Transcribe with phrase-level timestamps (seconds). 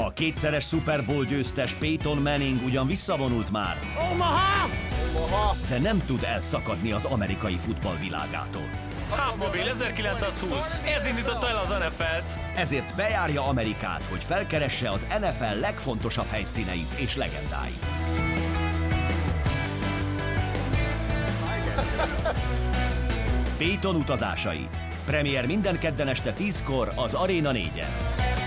[0.00, 3.78] A kétszeres Super Bowl győztes Peyton Manning ugyan visszavonult már,
[4.12, 4.68] Omaha!
[5.68, 8.68] de nem tud elszakadni az amerikai futball világától.
[9.10, 10.80] Hubmobil 1920.
[10.96, 12.40] Ez indította el az NFL-t.
[12.56, 17.84] Ezért bejárja Amerikát, hogy felkeresse az NFL legfontosabb helyszíneit és legendáit.
[23.58, 24.68] Peyton utazásai.
[25.04, 28.37] Premier minden kedden este 10-kor az Arena 4-en.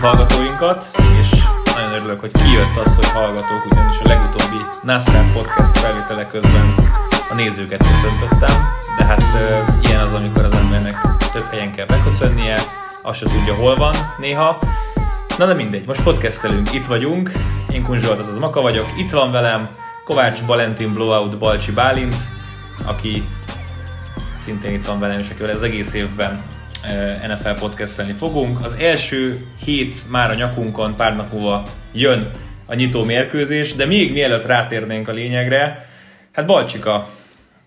[0.00, 0.84] Köszöntjük hallgatóinkat,
[1.20, 1.28] és
[1.74, 6.74] nagyon örülök, hogy kijött az, hogy hallgatók, ugyanis a legutóbbi NASCAR podcast felvétele közben
[7.30, 8.64] a nézőket köszöntöttem,
[8.98, 10.96] de hát e, ilyen az, amikor az embernek
[11.32, 12.58] több helyen kell beköszönnie,
[13.02, 14.58] azt se tudja, hol van néha.
[15.38, 17.32] Na de mindegy, most podcastelünk, itt vagyunk,
[17.72, 19.68] én Kun Zsolt, azaz Maka vagyok, itt van velem
[20.04, 22.14] Kovács Valentin Blowout Balcsi Bálint,
[22.86, 23.24] aki
[24.38, 26.49] szintén itt van velem, és akivel az egész évben
[27.26, 28.64] NFL podcastelni fogunk.
[28.64, 32.30] Az első hét már a nyakunkon, pár nap múlva jön
[32.66, 35.86] a nyitó mérkőzés, de még mielőtt rátérnénk a lényegre,
[36.32, 37.08] hát Balcsika,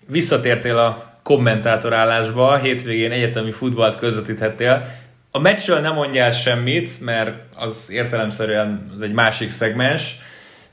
[0.08, 4.86] visszatértél a kommentátorállásba, hétvégén egyetemi futballt közvetíthettél.
[5.32, 10.16] A meccsről nem mondjál semmit, mert az értelemszerűen az egy másik szegmens,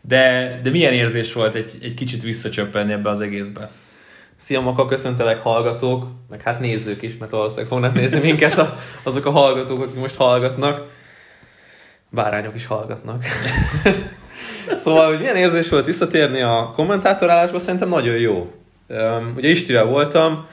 [0.00, 3.70] de, de milyen érzés volt egy, egy kicsit visszacsöppenni ebbe az egészbe?
[4.41, 9.27] Szia Maka, köszöntelek hallgatók, meg hát nézők is, mert valószínűleg fognak nézni minket a, azok
[9.27, 10.88] a hallgatók, akik most hallgatnak.
[12.08, 13.24] Bárányok is hallgatnak.
[14.82, 18.52] szóval, hogy milyen érzés volt visszatérni a kommentátorálásba, szerintem nagyon jó.
[18.86, 20.47] Um, ugye Istivel voltam,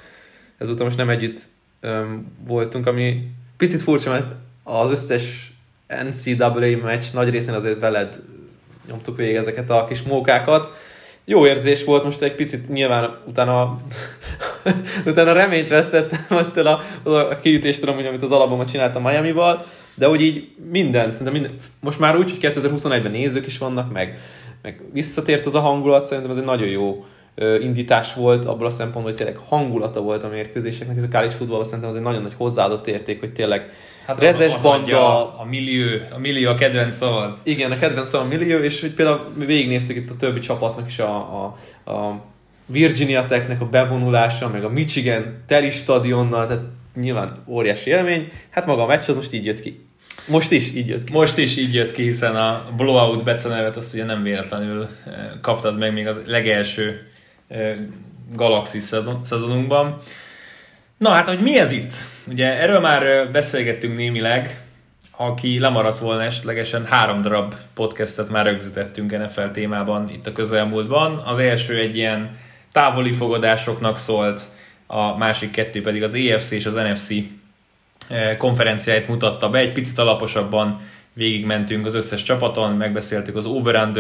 [0.58, 1.42] ezúttal most nem együtt
[1.84, 4.32] um, voltunk, ami picit furcsa, mert
[4.64, 5.54] az összes
[5.88, 8.20] NCAA meccs nagy részén azért veled
[8.88, 10.72] nyomtuk végig ezeket a kis mókákat,
[11.30, 13.78] jó érzés volt, most egy picit nyilván utána,
[15.06, 20.48] utána reményt vesztettem ettől a, a kiütéstől, amit az alapban csináltam Miami-val, de úgy így
[20.72, 24.20] minden, szerintem minden, most már úgy, hogy 2021-ben nézők is vannak, meg,
[24.62, 27.06] meg visszatért az a hangulat, szerintem ez egy nagyon jó
[27.62, 31.64] indítás volt abból a szempontból, hogy tényleg hangulata volt a mérkőzéseknek, ez a college futball
[31.64, 33.72] szerintem az egy nagyon nagy hozzáadott érték, hogy tényleg
[34.06, 37.38] Hát rezes az, banda, a millió, a millió a kedvenc szavad.
[37.44, 41.16] igen, a kedvenc a millió, és hogy például végignéztük itt a többi csapatnak is a,
[41.16, 41.58] a,
[41.92, 42.22] a
[42.66, 46.64] Virginia Technek a bevonulása, meg a Michigan teli stadionnal, tehát
[46.96, 48.32] nyilván óriási élmény.
[48.50, 49.86] Hát maga a meccs az most így jött ki.
[50.28, 51.14] Most is így jött ki.
[51.14, 55.78] Most is így jött ki, hiszen a Blowout becenevet azt ugye nem véletlenül eh, kaptad
[55.78, 57.12] meg még az legelső
[58.34, 60.00] Galaxy szezon- szezonunkban.
[60.98, 61.94] Na hát, hogy mi ez itt?
[62.28, 64.62] Ugye erről már beszélgettünk némileg,
[65.18, 71.18] aki lemaradt volna esetlegesen három darab podcastet már rögzítettünk NFL témában itt a közelmúltban.
[71.18, 72.38] Az első egy ilyen
[72.72, 74.42] távoli fogadásoknak szólt,
[74.88, 77.10] a másik kettő pedig az EFC és az NFC
[78.38, 79.60] konferenciáit mutatta be.
[79.60, 80.80] Egy picit alaposabban
[81.14, 83.92] végigmentünk az összes csapaton, megbeszéltük az over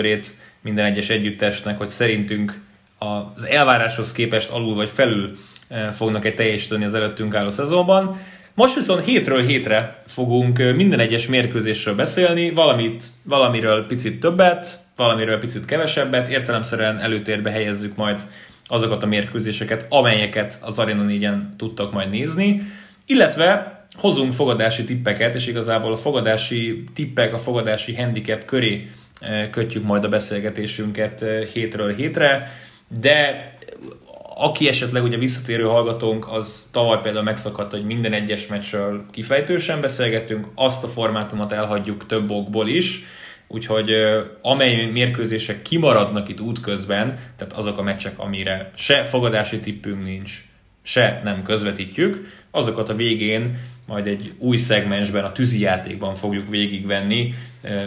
[0.62, 2.60] minden egyes együttesnek, hogy szerintünk
[2.98, 5.38] az elváráshoz képest alul vagy felül
[5.68, 8.20] eh, fognak egy teljesíteni az előttünk álló szezonban.
[8.54, 15.40] Most viszont hétről hétre fogunk eh, minden egyes mérkőzésről beszélni, valamit, valamiről picit többet, valamiről
[15.40, 18.22] picit kevesebbet, értelemszerűen előtérbe helyezzük majd
[18.68, 22.62] azokat a mérkőzéseket, amelyeket az Arena 4-en tudtak majd nézni,
[23.06, 28.88] illetve hozunk fogadási tippeket, és igazából a fogadási tippek, a fogadási handicap köré
[29.20, 32.52] eh, kötjük majd a beszélgetésünket hétről hétre,
[32.88, 33.52] de
[34.36, 40.48] aki esetleg ugye visszatérő hallgatónk, az tavaly például megszakadt, hogy minden egyes meccsről kifejtősen beszélgettünk,
[40.56, 43.04] azt a formátumot elhagyjuk több okból is,
[43.48, 43.92] úgyhogy
[44.42, 50.44] amely mérkőzések kimaradnak itt útközben, tehát azok a meccsek, amire se fogadási tippünk nincs,
[50.82, 57.34] se nem közvetítjük, azokat a végén majd egy új szegmensben, a tűzi játékban fogjuk végigvenni,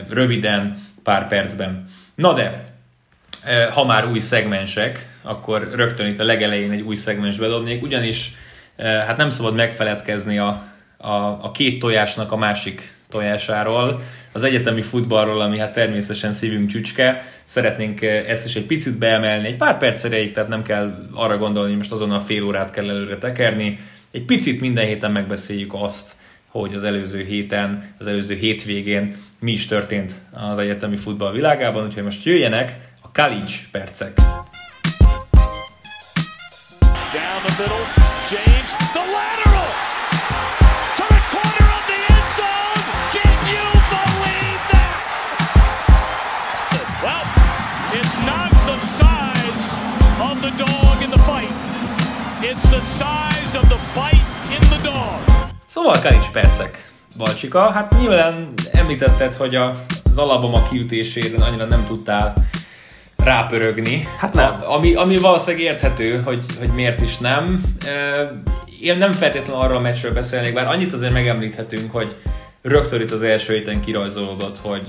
[0.09, 1.89] röviden, pár percben.
[2.15, 2.70] Na de,
[3.71, 8.33] ha már új szegmensek, akkor rögtön itt a legelején egy új szegmens bedobnék, ugyanis
[8.77, 10.63] ö, hát nem szabad megfeledkezni a,
[10.97, 14.03] a, a két tojásnak a másik tojásáról,
[14.33, 17.23] az egyetemi futballról, ami hát természetesen szívünk csücske.
[17.45, 21.69] Szeretnénk ezt is egy picit beemelni, egy pár perc erejéig, tehát nem kell arra gondolni,
[21.69, 23.79] hogy most azonnal fél órát kell előre tekerni.
[24.11, 26.13] Egy picit minden héten megbeszéljük azt,
[26.47, 30.15] hogy az előző héten, az előző hétvégén mi is történt
[30.51, 32.77] az egyetemi futball világában, úgyhogy most jöjjenek
[33.11, 34.15] a college percek.
[37.13, 37.85] Down the middle,
[38.31, 39.71] James, the lateral
[40.97, 42.83] to the corner of the end zone.
[43.15, 44.99] Can you believe that?
[47.05, 47.25] Well,
[47.99, 49.65] it's not the size
[50.31, 51.55] of the dog in the fight.
[52.43, 55.19] It's the size of the fight in the dog.
[55.67, 57.71] Szóval Kalics percek, Balcsika.
[57.71, 59.75] Hát nyilván említetted, hogy a,
[60.11, 62.35] az Alabama kiütésére annyira nem tudtál
[63.25, 64.09] rápörögni.
[64.19, 64.61] Hát nem.
[64.61, 67.63] A, ami, ami valószínűleg érthető, hogy, hogy miért is nem.
[68.81, 72.17] Én nem feltétlenül arról a meccsről beszélnék, bár annyit azért megemlíthetünk, hogy
[72.63, 74.87] rögtön itt az első héten kirajzolódott, hogy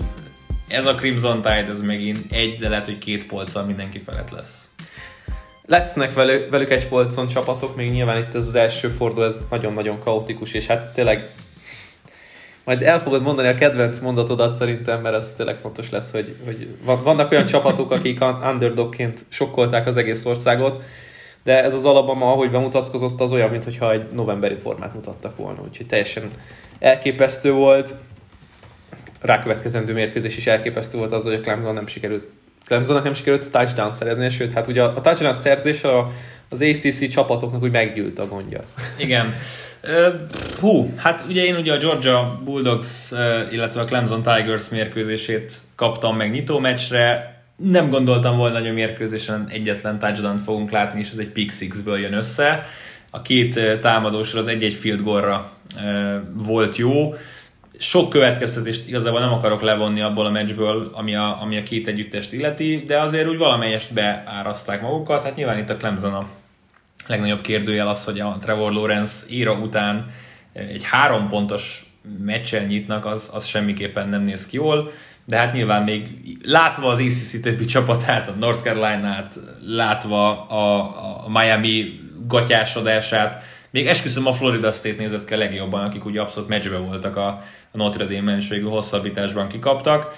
[0.68, 4.68] ez a Crimson Tide, ez megint egy, de lehet, hogy két polccal mindenki felett lesz.
[5.66, 10.00] Lesznek velük, velük egy polcon csapatok, még nyilván itt ez az első forduló, ez nagyon-nagyon
[10.00, 11.34] kaotikus, és hát tényleg
[12.64, 16.68] majd el fogod mondani a kedvenc mondatodat szerintem, mert ez tényleg fontos lesz, hogy, hogy
[17.04, 20.84] vannak olyan csapatok, akik underdogként sokkolták az egész országot,
[21.44, 25.86] de ez az Alabama, ahogy bemutatkozott, az olyan, mintha egy novemberi formát mutattak volna, úgyhogy
[25.86, 26.24] teljesen
[26.80, 27.94] elképesztő volt.
[29.22, 32.24] Rákövetkezendő mérkőzés is elképesztő volt az, hogy a Clemson nem sikerült
[32.72, 35.84] Clemsonnak nem sikerült touchdown szerezni, sőt, hát ugye a touchdown szerzés
[36.50, 38.60] az ACC csapatoknak úgy meggyűlt a gondja.
[38.98, 39.36] Igen.
[40.60, 43.12] Hú, hát ugye én ugye a Georgia Bulldogs,
[43.52, 47.36] illetve a Clemson Tigers mérkőzését kaptam meg nyitó meccsre.
[47.56, 52.00] Nem gondoltam volna, hogy a mérkőzésen egyetlen touchdown fogunk látni, és ez egy pick six-ből
[52.00, 52.66] jön össze.
[53.10, 55.52] A két támadósra az egy-egy field goalra
[56.34, 57.14] volt jó.
[57.78, 62.34] Sok következtetést igazából nem akarok levonni abból a meccsből, ami a, ami a két együttest
[62.34, 65.24] illeti, de azért úgy valamelyest beáraszták magukat.
[65.24, 66.28] Hát nyilván itt a Clemson a
[67.12, 70.12] legnagyobb kérdőjel az, hogy a Trevor Lawrence éra után
[70.54, 71.86] egy három pontos
[72.24, 74.92] meccsen nyitnak, az, az semmiképpen nem néz ki jól,
[75.26, 76.08] de hát nyilván még
[76.44, 80.78] látva az ACC többi csapatát, a North Carolina-t, látva a,
[81.26, 86.50] a Miami gatyásodását, még esküszöm a Florida State nézett ki a legjobban, akik ugye abszolút
[86.50, 87.28] meccsbe voltak a,
[87.72, 90.16] a Notre Dame-en, és végül hosszabbításban kikaptak.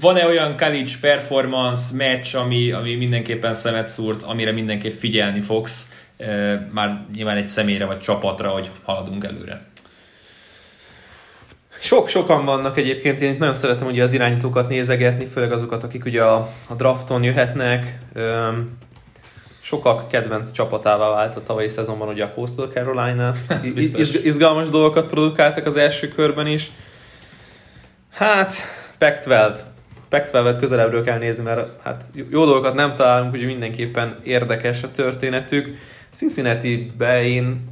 [0.00, 6.04] Van-e olyan college performance meccs, ami, ami mindenképpen szemet szúrt, amire mindenképp figyelni fogsz,
[6.72, 9.68] már nyilván egy személyre vagy csapatra, hogy haladunk előre?
[11.80, 16.48] Sok-sokan vannak egyébként, én nagyon szeretem ugye az irányítókat nézegetni, főleg azokat, akik ugye a,
[16.68, 17.98] a drafton jöhetnek.
[19.60, 23.34] Sokak kedvenc csapatává vált a tavalyi szezonban ugye a Coastal Carolina.
[23.74, 26.70] Iz, izgalmas dolgokat produkáltak az első körben is.
[28.12, 28.54] Hát,
[28.98, 29.56] Pac-12.
[30.08, 35.76] Pac-12-et közelebbről kell nézni, mert hát jó dolgokat nem találunk, hogy mindenképpen érdekes a történetük.
[36.12, 37.64] Cincinnati-be én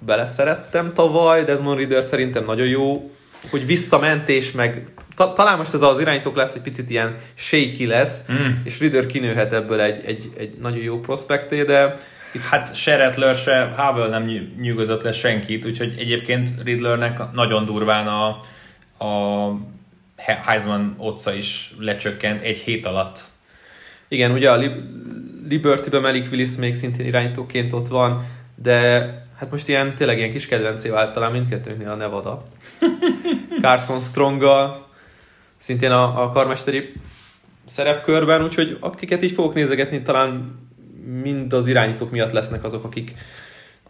[0.00, 3.10] beleszerettem tavaly, Desmond Reader szerintem nagyon jó,
[3.50, 4.84] hogy visszament és meg
[5.16, 8.50] ta, talán most ez az irányítók lesz egy picit ilyen shaky lesz, mm.
[8.64, 11.96] és Reader kinőhet ebből egy, egy, egy nagyon jó prospekté, de
[12.32, 12.42] itt...
[12.42, 14.22] Hát se Rattler, se Havel nem
[14.60, 18.28] nyűgözött le senkit, úgyhogy egyébként Riddlernek nagyon durván a,
[19.04, 19.52] a
[20.16, 23.20] Heisman otca is lecsökkent egy hét alatt.
[24.08, 24.58] Igen, ugye a
[25.48, 28.24] Liberty-ben Malik Willis még szintén irányítóként ott van,
[28.54, 28.78] de
[29.38, 32.42] hát most ilyen tényleg ilyen kis kedvencé vált talán mindkettőnknél a Nevada.
[33.62, 34.86] Carson Stronga,
[35.56, 36.92] szintén a, a karmesteri
[37.64, 40.58] szerepkörben, úgyhogy akiket így fogok nézegetni, talán
[41.22, 43.14] mind az irányítók miatt lesznek azok, akik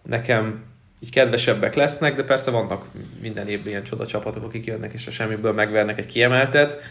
[0.03, 0.65] nekem
[1.01, 2.85] így kedvesebbek lesznek, de persze vannak
[3.21, 6.83] minden évben ilyen csoda csapatok, akik jönnek és a semmiből megvernek egy kiemeltet.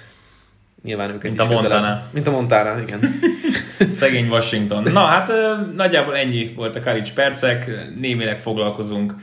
[0.84, 1.70] Nyilván őket Mint is a Montana.
[1.70, 2.04] Közelebb.
[2.14, 3.20] Mint a Montana, igen.
[4.00, 4.84] Szegény Washington.
[4.84, 5.32] Na hát
[5.76, 9.16] nagyjából ennyi volt a college percek, némileg foglalkozunk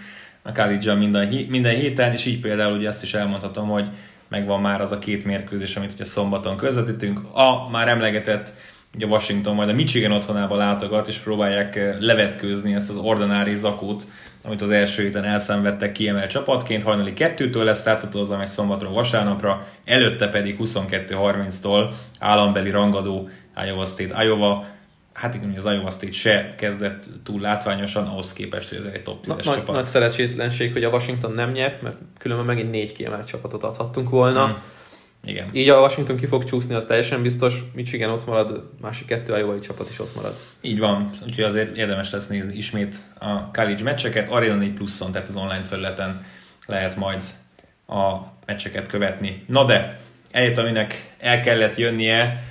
[0.43, 3.89] a college minden, minden héten, és így például ugye azt is elmondhatom, hogy
[4.33, 7.21] megvan már az a két mérkőzés, amit ugye szombaton közvetítünk.
[7.33, 8.53] A már emlegetett
[8.95, 14.07] ugye Washington majd a Michigan otthonába látogat, és próbálják levetkőzni ezt az ordinári zakót,
[14.43, 16.83] amit az első héten elszenvedtek kiemelt csapatként.
[16.83, 23.29] Hajnali kettőtől lesz látható az amely szombatra, vasárnapra, előtte pedig 22-30-tól állambeli rangadó
[23.67, 24.67] Iowa State, Iowa,
[25.13, 29.25] hát igen, az Iowa State se kezdett túl látványosan, ahhoz képest, hogy ez egy top
[29.27, 29.75] 10-es Na, csapat.
[29.75, 34.45] Nagy szerencsétlenség, hogy a Washington nem nyert, mert különben megint négy kiemelt csapatot adhattunk volna.
[34.45, 34.63] Hmm.
[35.25, 35.49] Igen.
[35.53, 37.61] Így a Washington ki fog csúszni, az teljesen biztos.
[37.75, 40.39] Michigan ott marad, másik kettő iowa csapat is ott marad.
[40.61, 44.29] Így van, úgyhogy azért érdemes lesz nézni ismét a college meccseket.
[44.31, 46.21] Arena 4 pluszon, tehát az online felületen
[46.67, 47.25] lehet majd
[47.87, 48.17] a
[48.47, 49.45] meccseket követni.
[49.47, 50.01] Na de,
[50.31, 52.43] eljött, aminek el kellett jönnie.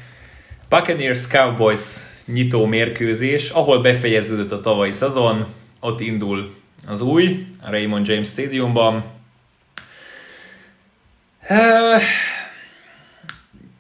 [0.70, 5.46] Buccaneers Cowboys nyitó mérkőzés, ahol befejeződött a tavalyi szezon,
[5.80, 6.56] ott indul
[6.88, 9.04] az új, a Raymond James Stadiumban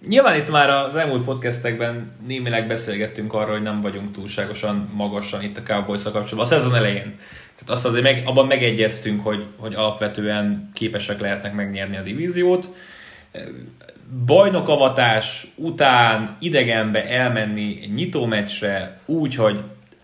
[0.08, 5.58] Nyilván itt már az elmúlt podcastekben némileg beszélgettünk arról, hogy nem vagyunk túlságosan magasan itt
[5.58, 6.40] a cowboys kapcsolatban.
[6.40, 7.18] A szezon elején.
[7.56, 12.70] Tehát azt azért meg, abban megegyeztünk, hogy, hogy alapvetően képesek lehetnek megnyerni a divíziót.
[14.26, 19.64] Bajnokavatás után idegenbe elmenni egy nyitómeccsre úgy, hogy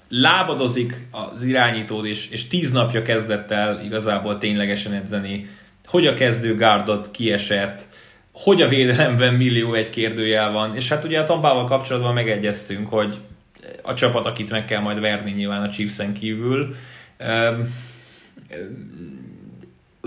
[0.10, 5.50] lábadozik az irányítód, és, és tíz napja kezdett el igazából ténylegesen edzeni,
[5.86, 7.88] hogy a kezdő gárdot kiesett,
[8.31, 13.17] hogy a védelemben millió egy kérdőjel van, és hát ugye a Tampával kapcsolatban megegyeztünk, hogy
[13.84, 16.75] a csapat, akit meg kell majd verni nyilván a Chiefs-en kívül.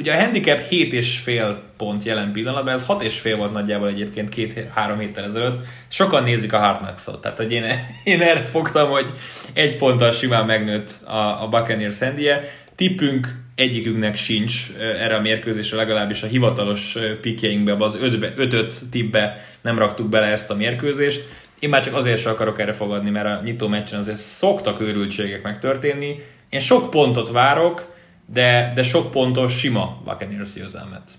[0.00, 5.66] Ugye a handicap 7,5 pont jelen pillanatban, ez 6,5 volt nagyjából egyébként két-három héttel ezelőtt.
[5.88, 7.64] Sokan nézik a Hard Knocks-ot, tehát hogy én,
[8.04, 9.06] én erre fogtam, hogy
[9.52, 12.50] egy ponttal simán megnőtt a, a Buccaneers szendie.
[12.74, 20.08] Tippünk egyikünknek sincs erre a mérkőzésre, legalábbis a hivatalos pikjeinkbe, az 5-5 tippbe nem raktuk
[20.08, 21.24] bele ezt a mérkőzést.
[21.58, 25.42] Én már csak azért sem akarok erre fogadni, mert a nyitó meccsen azért szoktak őrültségek
[25.42, 26.22] megtörténni.
[26.48, 27.89] Én sok pontot várok,
[28.32, 31.10] de, de sok pontos sima Buccaneers győzelmet.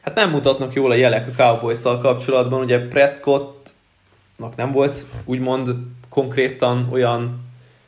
[0.00, 5.68] Hát nem mutatnak jól a jelek a cowboys kapcsolatban, ugye Prescottnak nem volt úgymond
[6.08, 7.44] konkrétan olyan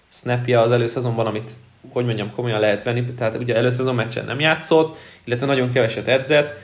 [0.09, 1.51] snapja az előszezonban, amit
[1.93, 6.55] hogy mondjam, komolyan lehet venni, tehát ugye előszezon meccsen nem játszott, illetve nagyon keveset edzett.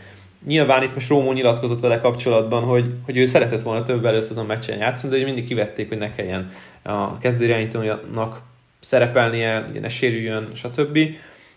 [0.46, 4.78] Nyilván itt most Rómó nyilatkozott vele kapcsolatban, hogy, hogy ő szeretett volna több előszezon meccsen
[4.78, 6.50] játszani, de mindig kivették, hogy ne kelljen
[6.82, 8.40] a kezdőirányítónak
[8.80, 10.99] szerepelnie, ugye ne sérüljön, stb.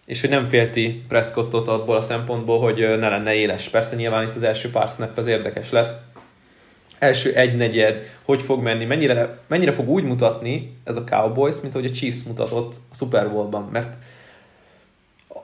[0.08, 3.70] És hogy nem félti Prescottot abból a szempontból, hogy ne lenne éles.
[3.70, 5.98] Persze nyilván itt az első pár snap az érdekes lesz,
[7.00, 11.90] első egynegyed, hogy fog menni, mennyire, mennyire fog úgy mutatni ez a Cowboys, mint ahogy
[11.90, 13.94] a Chiefs mutatott a Super Bowl-ban, mert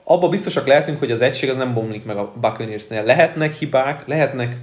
[0.03, 3.03] abban biztosak lehetünk, hogy az egység az nem bomlik meg a Buccaneersnél.
[3.03, 4.57] Lehetnek hibák, lehetnek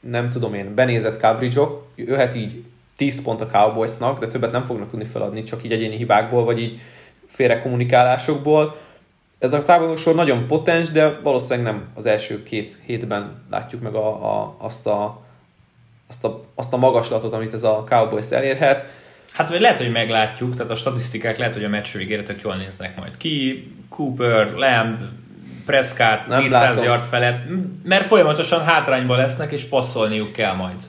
[0.00, 2.64] nem tudom én, benézett coverage-ok, jöhet így
[2.96, 6.60] 10 pont a Cowboysnak, de többet nem fognak tudni feladni, csak így egyéni hibákból, vagy
[6.60, 6.80] így
[7.26, 8.76] félre kommunikálásokból.
[9.40, 14.06] Ez a távolsor nagyon potens, de valószínűleg nem az első két hétben látjuk meg a,
[14.06, 15.28] a, azt a
[16.08, 18.86] azt a, azt a magaslatot, amit ez a Cowboys elérhet.
[19.32, 22.54] Hát vagy lehet, hogy meglátjuk, tehát a statisztikák lehet, hogy a meccs végére tök jól
[22.54, 23.66] néznek majd ki.
[23.88, 25.00] Cooper, Lamb,
[25.66, 26.84] Prescott, Nem 400 látom.
[26.84, 27.38] yard felett,
[27.84, 30.82] mert folyamatosan hátrányban lesznek, és passzolniuk kell majd.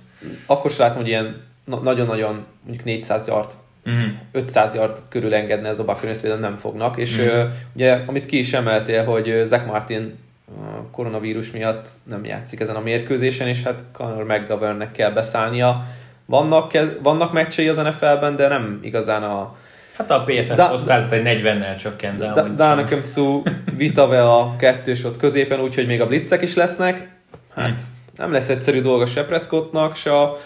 [0.46, 3.52] Akkor sem látom, hogy ilyen nagyon-nagyon mondjuk 400 yard
[3.90, 4.10] Mm.
[4.32, 7.48] 500 yard körül engedne ez a Buccaneers nem fognak, és mm.
[7.74, 10.18] ugye amit ki is emeltél, hogy Zach Martin
[10.60, 15.86] a koronavírus miatt nem játszik ezen a mérkőzésen, és hát Conor McGovernnek kell beszállnia.
[16.26, 16.72] Vannak,
[17.02, 19.56] vannak meccsei az NFL-ben, de nem igazán a...
[19.98, 22.18] Hát a PFF da, osztályzat egy 40-nel csökkent.
[22.18, 23.44] De da, Dánekem szó
[23.78, 27.10] Vitave a kettős ott középen, úgyhogy még a blitzek is lesznek.
[27.56, 27.78] Hát hmm.
[28.16, 30.38] nem lesz egyszerű dolga se Prescottnak, se a,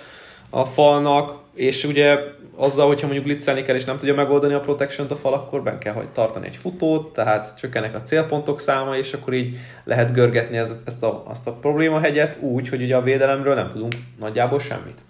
[0.49, 2.17] a falnak, és ugye
[2.55, 5.79] azzal, hogyha mondjuk blitzelni kell, és nem tudja megoldani a protection a fal, akkor ben
[5.79, 10.57] kell hogy tartani egy futót, tehát csökkennek a célpontok száma, és akkor így lehet görgetni
[10.57, 15.01] ezt, ezt a, azt a problémahegyet úgy, hogy ugye a védelemről nem tudunk nagyjából semmit.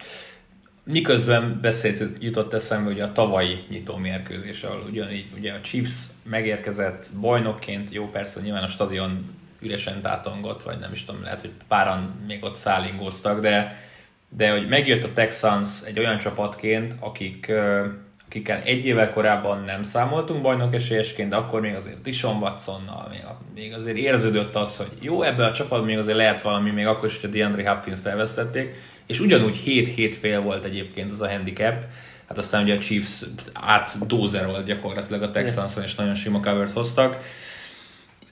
[0.84, 7.10] Miközben beszélt, jutott eszembe hogy a tavalyi nyitó mérkőzés, ahol ugyanígy ugye a Chiefs megérkezett
[7.20, 12.24] bajnokként, jó persze nyilván a stadion üresen tátongott, vagy nem is tudom, lehet, hogy páran
[12.28, 13.76] még ott szállingóztak, de
[14.38, 17.52] de hogy megjött a Texans egy olyan csapatként, akik,
[18.26, 23.12] akikkel egy évvel korábban nem számoltunk bajnok esélyesként, de akkor még azért Dishon Watsonnal,
[23.54, 27.08] még, azért érződött az, hogy jó, ebben a csapatban még azért lehet valami, még akkor
[27.08, 28.76] is, hogyha DeAndre Hopkins-t elvesztették,
[29.06, 31.84] és ugyanúgy 7-7 fél volt egyébként az a handicap,
[32.28, 33.24] hát aztán ugye a Chiefs
[33.54, 37.18] átdózerolt gyakorlatilag a Texanson, és nagyon sima covert hoztak.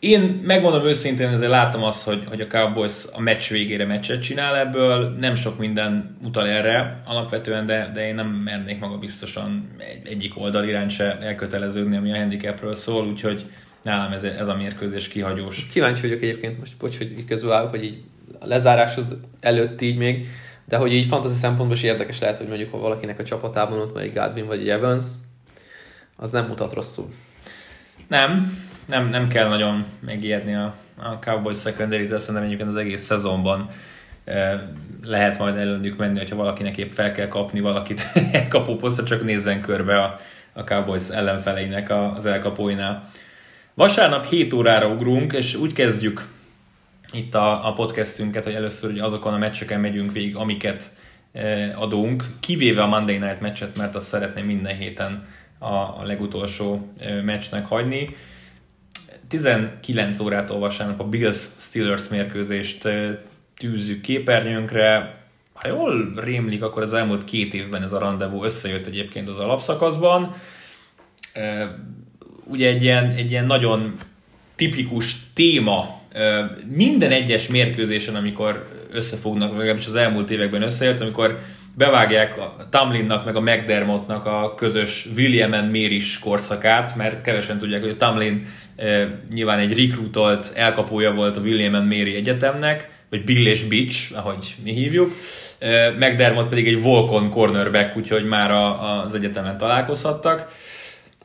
[0.03, 4.57] Én megmondom őszintén, ezért látom azt, hogy, hogy a Cowboys a meccs végére meccset csinál
[4.57, 10.07] ebből, nem sok minden utal erre alapvetően, de, de én nem mernék maga biztosan egy,
[10.07, 13.45] egyik oldal iránt se elköteleződni, ami a handicapről szól, úgyhogy
[13.83, 15.67] nálam ez, ez a mérkőzés kihagyós.
[15.67, 18.01] Kíváncsi vagyok egyébként, most bocs, hogy így közül hogy így
[18.39, 20.25] a lezárásod előtt így még,
[20.65, 23.93] de hogy így fantasy szempontból is érdekes lehet, hogy mondjuk ha valakinek a csapatában ott
[23.93, 25.03] van egy Godwin vagy egy Evans,
[26.17, 27.13] az nem mutat rosszul.
[28.07, 33.02] Nem, nem, nem kell nagyon megijedni a, a Cowboys secondary de szerintem egyébként az egész
[33.02, 33.68] szezonban
[35.04, 38.04] lehet majd előnük menni, hogyha valakinek épp fel kell kapni valakit
[38.80, 40.20] posztra, csak nézzen körbe a,
[40.54, 43.10] a Cowboys ellenfeleinek az elkapóinál.
[43.74, 46.28] Vasárnap 7 órára ugrunk, és úgy kezdjük
[47.12, 50.96] itt a, a podcastünket, hogy először ugye azokon a meccseken megyünk végig, amiket
[51.75, 55.28] adunk, kivéve a Monday Night meccset, mert azt szeretném minden héten
[55.60, 58.16] a, a legutolsó e, meccsnek hagyni.
[59.34, 62.88] 19 órától vasárnap a Bills Steelers mérkőzést
[63.58, 65.18] tűzzük képernyőnkre.
[65.54, 70.34] ha jól rémlik, akkor az elmúlt két évben ez a rendezvú összejött egyébként az alapszakaszban.
[72.44, 73.94] Ugye egy ilyen, egy ilyen nagyon
[74.56, 76.02] tipikus téma
[76.68, 81.40] minden egyes mérkőzésen, amikor összefognak, legalábbis az elmúlt években összejött, amikor
[81.75, 87.82] bevágják a Tamlinnak meg a McDermottnak a közös William and Méris korszakát, mert kevesen tudják,
[87.82, 93.24] hogy a Tamlin e, nyilván egy rekrutolt elkapója volt a William and Mary egyetemnek, vagy
[93.24, 95.12] Bill és Bitch, ahogy mi hívjuk.
[95.60, 100.51] E, McDermott pedig egy Volcon cornerback, úgyhogy már a, az egyetemen találkozhattak.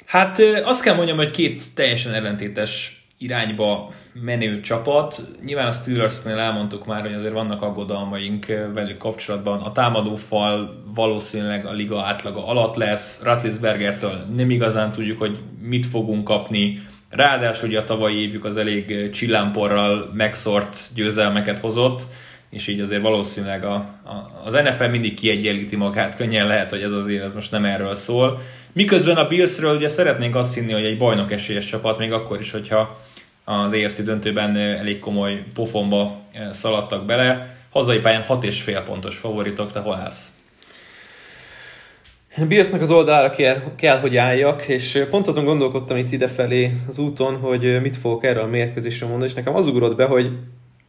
[0.07, 5.21] Hát e, azt kell mondjam, hogy két teljesen ellentétes irányba menő csapat.
[5.45, 9.61] Nyilván a Steelersnél elmondtuk már, hogy azért vannak aggodalmaink velük kapcsolatban.
[9.61, 13.23] A támadófal valószínűleg a liga átlaga alatt lesz.
[13.23, 16.83] Ratlisbergertől nem igazán tudjuk, hogy mit fogunk kapni.
[17.11, 22.03] Ráadásul ugye a tavalyi évük az elég csillámporral megszort győzelmeket hozott,
[22.51, 26.93] és így azért valószínűleg a, a, az NFL mindig kiegyenlíti magát, könnyen lehet, hogy ez
[26.93, 28.41] az év ez most nem erről szól.
[28.73, 32.51] Miközben a Billsről ugye szeretnénk azt hinni, hogy egy bajnok esélyes csapat, még akkor is,
[32.51, 32.99] hogyha
[33.49, 37.57] az AFC döntőben elég komoly pofonba szaladtak bele.
[37.71, 40.33] Hazai pályán 6,5 pontos favoritok, te hol állsz?
[42.49, 47.37] Billsnek az oldalára kell, kell, hogy álljak, és pont azon gondolkodtam itt idefelé az úton,
[47.37, 50.31] hogy mit fogok erről a mérkőzésről mondani, és nekem az ugrott be, hogy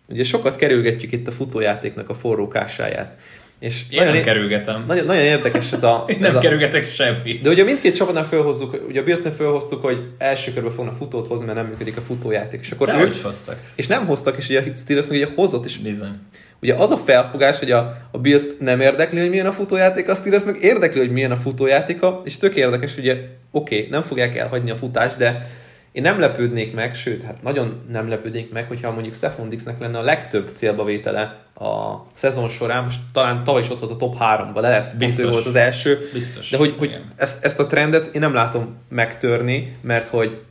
[0.09, 3.17] ugye sokat kerülgetjük itt a futójátéknak a forrókásáját.
[3.59, 4.83] És Én nagyon, nem kerülgetem.
[4.87, 6.03] Nagyon, nagyon érdekes ez a...
[6.07, 7.41] Én nem ez a, kerülgetek semmit.
[7.41, 11.45] De ugye mindkét csapatnál felhozzuk, ugye a Billsnél felhoztuk, hogy első körben fognak futót hozni,
[11.45, 12.59] mert nem működik a futójáték.
[12.59, 13.59] És akkor De ők, hoztak.
[13.75, 15.77] És nem hoztak, és ugye a Steelers ugye hozott is.
[15.77, 16.19] Bizony.
[16.61, 20.15] Ugye az a felfogás, hogy a, a Bills nem érdekli, hogy milyen a futójáték, a
[20.15, 23.17] Steelers meg érdekli, hogy milyen a futójátéka, és tök érdekes, ugye
[23.51, 25.49] oké, okay, nem fogják elhagyni a futást, de
[25.91, 29.97] én nem lepődnék meg, sőt, hát nagyon nem lepődnék meg, hogyha mondjuk Stefan Dixnek lenne
[29.97, 34.15] a legtöbb célba vétele a szezon során, most talán tavaly is ott volt a top
[34.19, 35.31] 3-ba, de lehet, hogy Biztos.
[35.31, 36.09] volt az első.
[36.13, 36.49] Biztos.
[36.49, 40.41] De hogy, hogy ezt, ezt a trendet én nem látom megtörni, mert hogy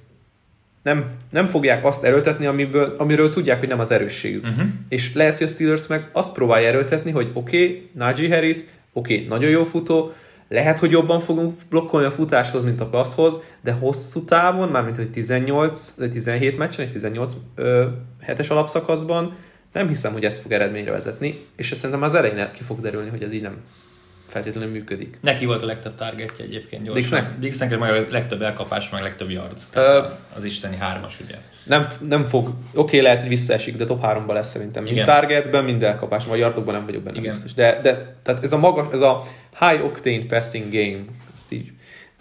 [0.82, 4.44] nem, nem fogják azt erőltetni, amiből, amiről tudják, hogy nem az erősségük.
[4.44, 4.66] Uh-huh.
[4.88, 8.58] És lehet, hogy a Steelers meg azt próbálja erőltetni, hogy oké, okay, Najee Harris,
[8.92, 10.12] oké, okay, nagyon jó futó,
[10.48, 15.10] lehet, hogy jobban fogunk blokkolni a futáshoz, mint a passzhoz, de hosszú távon, mármint hogy
[15.10, 17.86] 18, 17 meccsen, egy 18 ö,
[18.20, 19.36] hetes alapszakaszban,
[19.72, 23.10] nem hiszem, hogy ez fog eredményre vezetni, és ezt szerintem az elején ki fog derülni,
[23.10, 23.56] hogy ez így nem
[24.28, 25.18] feltétlenül működik.
[25.22, 27.02] Neki volt a legtöbb targetje egyébként gyorsan.
[27.02, 27.38] Dixnek?
[27.38, 29.58] Dixnek meg a legtöbb elkapás, meg a legtöbb yard.
[29.74, 30.04] Ö,
[30.36, 31.34] az isteni hármas, ugye.
[31.64, 34.82] Nem, nem fog, oké, okay, lehet, hogy visszaesik, de top 3-ban lesz szerintem.
[34.82, 37.30] Mind targetben, mind elkapás, vagy yardokban nem vagyok benne Igen.
[37.30, 37.54] biztos.
[37.54, 39.22] De, de tehát ez a magas, ez a
[39.58, 41.04] high octane passing game,
[41.34, 41.72] ezt így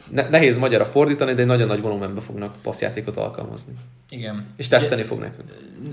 [0.10, 3.74] ne, nehéz magyarra fordítani, de egy nagyon nagy volumenben fognak passzjátékot alkalmazni.
[4.10, 4.46] Igen.
[4.58, 5.50] És tetszeni ugye, fog nekünk.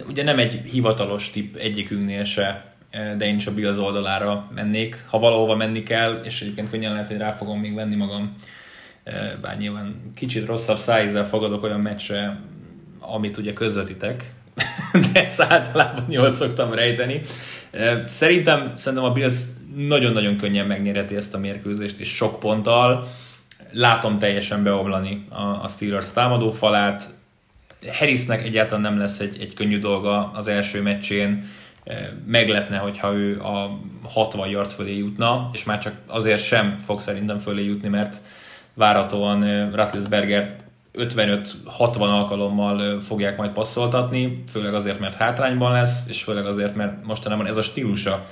[0.09, 2.74] Ugye nem egy hivatalos tip egyikünknél se
[3.16, 7.09] de én is a Bills oldalára mennék, ha valahova menni kell, és egyébként könnyen lehet,
[7.09, 8.35] hogy rá fogom még venni magam,
[9.40, 12.40] bár nyilván kicsit rosszabb szájízzel fogadok olyan meccsre,
[13.00, 14.33] amit ugye közvetítek,
[15.12, 17.20] de ezt általában jól szoktam rejteni.
[18.07, 19.42] Szerintem, szerintem a Bills
[19.77, 23.09] nagyon-nagyon könnyen megnyerheti ezt a mérkőzést, és sok ponttal.
[23.74, 27.04] Látom teljesen beomlani a, a Steelers támadó falát.
[27.98, 31.48] Harrisnek egyáltalán nem lesz egy, egy könnyű dolga az első meccsén
[32.26, 37.38] meglepne, hogyha ő a 60 yard fölé jutna, és már csak azért sem fog szerintem
[37.38, 38.16] fölé jutni, mert
[38.74, 40.56] várhatóan Ratlisberger
[40.94, 47.46] 55-60 alkalommal fogják majd passzoltatni, főleg azért, mert hátrányban lesz, és főleg azért, mert mostanában
[47.46, 48.26] ez a stílusa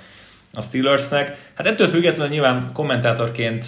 [0.52, 1.52] a Steelersnek.
[1.54, 3.66] Hát ettől függetlenül nyilván kommentátorként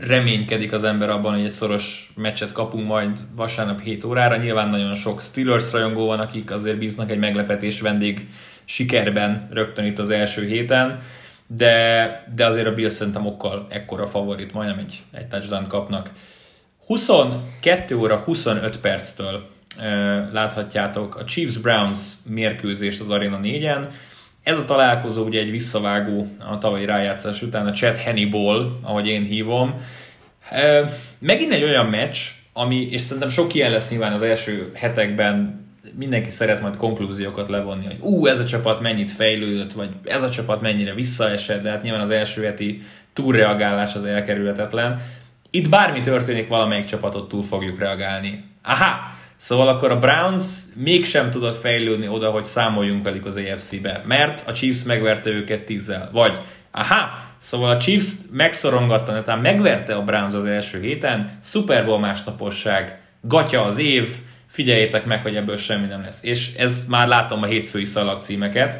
[0.00, 4.36] reménykedik az ember abban, hogy egy szoros meccset kapunk majd vasárnap 7 órára.
[4.36, 8.28] Nyilván nagyon sok Steelers rajongó van, akik azért bíznak egy meglepetés vendég
[8.64, 10.98] sikerben rögtön itt az első héten,
[11.46, 16.10] de, de azért a Bills szerintem okkal ekkora favorit, majdnem egy, egy touchdown kapnak.
[16.86, 19.48] 22 óra 25 perctől
[20.32, 23.88] láthatjátok a Chiefs-Browns mérkőzést az Arena 4-en.
[24.42, 29.22] Ez a találkozó ugye egy visszavágó a tavalyi rájátszás után, a Chad Hannibal, ahogy én
[29.22, 29.74] hívom.
[31.18, 32.16] Megint egy olyan meccs,
[32.52, 37.84] ami, és szerintem sok ilyen lesz nyilván az első hetekben, mindenki szeret majd konklúziókat levonni,
[37.84, 41.82] hogy ú, ez a csapat mennyit fejlődött, vagy ez a csapat mennyire visszaesett, de hát
[41.82, 45.00] nyilván az első heti túlreagálás az elkerülhetetlen.
[45.50, 48.44] Itt bármi történik, valamelyik csapatot túl fogjuk reagálni.
[48.62, 49.14] Aha!
[49.40, 50.42] Szóval akkor a Browns
[50.74, 56.08] mégsem tudott fejlődni oda, hogy számoljunk velük az AFC-be, mert a Chiefs megverte őket tízzel.
[56.12, 61.98] Vagy, aha, szóval a Chiefs megszorongatta, tehát megverte a Browns az első héten, Super Bowl
[61.98, 64.08] másnaposság, gatya az év,
[64.46, 66.22] figyeljétek meg, hogy ebből semmi nem lesz.
[66.22, 68.78] És ez már látom a hétfői szalagcímeket.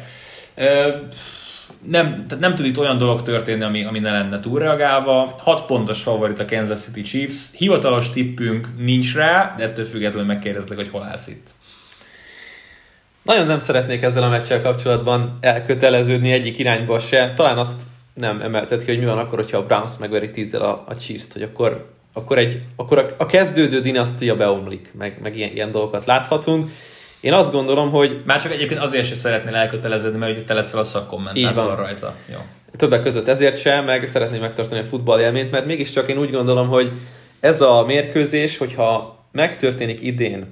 [1.87, 5.35] Nem, tehát nem tud itt olyan dolog történni, ami, ami ne lenne túlreagálva.
[5.39, 7.49] 6 pontos favorit a Kansas City Chiefs.
[7.57, 11.49] Hivatalos tippünk nincs rá, de ettől függetlenül megkérdezlek, hogy hol állsz itt.
[13.23, 17.33] Nagyon nem szeretnék ezzel a meccsel kapcsolatban elköteleződni egyik irányba se.
[17.35, 17.81] Talán azt
[18.13, 21.33] nem emeltet ki, hogy mi van akkor, hogyha a Browns megveri tízzel a, a Chiefs-t,
[21.33, 26.05] hogy akkor, akkor, egy, akkor a, a kezdődő dinasztia beomlik, meg, meg ilyen, ilyen dolgokat
[26.05, 26.69] láthatunk.
[27.21, 28.21] Én azt gondolom, hogy...
[28.25, 32.15] Már csak egyébként azért sem szeretnél elköteleződni, mert ugye te leszel a szakkommentátor rajta.
[32.31, 32.37] Jó.
[32.75, 36.67] Többek között ezért sem, meg szeretném megtartani a futball élményt, mert mégiscsak én úgy gondolom,
[36.67, 36.91] hogy
[37.39, 40.45] ez a mérkőzés, hogyha megtörténik idén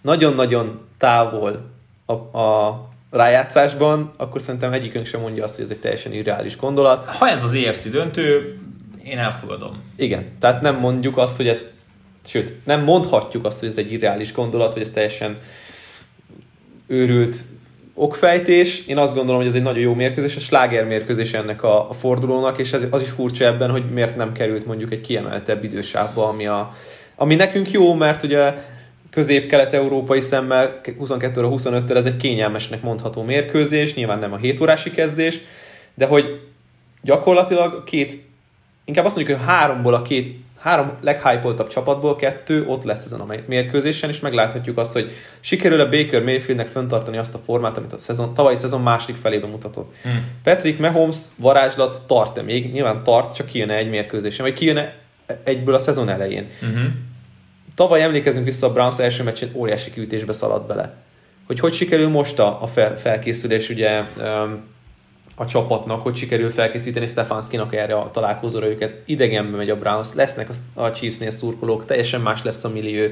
[0.00, 1.70] nagyon-nagyon távol
[2.06, 7.04] a, a rájátszásban, akkor szerintem egyikünk sem mondja azt, hogy ez egy teljesen irreális gondolat.
[7.04, 8.58] Ha ez az EFC döntő,
[9.04, 9.82] én elfogadom.
[9.96, 11.62] Igen, tehát nem mondjuk azt, hogy ez,
[12.26, 15.38] sőt, nem mondhatjuk azt, hogy ez egy irreális gondolat, hogy ez teljesen
[16.86, 17.36] őrült
[17.94, 18.86] okfejtés.
[18.86, 21.92] Én azt gondolom, hogy ez egy nagyon jó mérkőzés, a sláger mérkőzés ennek a, a
[21.92, 26.28] fordulónak, és ez, az is furcsa ebben, hogy miért nem került mondjuk egy kiemeltebb idősávba,
[26.28, 26.74] ami, a,
[27.14, 28.54] ami nekünk jó, mert ugye
[29.10, 35.40] közép-kelet-európai szemmel 22 25-től ez egy kényelmesnek mondható mérkőzés, nyilván nem a 7 órási kezdés,
[35.94, 36.40] de hogy
[37.02, 38.24] gyakorlatilag két,
[38.84, 43.26] inkább azt mondjuk, hogy háromból a két három leghypoltabb csapatból kettő ott lesz ezen a
[43.46, 48.34] mérkőzésen, és megláthatjuk azt, hogy sikerül-e Baker Mayfieldnek föntartani azt a formát, amit a szezon,
[48.34, 49.94] tavalyi szezon második felében mutatott.
[50.02, 50.24] Hmm.
[50.42, 52.72] Patrick Mahomes varázslat tart-e még?
[52.72, 54.92] Nyilván tart, csak kijön egy mérkőzésen, vagy kijön
[55.44, 56.48] egyből a szezon elején.
[56.62, 56.84] Uh-huh.
[57.74, 60.94] Tavaly emlékezünk vissza a Browns első meccsén, óriási kiütésbe szaladt bele.
[61.46, 64.74] Hogy hogy sikerül most a, a fel, felkészülés ugye um,
[65.38, 69.02] a csapatnak, hogy sikerül felkészíteni Stefanskinak erre a találkozóra őket.
[69.04, 73.08] Idegenbe megy a Browns, lesznek a Chiefsnél szurkolók, teljesen más lesz a millió.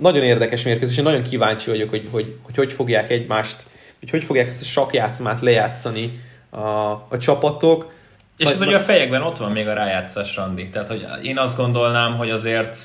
[0.00, 3.66] Nagyon érdekes mérkőzés, én nagyon kíváncsi vagyok, hogy hogy, hogy, hogy fogják egymást,
[4.00, 6.20] hogy hogy fogják ezt a sakjátszmát lejátszani
[6.50, 7.92] a, a csapatok.
[8.36, 10.68] És hát ugye a fejekben ott van még a rájátszás, Randi.
[10.68, 12.78] Tehát, hogy én azt gondolnám, hogy azért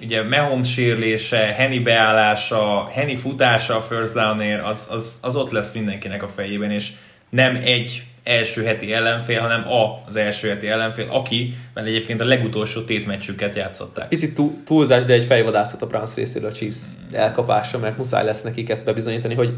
[0.00, 5.72] ugye Mahomes sérülése, Henny beállása, Henny futása a first down az, az, az ott lesz
[5.72, 6.92] mindenkinek a fejében, és
[7.30, 12.24] nem egy első heti ellenfél, hanem a, az első heti ellenfél, aki, mert egyébként a
[12.24, 14.08] legutolsó tétmeccsüket játszották.
[14.08, 16.78] Picit túlzás, de egy fejvadászat a Browns részéről a Chiefs
[17.12, 19.54] elkapása, mert muszáj lesz nekik ezt bebizonyítani, hogy,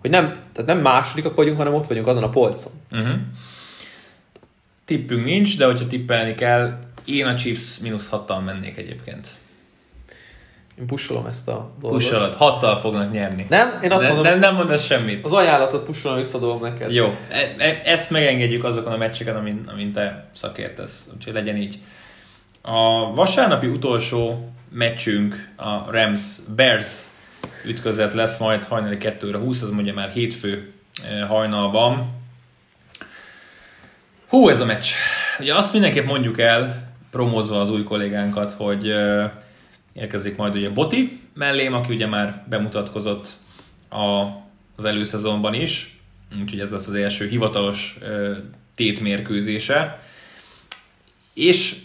[0.00, 2.72] hogy nem, tehát nem másodikak vagyunk, hanem ott vagyunk azon a polcon.
[2.90, 3.14] Uh-huh.
[4.84, 9.30] Tippünk nincs, de hogyha tippelni kell, én a Chiefs mínusz hattal mennék egyébként.
[10.86, 11.98] Pusolom ezt a dolgot.
[11.98, 13.46] Pusolod, hattal fognak nyerni.
[13.48, 13.78] Nem?
[13.82, 15.24] Én azt ne, mondom, nem, nem mondasz semmit.
[15.24, 16.92] Az ajánlatot pusolom, visszadobom neked.
[16.92, 21.78] Jó, e, e, ezt megengedjük azokon a meccseken, amin, amin te szakértesz, úgyhogy legyen így.
[22.62, 27.02] A vasárnapi utolsó meccsünk a Rams Bears
[27.66, 30.72] ütközet lesz majd hajnali 2 20, az mondja már hétfő
[31.08, 32.20] e, hajnalban.
[34.28, 34.86] Hú, ez a meccs.
[35.38, 38.94] Ugye azt mindenképp mondjuk el, promózva az új kollégánkat, hogy
[39.94, 43.28] érkezik majd ugye Boti mellém, aki ugye már bemutatkozott
[43.88, 44.22] a,
[44.76, 46.00] az előszezonban is,
[46.40, 47.98] úgyhogy ez lesz az első hivatalos
[48.74, 50.02] tétmérkőzése.
[51.34, 51.76] És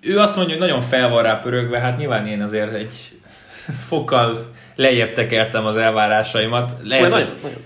[0.00, 3.18] ő azt mondja, hogy nagyon fel van rá pörögve, hát nyilván én azért egy
[3.86, 6.72] fokkal lejjebb tekertem az elvárásaimat.
[6.82, 7.22] Lehet, hogy...
[7.22, 7.58] nagyon, nagyon,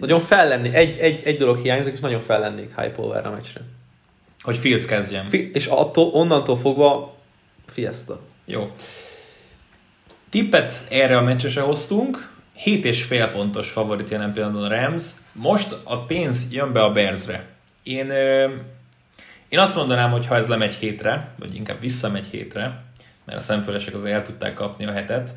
[0.00, 0.74] nagyon fel lenni.
[0.74, 3.60] Egy, egy, egy dolog hiányzik, és nagyon fel lennék hype erre a meccsre.
[4.40, 5.28] Hogy Fields kezdjen.
[5.28, 7.16] Fi- és attól, onnantól fogva
[7.66, 8.20] Fiesta.
[8.50, 8.70] Jó.
[10.30, 12.32] Tippet erre a meccsre se hoztunk.
[12.64, 15.10] 7,5 pontos favorit jelen pillanatban a Rams.
[15.32, 17.46] Most a pénz jön be a Bearsre.
[17.82, 18.10] Én,
[19.48, 22.82] én azt mondanám, hogy ha ez lemegy hétre, vagy inkább visszamegy hétre,
[23.24, 25.34] mert a szemfölesek azért el tudták kapni a hetet,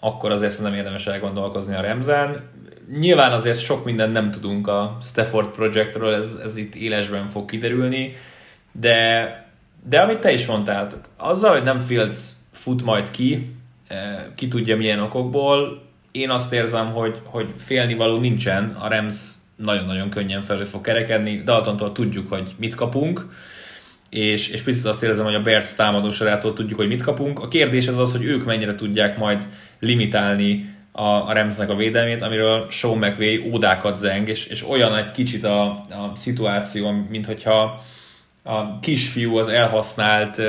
[0.00, 2.50] akkor azért nem érdemes elgondolkozni a Remzen.
[2.98, 8.16] Nyilván azért sok mindent nem tudunk a Stafford Projectről, ez, ez itt élesben fog kiderülni,
[8.72, 9.28] de,
[9.84, 13.56] de amit te is mondtál, tehát azzal, hogy nem Fields fut majd ki,
[13.88, 20.10] eh, ki tudja milyen okokból, én azt érzem, hogy, hogy félnivaló nincsen, a Rams nagyon-nagyon
[20.10, 23.26] könnyen felül fog kerekedni, Daltontól tudjuk, hogy mit kapunk,
[24.10, 27.38] és, és picit azt érzem, hogy a Bears támadósorától tudjuk, hogy mit kapunk.
[27.38, 29.46] A kérdés az az, hogy ők mennyire tudják majd
[29.80, 35.10] limitálni a, a Ramsnek a védelmét, amiről Sean McVay ódákat zeng, és, és olyan egy
[35.10, 37.82] kicsit a, a szituáció, mint hogyha
[38.42, 40.40] a kisfiú az elhasznált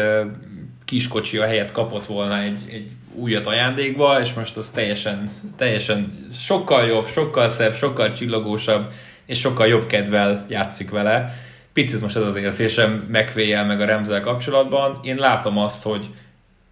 [0.86, 6.88] kiskocsi a helyet kapott volna egy, egy újat ajándékba, és most az teljesen, teljesen sokkal
[6.88, 8.92] jobb, sokkal szebb, sokkal csillogósabb,
[9.26, 11.34] és sokkal jobb kedvel játszik vele.
[11.74, 15.00] Picit most ez az érzésem megvéjel meg a Remzel kapcsolatban.
[15.04, 16.10] Én látom azt, hogy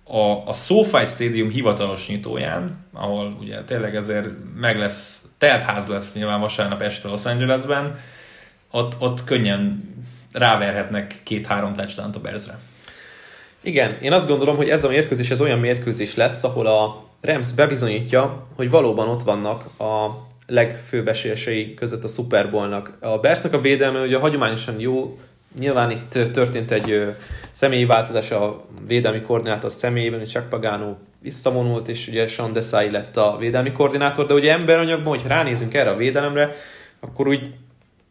[0.03, 6.39] a, a SoFi Stadium hivatalos nyitóján, ahol ugye tényleg ezért meg lesz teltház lesz nyilván
[6.39, 7.99] vasárnap este Los Angelesben,
[8.71, 9.91] ott, ott könnyen
[10.31, 12.59] ráverhetnek két-három touchdown a Bearsre.
[13.63, 17.53] Igen, én azt gondolom, hogy ez a mérkőzés ez olyan mérkőzés lesz, ahol a Rams
[17.53, 22.97] bebizonyítja, hogy valóban ott vannak a legfőbb esélyesei között a Super Bowl-nak.
[22.99, 25.17] A Bearsnak a védelme ugye hagyományosan jó,
[25.59, 27.15] nyilván itt történt egy
[27.51, 33.17] személyi változás a védelmi koordinátor személyében, hogy Chuck Pagano visszavonult, és ugye Sean Desai lett
[33.17, 36.55] a védelmi koordinátor, de ugye emberanyagban, hogyha ránézünk erre a védelemre,
[36.99, 37.53] akkor úgy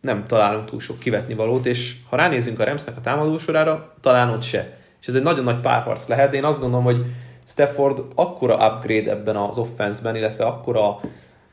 [0.01, 4.43] nem találunk túl sok kivetni valót, és ha ránézünk a Ramsnek a támadósorára, talán ott
[4.43, 4.81] se.
[5.03, 7.05] És ez egy nagyon nagy párharc lehet, de én azt gondolom, hogy
[7.47, 11.01] Stafford akkora upgrade ebben az offenszben, illetve akkora,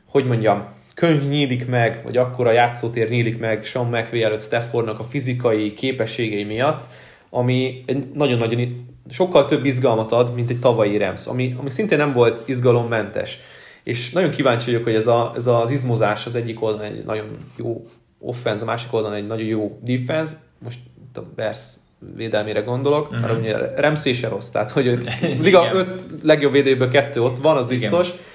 [0.06, 5.02] hogy mondjam, könyv nyílik meg, vagy akkora játszótér nyílik meg Sean McVay előtt Staffordnak a
[5.02, 6.86] fizikai képességei miatt,
[7.30, 8.74] ami egy nagyon-nagyon
[9.08, 13.38] sokkal több izgalmat ad, mint egy tavalyi Rams, ami, ami szintén nem volt izgalommentes.
[13.82, 17.36] És nagyon kíváncsi vagyok, hogy ez, a, ez az izmozás az egyik oldalon egy nagyon
[17.56, 17.86] jó
[18.18, 20.78] offense, a másik oldalon egy nagyon jó defense, most
[21.14, 21.76] a Bears
[22.16, 23.20] védelmére gondolok, uh-huh.
[23.20, 24.98] mert ugye Ramsey se rossz, tehát hogy
[25.42, 28.08] liga öt legjobb védőből kettő ott van, az biztos.
[28.08, 28.28] Igen.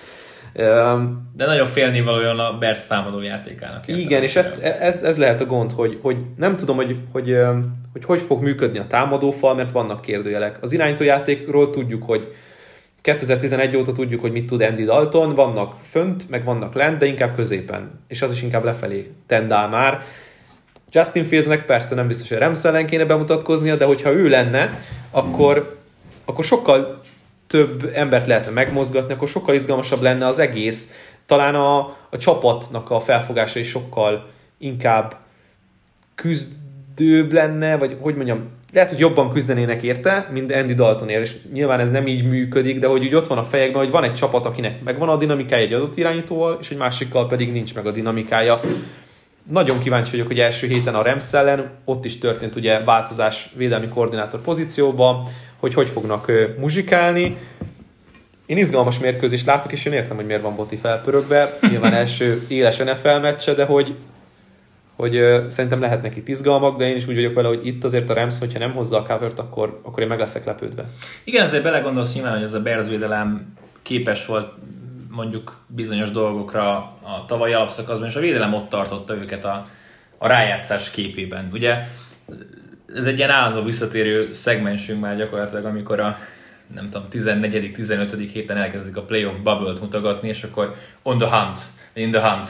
[1.36, 3.88] De nagyon félnivalóan a Bears támadó játékának.
[3.88, 7.38] Igen, és ez, ez, ez lehet a gond, hogy, hogy nem tudom, hogy hogy,
[7.94, 10.58] hogy hogy fog működni a támadófal, mert vannak kérdőjelek.
[10.62, 12.34] Az irányítójátékról tudjuk, hogy
[13.02, 17.36] 2011 óta tudjuk, hogy mit tud Andy Dalton, vannak fönt, meg vannak lent, de inkább
[17.36, 18.00] középen.
[18.08, 20.04] És az is inkább lefelé tendál már.
[20.96, 24.80] Justin Fieldsnek persze nem biztos, hogy Rams ellen kéne bemutatkoznia, de hogyha ő lenne,
[25.12, 25.78] akkor,
[26.26, 27.02] akkor sokkal
[27.48, 30.94] több embert lehetne megmozgatni, akkor sokkal izgalmasabb lenne az egész.
[31.26, 31.78] Talán a,
[32.10, 34.28] a csapatnak a felfogása is sokkal
[34.58, 35.16] inkább
[36.16, 41.80] küzdőbb lenne, vagy hogy mondjam, lehet, hogy jobban küzdenének érte, mint Andy Daltonért, és nyilván
[41.80, 44.46] ez nem így működik, de hogy úgy ott van a fejekben, hogy van egy csapat,
[44.46, 48.60] akinek megvan a dinamikája egy adott irányítóval, és egy másikkal pedig nincs meg a dinamikája.
[49.50, 53.88] Nagyon kíváncsi vagyok, hogy első héten a Rams ellen, ott is történt ugye változás védelmi
[53.88, 55.24] koordinátor pozícióban,
[55.60, 57.38] hogy hogy fognak muzsikálni.
[58.46, 61.58] Én izgalmas mérkőzést látok, és én értem, hogy miért van Boti felpörögve.
[61.70, 63.96] Nyilván első éles NFL meccse, de hogy,
[64.96, 68.14] hogy szerintem lehetnek itt izgalmak, de én is úgy vagyok vele, hogy itt azért a
[68.14, 70.86] Rams, hogyha nem hozza a covert, akkor, akkor én meg leszek lepődve.
[71.24, 74.54] Igen, azért belegondolsz nyilván, hogy ez a Bears védelem képes volt
[75.16, 79.68] mondjuk bizonyos dolgokra a tavalyi alapszakaszban, és a védelem ott tartotta őket a,
[80.18, 81.50] a rájátszás képében.
[81.52, 81.88] Ugye
[82.96, 86.18] ez egy ilyen állandó visszatérő szegmensünk már gyakorlatilag, amikor a
[86.74, 91.60] nem tudom, 14 15 héten elkezdik a playoff bubble-t mutogatni, és akkor on the hunt,
[91.94, 92.50] in the hunt,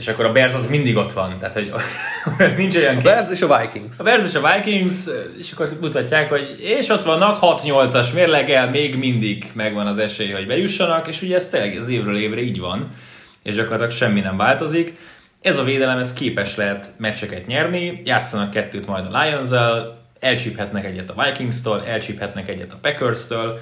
[0.00, 1.72] és akkor a Bears az mindig ott van, tehát hogy
[2.56, 2.96] nincs olyan...
[2.96, 3.98] A Bears és a Vikings.
[3.98, 4.94] A Bears és a Vikings,
[5.38, 10.46] és akkor mutatják, hogy és ott vannak 6-8-as mérleggel, még mindig megvan az esély, hogy
[10.46, 12.88] bejussanak, és ugye ez tényleg az évről évre így van,
[13.42, 14.98] és gyakorlatilag semmi nem változik.
[15.40, 19.48] Ez a védelem, ez képes lehet meccseket nyerni, játszanak kettőt majd a lions
[20.20, 23.58] elcsíphetnek egyet a Vikings-től, elcsíphetnek egyet a Packers-től.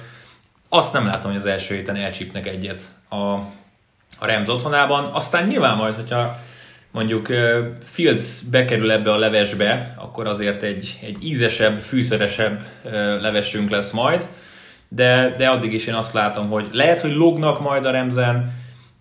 [0.69, 3.37] Azt nem látom, hogy az első héten elcsípnek egyet a,
[4.19, 5.05] a Rams otthonában.
[5.05, 6.35] Aztán nyilván majd, hogyha
[6.91, 7.27] mondjuk
[7.83, 12.61] Fields bekerül ebbe a levesbe, akkor azért egy, egy ízesebb, fűszeresebb
[13.21, 14.27] levesünk lesz majd,
[14.87, 18.53] de, de addig is én azt látom, hogy lehet, hogy lognak majd a Remzen,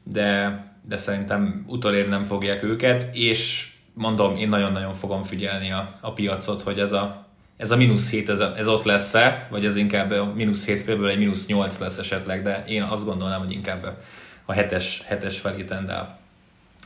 [0.02, 6.12] de de szerintem utolérni nem fogják őket, és mondom, én nagyon-nagyon fogom figyelni a, a
[6.12, 7.26] piacot, hogy ez a,
[7.56, 11.08] ez a mínusz 7, ez, ez ott lesz-e, vagy ez inkább a mínusz 7 félből
[11.08, 14.02] egy mínusz 8 lesz esetleg, de én azt gondolnám, hogy inkább
[14.50, 16.18] a 7-es, 7-es felé tendál.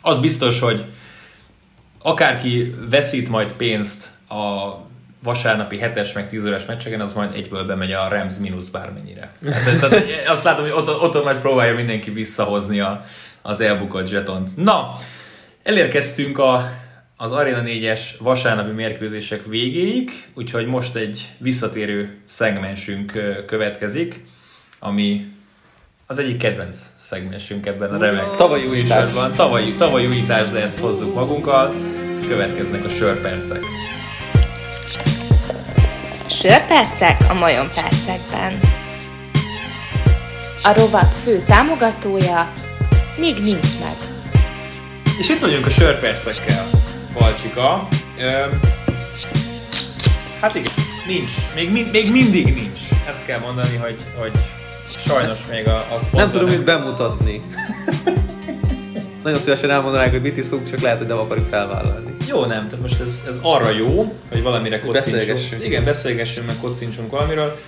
[0.01, 0.85] Az biztos, hogy
[2.03, 4.73] akárki veszít majd pénzt a
[5.23, 9.33] vasárnapi 7-es meg 10 órás meccseken, az majd egyből bemegy a Rams mínusz bármennyire.
[9.43, 13.05] Tehát, tehát azt látom, hogy ott, ott majd próbálja mindenki visszahozni a,
[13.43, 14.57] az elbukott zsetont.
[14.57, 14.95] Na,
[15.63, 16.71] elérkeztünk a,
[17.17, 23.13] az Arena 4-es vasárnapi mérkőzések végéig, úgyhogy most egy visszatérő szegmensünk
[23.47, 24.25] következik,
[24.79, 25.33] ami
[26.07, 29.11] az egyik kedvenc szegmensünk ebben a remek tavalyi újítás.
[29.37, 31.75] Tavalyi, tavalyi újítás, de ezt hozzuk magunkkal.
[32.29, 33.65] Következnek a sörpercek.
[36.29, 38.61] Sörpercek a Majon percekben.
[40.63, 42.53] A rovat fő támogatója
[43.19, 43.97] még nincs meg.
[45.19, 46.71] És itt vagyunk a sörpercekkel,
[47.13, 47.89] Balcsika.
[48.19, 48.61] Öm,
[50.41, 50.73] hát igen,
[51.07, 51.33] nincs.
[51.55, 52.81] Még, még mindig nincs.
[53.09, 54.33] Ezt kell mondani, hogy, hogy
[54.99, 57.43] sajnos még a, a Nem tudom mit bemutatni.
[59.23, 62.15] Nagyon szívesen elmondanák, hogy mit iszunk, csak lehet, hogy nem akarjuk felvállalni.
[62.29, 65.15] Jó, nem, tehát most ez, ez arra jó, hogy valamire kocincsunk.
[65.15, 65.65] Beszélgessünk.
[65.65, 67.59] Igen, beszélgessünk, meg kocincsunk valamiről.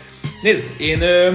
[0.43, 1.35] Nézd, én ö,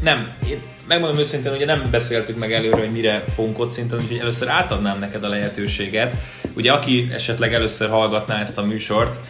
[0.00, 4.48] nem, én megmondom őszintén, ugye nem beszéltük meg előre, hogy mire fogunk kocintani, úgyhogy először
[4.48, 6.16] átadnám neked a lehetőséget.
[6.54, 9.20] Ugye aki esetleg először hallgatná ezt a műsort,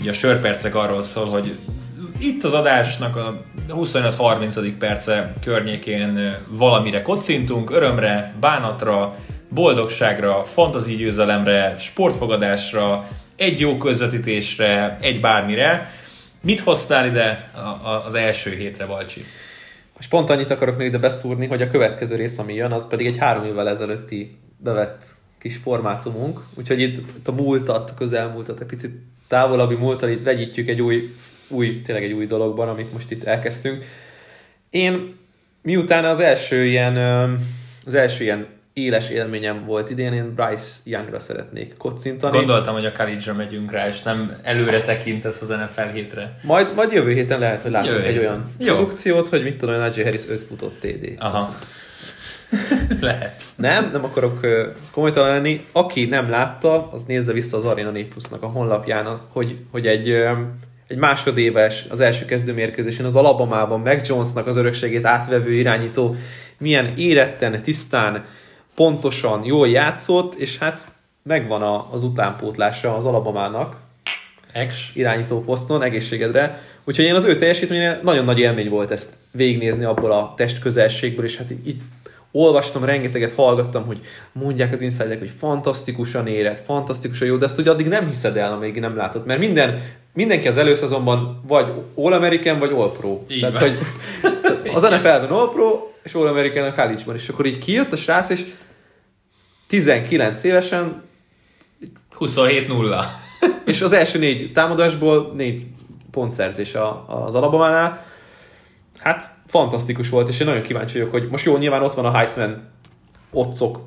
[0.00, 1.58] ugye a sörpercek arról szól, hogy
[2.18, 4.72] itt az adásnak a 25-30.
[4.78, 9.14] perce környékén valamire kocintunk, örömre, bánatra,
[9.48, 15.90] boldogságra, fantazi győzelemre, sportfogadásra, egy jó közvetítésre, egy bármire.
[16.40, 17.50] Mit hoztál ide
[18.06, 19.24] az első hétre, Balcsi?
[19.98, 23.06] És pont annyit akarok még ide beszúrni, hogy a következő rész, ami jön, az pedig
[23.06, 25.02] egy három évvel ezelőtti bevett
[25.40, 26.40] kis formátumunk.
[26.54, 28.92] Úgyhogy itt a múltat, a közelmúltat, egy picit
[29.28, 31.14] távolabbi múltat itt vegyítjük egy új,
[31.48, 33.84] új, tényleg egy új dologban, amit most itt elkezdtünk.
[34.70, 35.16] Én
[35.62, 36.96] miután az első ilyen,
[37.86, 42.36] az első ilyen éles élményem volt idén, én Bryce Youngra szeretnék kocintani.
[42.36, 46.38] Gondoltam, hogy a college megyünk rá, és nem előre tekintesz az NFL hétre.
[46.42, 48.28] Majd, majd jövő héten lehet, hogy látunk Jövő egy héten.
[48.28, 48.74] olyan Jó.
[48.74, 51.14] produkciót, hogy mit tudom, Najee Harris 5 futott TD.
[51.18, 51.56] Aha.
[53.00, 53.42] Lehet.
[53.56, 55.64] Nem, nem akarok ö, komolytalan lenni.
[55.72, 60.32] Aki nem látta, az nézze vissza az Arena Néplusznak a honlapján, hogy, hogy egy, ö,
[60.88, 66.16] egy másodéves az első kezdőmérkőzésen az Alabamában Mac Jonesnak az örökségét átvevő irányító
[66.58, 68.24] milyen éretten, tisztán,
[68.74, 70.86] pontosan, jól játszott, és hát
[71.22, 73.76] megvan a, az utánpótlása az Alabamának,
[74.52, 74.90] Ex.
[74.94, 76.62] irányító poszton, egészségedre.
[76.84, 81.24] Úgyhogy én az ő teljesítménye nagyon nagy élmény volt ezt végignézni abból a test közelségből,
[81.24, 81.80] és hát így
[82.38, 84.00] olvastam, rengeteget hallgattam, hogy
[84.32, 88.52] mondják az insiderek, hogy fantasztikusan érett, fantasztikusan jó, de ezt ugye addig nem hiszed el,
[88.52, 89.82] amíg nem látod, mert minden,
[90.14, 93.20] mindenki az előszezonban vagy All American, vagy All Pro.
[93.28, 93.68] Így Tehát, van.
[93.68, 93.78] hogy
[94.74, 98.28] az NFL-ben All Pro, és All American a college és akkor így kijött a srác,
[98.28, 98.44] és
[99.68, 101.02] 19 évesen
[102.18, 103.04] 27-0.
[103.64, 105.66] és az első négy támadásból négy
[106.10, 106.74] pontszerzés
[107.06, 108.06] az Alabamánál.
[108.98, 112.16] Hát fantasztikus volt, és én nagyon kíváncsi vagyok, hogy most jó, nyilván ott van a
[112.16, 112.68] Heisman
[113.30, 113.80] otcok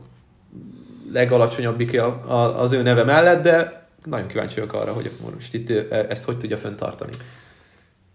[1.12, 5.54] legalacsonyabbik a, a, az ő neve mellett, de nagyon kíváncsi vagyok arra, hogy akkor most
[5.54, 7.12] itt ő ezt hogy tudja fenntartani.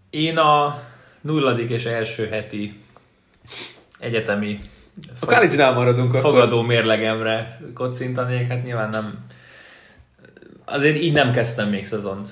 [0.09, 0.83] Én a
[1.21, 2.79] nulladik és első heti
[3.99, 4.59] egyetemi
[5.19, 6.31] A college-nál maradunk akkor.
[6.31, 9.25] fogadó mérlegemre kocintanék, hát nyilván nem...
[10.65, 12.29] Azért így nem kezdtem még szezont.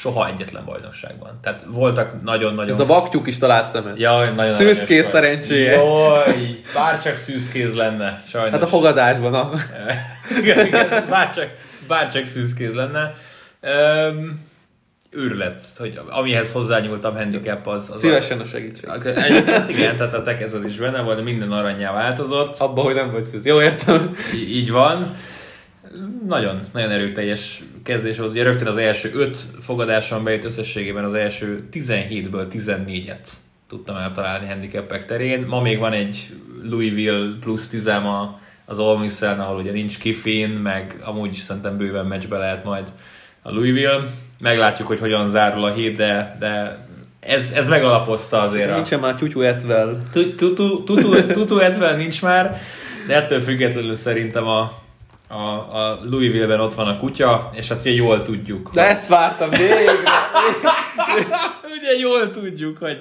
[0.00, 1.38] Soha egyetlen bajnokságban.
[1.42, 2.72] Tehát voltak nagyon-nagyon...
[2.72, 3.98] Ez a vaktyúk is talál szemet.
[3.98, 5.72] Jaj, nagyon Szűzkéz szerencséje.
[5.72, 8.50] Jaj, bárcsak szűzkéz lenne, sajnos.
[8.50, 9.50] Hát a fogadásban, na.
[10.40, 11.48] igen, igen, bárcsak,
[11.86, 13.14] bárcsak szűzkéz lenne.
[13.60, 14.46] Öm,
[15.10, 17.90] őrület, hogy amihez hozzányúltam handicap az...
[17.94, 18.88] az Szívesen a segítség.
[18.88, 22.56] A, egyébként igen, tehát a tekezet is benne volt, de minden aranyjá változott.
[22.56, 23.46] Abba, hogy nem vagy szűz.
[23.46, 24.16] Jó, értem.
[24.34, 25.16] Í- így van.
[26.26, 28.30] Nagyon, nagyon erőteljes kezdés volt.
[28.30, 33.28] Ugye rögtön az első öt fogadáson bejött összességében az első 17-ből 14-et
[33.68, 35.46] tudtam eltalálni handicapek terén.
[35.46, 36.28] Ma még van egy
[36.62, 41.76] Louisville plusz 10 a az Ole miss ahol ugye nincs Kiffin, meg amúgy is szerintem
[41.76, 42.92] bőven meccsbe lehet majd
[43.42, 44.06] a Louisville.
[44.40, 46.86] Meglátjuk, hogy hogyan zárul a hét, de, de
[47.20, 48.74] ez, ez megalapozta azért a...
[48.74, 49.98] Nincsen már tyútyú etvel.
[50.12, 52.60] Tu- Tutu, tutu, tutu Edvel nincs már,
[53.06, 54.72] de ettől függetlenül szerintem a,
[55.28, 55.42] a,
[55.78, 58.70] a Louisville-ben ott van a kutya, és hát ugye jól tudjuk.
[58.70, 59.92] De ezt vártam végre.
[61.78, 62.98] Ugye jól tudjuk, hogy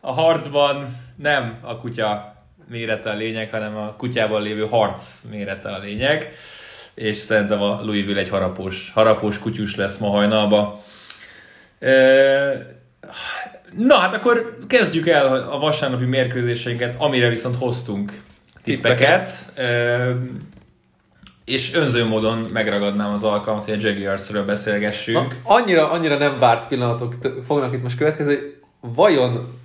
[0.00, 2.36] a harcban nem a kutya
[2.68, 6.32] mérete a lényeg, hanem a kutyában lévő harc mérete a lényeg,
[6.94, 10.84] és szerintem a Louisville egy harapós, harapós kutyus lesz ma hajnalba.
[13.76, 18.20] Na hát akkor kezdjük el a vasárnapi mérkőzéseinket, amire viszont hoztunk
[18.62, 19.52] tippeket.
[19.54, 20.12] Ö,
[21.48, 25.40] és önző módon megragadnám az alkalmat, hogy a Jaguarsről beszélgessünk.
[25.42, 27.14] Annyira, annyira nem várt pillanatok
[27.46, 28.36] fognak itt most következni.
[28.80, 29.58] Vajon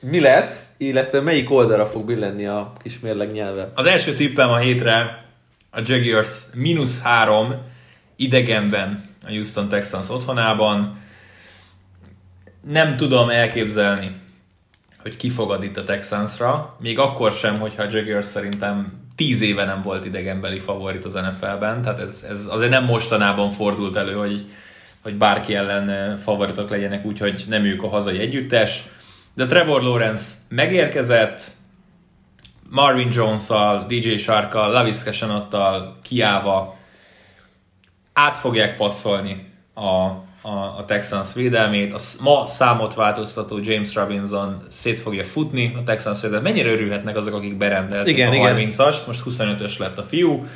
[0.00, 3.72] mi lesz, illetve melyik oldalra fog billenni a kis mérleg nyelve?
[3.74, 5.24] Az első tippem a hétre
[5.70, 7.54] a Jaguars mínusz három
[8.16, 10.98] idegenben a Houston Texans otthonában.
[12.68, 14.20] Nem tudom elképzelni,
[15.02, 19.64] hogy ki fogad itt a Texansra, még akkor sem, hogyha a Jaguars szerintem 10 éve
[19.64, 24.44] nem volt idegenbeli favorit az NFL-ben, tehát ez, ez azért nem mostanában fordult elő, hogy,
[25.02, 28.82] hogy bárki ellen favoritok legyenek, úgyhogy nem ők a hazai együttes.
[29.34, 31.50] De Trevor Lawrence megérkezett,
[32.70, 36.76] Marvin Jones-szal, DJ Sharkkal, Laviska Senottal kiállva
[38.12, 40.06] át fogják passzolni a,
[40.48, 41.92] a, a Texans védelmét.
[41.92, 46.52] A ma számot változtató James Robinson szét fogja futni a Texans védelmet.
[46.52, 48.70] Mennyire örülhetnek azok, akik berendelték Igen, a igen.
[48.70, 50.46] 30-ast, most 25-ös lett a fiú.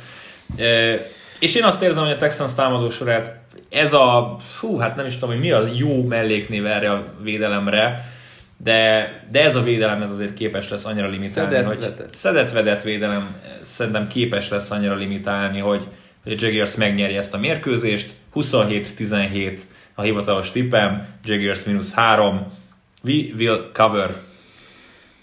[0.57, 0.99] E,
[1.39, 3.39] és én azt érzem, hogy a Texans támadó sorát
[3.69, 8.11] ez a, hú, hát nem is tudom, hogy mi a jó melléknév erre a védelemre,
[8.57, 12.13] de, de ez a védelem ez azért képes lesz annyira limitálni, Szedett, hogy vedett.
[12.13, 15.87] szedett-vedett védelem szerintem képes lesz annyira limitálni, hogy,
[16.23, 18.11] hogy a Jaguars megnyeri ezt a mérkőzést.
[18.35, 19.59] 27-17
[19.95, 22.51] a hivatalos tippem, Jaguars mínusz 3,
[23.03, 24.15] we will cover.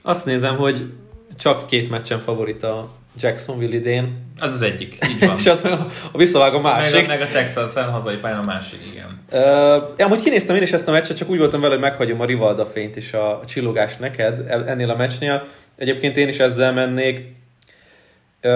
[0.03, 0.93] Azt nézem, hogy
[1.39, 2.89] csak két meccsen favorit a
[3.21, 5.37] Jacksonville idén, Az az egyik, így van.
[5.37, 7.05] és az meg a, a visszavág a meg, másik.
[7.05, 9.21] a, meg a Texans hazai pályán a másik, igen.
[9.33, 12.25] Uh, amúgy kinéztem én is ezt a meccset, csak úgy voltam vele, hogy meghagyom a
[12.25, 15.47] Rivalda fényt és a, a csillogást neked ennél a meccsnél.
[15.77, 17.18] Egyébként én is ezzel mennék.
[18.43, 18.51] Uh,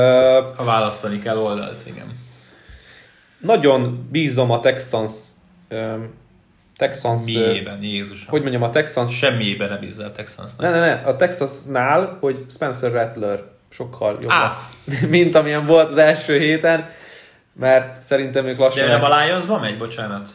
[0.56, 2.18] Ha választani kell oldalt, igen.
[3.38, 5.12] nagyon bízom a Texans
[6.76, 8.28] Texans, Miében, Jézusom.
[8.28, 10.60] hogy mondjam, a Texans Semmiében ne bízzál Texansnak.
[10.60, 14.46] Ne, ne, ne, a Texasnál, hogy Spencer Rattler sokkal jobb Á.
[14.46, 14.72] lesz,
[15.08, 16.90] mint amilyen volt az első héten,
[17.52, 18.86] mert szerintem ők lassan...
[18.86, 20.28] De nem a Lionsban megy, bocsánat?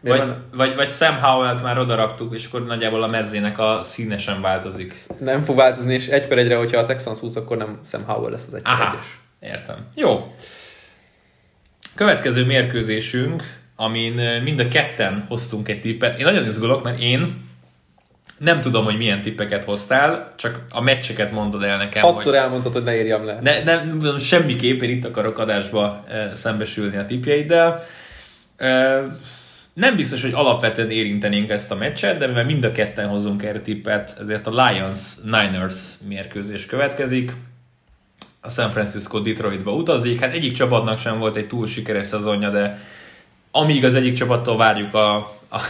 [0.00, 4.18] Vagy, van- vagy, vagy Sam Howell-t már odaraktuk, és akkor nagyjából a mezzének a színe
[4.18, 4.94] sem változik.
[5.18, 8.30] nem fog változni, és egy per egyre, hogyha a Texans húz, akkor nem Sam Howell
[8.30, 9.18] lesz az egy Aha, egyes.
[9.40, 9.76] értem.
[9.94, 10.34] Jó.
[11.94, 13.42] Következő mérkőzésünk,
[13.82, 16.18] amin mind a ketten hoztunk egy tippet.
[16.18, 17.50] Én nagyon izgulok, mert én
[18.38, 22.02] nem tudom, hogy milyen tippeket hoztál, csak a meccseket mondod el nekem.
[22.02, 22.42] Hatszor hogy...
[22.42, 23.38] elmondtad, hogy ne írjam le.
[23.42, 27.84] Ne, nem, nem, semmiképp én itt akarok adásba szembesülni a tippjeiddel.
[29.74, 33.60] Nem biztos, hogy alapvetően érintenénk ezt a meccset, de mivel mind a ketten hozunk erre
[33.60, 35.74] tippet, ezért a Lions-Niners
[36.08, 37.32] mérkőzés következik.
[38.40, 40.20] A San Francisco Detroitba utazik.
[40.20, 42.78] Hát egyik csapatnak sem volt egy túl sikeres szezonja, de
[43.52, 45.16] amíg az egyik csapattól várjuk a,
[45.50, 45.60] a,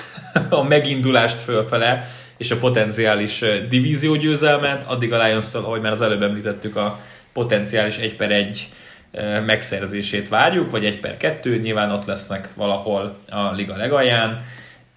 [0.50, 6.22] a megindulást fölfele, és a potenciális eh, divíziógyőzelmet, addig a Lions-től, ahogy már az előbb
[6.22, 6.98] említettük, a
[7.32, 8.68] potenciális 1 per 1
[9.10, 14.44] eh, megszerzését várjuk, vagy 1 per 2, nyilván ott lesznek valahol a liga legalján.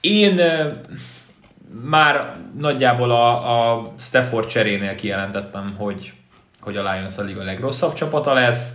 [0.02, 0.42] Én
[1.84, 6.14] már nagyjából a, a Stafford cserénél kijelentettem, hogy,
[6.62, 8.74] hogy a Lions a liga legrosszabb csapata lesz.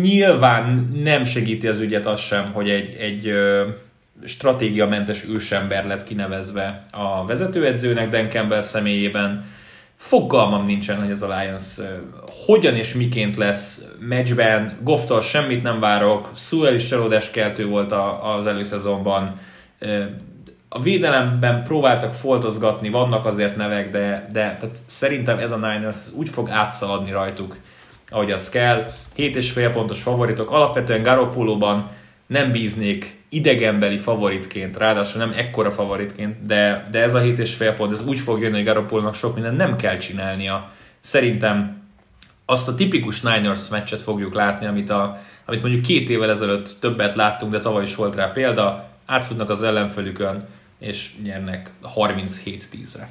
[0.00, 3.34] Nyilván nem segíti az ügyet az sem, hogy egy, egy
[4.24, 9.44] stratégiamentes ősember lett kinevezve a vezetőedzőnek Dan Campbell személyében.
[9.94, 11.84] Fogalmam nincsen, hogy ez a Lions ö,
[12.46, 14.78] hogyan és miként lesz meccsben.
[14.82, 16.30] Gofftal semmit nem várok.
[16.34, 19.38] Sewell is csalódáskeltő volt a, az előszezonban.
[20.68, 26.28] A védelemben próbáltak foltozgatni, vannak azért nevek, de, de tehát szerintem ez a Niners úgy
[26.28, 27.56] fog átszaladni rajtuk,
[28.10, 28.92] ahogy az kell.
[29.16, 30.50] 7,5 pontos favoritok.
[30.50, 31.90] Alapvetően Garoppolóban
[32.26, 38.06] nem bíznék idegenbeli favoritként, ráadásul nem ekkora favoritként, de, de ez a 7,5 pont, ez
[38.06, 40.70] úgy fog jönni, hogy Garoppolónak sok mindent nem kell csinálnia.
[41.00, 41.82] Szerintem
[42.46, 47.14] azt a tipikus Niners meccset fogjuk látni, amit, a, amit mondjuk két évvel ezelőtt többet
[47.14, 50.46] láttunk, de tavaly is volt rá példa, átfutnak az ellenfelükön,
[50.78, 53.08] és nyernek 37-10-re.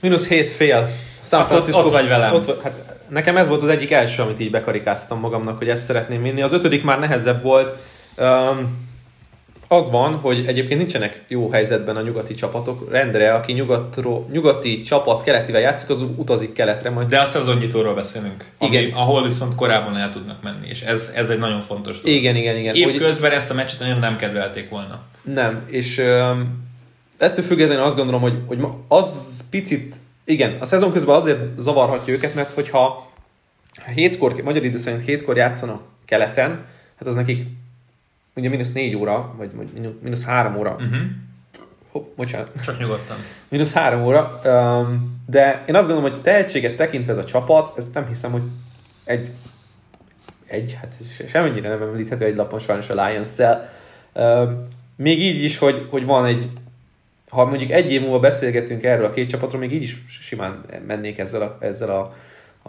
[0.00, 0.88] Mínusz 7 fél.
[1.22, 2.34] San Ott- Francisco, ott vagy velem.
[2.34, 6.22] Ott, hát nekem ez volt az egyik első, amit így bekarikáztam magamnak, hogy ezt szeretném
[6.22, 6.42] vinni.
[6.42, 7.74] Az ötödik már nehezebb volt.
[8.18, 8.88] Um,
[9.72, 12.90] az van, hogy egyébként nincsenek jó helyzetben a nyugati csapatok.
[12.90, 18.44] Rendre, aki nyugatról, nyugati csapat keletivel játszik, az utazik keletre, majd De a szezonnyitóról beszélünk,
[18.58, 18.92] ami, Igen.
[18.96, 22.18] ahol viszont korábban el tudnak menni, és ez, ez egy nagyon fontos dolog.
[22.18, 22.72] Igen, igen, igen.
[22.72, 25.00] Hogy- Évközben ezt a meccset nagyon nem kedvelték volna.
[25.22, 26.64] Nem, és um,
[27.18, 28.58] ettől függetlenül azt gondolom, hogy, hogy
[28.88, 29.96] az picit,
[30.30, 33.10] igen, a szezon közben azért zavarhatja őket, mert hogyha
[33.94, 36.50] hétkor, magyar idő szerint hétkor játszanak keleten,
[36.98, 37.46] hát az nekik
[38.34, 39.50] ugye mínusz négy óra, vagy,
[40.02, 40.96] mínusz három óra, Uh-huh.
[41.90, 43.16] hopp, bocsánat, Csak nyugodtan.
[43.48, 44.38] mínusz három óra,
[45.26, 48.42] de én azt gondolom, hogy tehetséget tekintve ez a csapat, ez nem hiszem, hogy
[49.04, 49.30] egy,
[50.46, 53.68] egy hát se- semennyire nem említhető egy lapon sajnos a Lions-szel.
[54.96, 56.50] Még így is, hogy, hogy van egy,
[57.30, 61.18] ha mondjuk egy év múlva beszélgetünk erről a két csapatról, még így is simán mennék
[61.18, 62.00] ezzel a, ezzel a,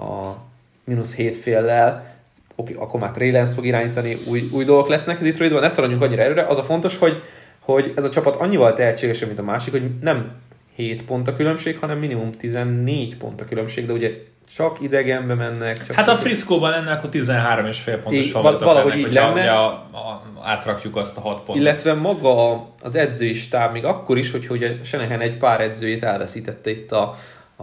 [0.01, 0.37] a
[0.83, 2.19] mínusz hét féllel,
[2.55, 6.21] oké, akkor már Trey Lance fog irányítani, új, új dolgok lesznek Detroitban, ne szaladjunk annyira
[6.21, 6.45] előre.
[6.45, 7.23] Az a fontos, hogy,
[7.59, 10.31] hogy ez a csapat annyival tehetségesebb, mint a másik, hogy nem
[10.75, 14.23] 7 pont a különbség, hanem minimum 14 pont a különbség, de ugye
[14.55, 15.85] csak idegenbe mennek.
[15.85, 19.51] Csak Hát ha Friszkóban lenne, akkor 13,5 pontos Így, favoritok valahogy lennek, így lenne.
[19.51, 21.55] a, a, átrakjuk azt a 6 pontot.
[21.55, 26.03] Illetve maga a- az edzői stáb, még akkor is, hogy ugye Senehen egy pár edzőjét
[26.03, 27.01] elveszítette itt a,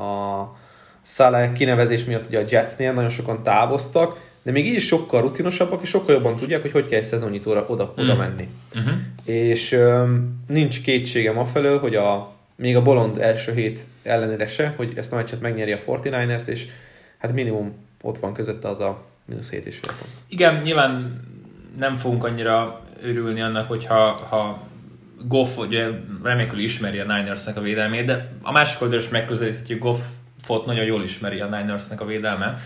[0.01, 0.57] a
[1.03, 5.83] Salah kinevezés miatt ugye a Jetsnél, nagyon sokan távoztak, de még így is sokkal rutinosabbak,
[5.83, 8.49] és sokkal jobban tudják, hogy hogy kell egy szezonnyitóra oda, oda menni.
[8.77, 8.93] Uh-huh.
[9.25, 14.93] És öm, nincs kétségem afelől, hogy a, még a bolond első hét ellenére se, hogy
[14.97, 16.67] ezt a meccset megnyeri a 49ers, és
[17.19, 20.13] hát minimum ott van közötte az a mínusz 7 és fél pont.
[20.29, 21.21] Igen, nyilván
[21.79, 24.63] nem fogunk annyira örülni annak, hogyha ha
[25.25, 25.87] Goff ugye
[26.23, 31.03] remélhetően ismeri a Ninersnek a védelmét, de a másik oldalról is megközelíthetjük, Goffot nagyon jól
[31.03, 32.59] ismeri a Ninersnek a védelme.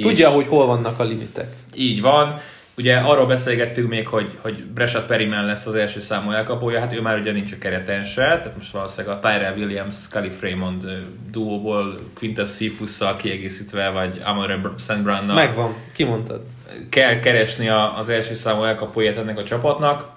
[0.00, 1.54] Tudja, hogy hol vannak a limitek.
[1.74, 2.38] Így van.
[2.76, 7.00] Ugye arról beszélgettünk még, hogy, hogy Breshad Perryman lesz az első számú elkapója, hát ő
[7.00, 9.96] már ugye nincs a kereten se, tehát most valószínűleg a Tyrell Williams,
[10.38, 10.96] Fremont ö,
[11.30, 15.02] duóból Quintus Cephus-szal kiegészítve, vagy Amon St.
[15.02, 16.40] Brown-nal Megvan, kimondtad.
[16.90, 20.15] kell keresni a, az első számú elkapóját ennek a csapatnak.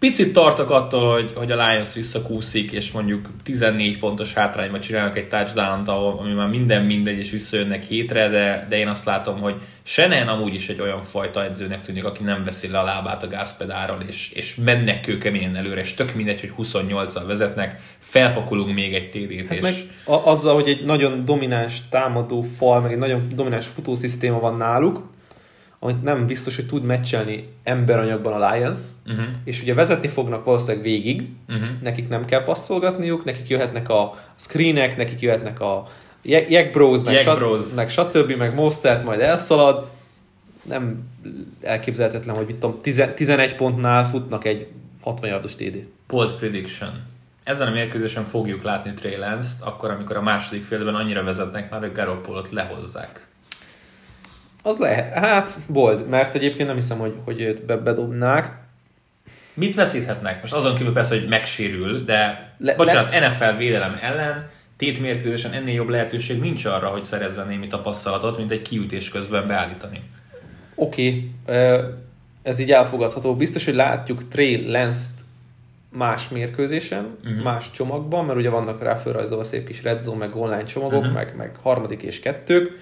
[0.00, 5.28] Picit tartok attól, hogy, hogy a Lions visszakúszik, és mondjuk 14 pontos hátrányba csinálnak egy
[5.28, 10.28] touchdown-t, ami már minden mindegy, és visszajönnek hétre, de, de én azt látom, hogy Senen
[10.28, 14.04] amúgy is egy olyan fajta edzőnek tűnik, aki nem veszi le a lábát a gázpedáról,
[14.06, 19.48] és, és mennek kőkeményen előre, és tök mindegy, hogy 28-al vezetnek, felpakolunk még egy TD-t,
[19.48, 19.62] Hát és...
[19.62, 19.74] meg
[20.04, 25.02] a, azzal, hogy egy nagyon domináns támadó fal, meg egy nagyon domináns futószisztéma van náluk,
[25.82, 30.82] amit nem biztos, hogy tud meccselni emberanyagban a Lions, Uh-huh, és ugye vezetni fognak valószínűleg
[30.82, 31.68] végig, uh-huh.
[31.82, 35.88] nekik nem kell passzolgatniuk, nekik jöhetnek a screenek, nekik jöhetnek a
[36.22, 37.74] Jack Bros, meg, Jack Bros.
[37.74, 39.88] meg stb., meg Mostert majd elszalad.
[40.62, 41.08] Nem
[41.62, 44.66] elképzelhetetlen, hogy mit tudom, 10 11 pontnál futnak egy
[45.00, 45.88] 60 yardos TD-t.
[46.06, 46.90] Bold prediction.
[47.44, 51.80] Ezen a mérkőzésen fogjuk látni Trey Lance-t, akkor, amikor a második félben annyira vezetnek már,
[51.80, 53.26] hogy Garoppolot lehozzák.
[54.62, 58.58] Az lehet, hát bold, mert egyébként nem hiszem, hogy, hogy őt be, bedobnák.
[59.54, 60.40] Mit veszíthetnek?
[60.40, 63.28] Most azon kívül persze, hogy megsérül, de Le- bocsánat, le...
[63.28, 68.50] NFL védelem ellen tét mérkőzésen ennél jobb lehetőség nincs arra, hogy szerezzen némi tapasztalatot, mint
[68.50, 70.02] egy kiütés közben beállítani.
[70.74, 71.74] Oké, okay,
[72.42, 73.36] ez így elfogadható.
[73.36, 75.20] Biztos, hogy látjuk Trey Lance-t
[75.88, 77.42] más mérkőzésen, uh-huh.
[77.42, 81.14] más csomagban, mert ugye vannak rá felrajzolva szép kis red zone, meg online csomagok, uh-huh.
[81.14, 82.78] meg, meg harmadik és kettők.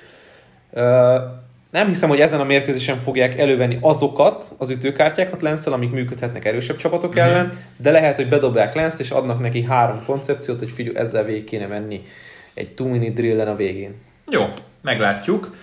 [1.70, 6.76] Nem hiszem, hogy ezen a mérkőzésen fogják elővenni azokat az ütőkártyákat lance amik működhetnek erősebb
[6.76, 7.26] csapatok uh-huh.
[7.26, 11.44] ellen, de lehet, hogy bedobják lance és adnak neki három koncepciót, hogy figyelj, ezzel végig
[11.44, 12.04] kéne menni
[12.54, 13.94] egy two minute drillen a végén.
[14.30, 15.56] Jó, meglátjuk.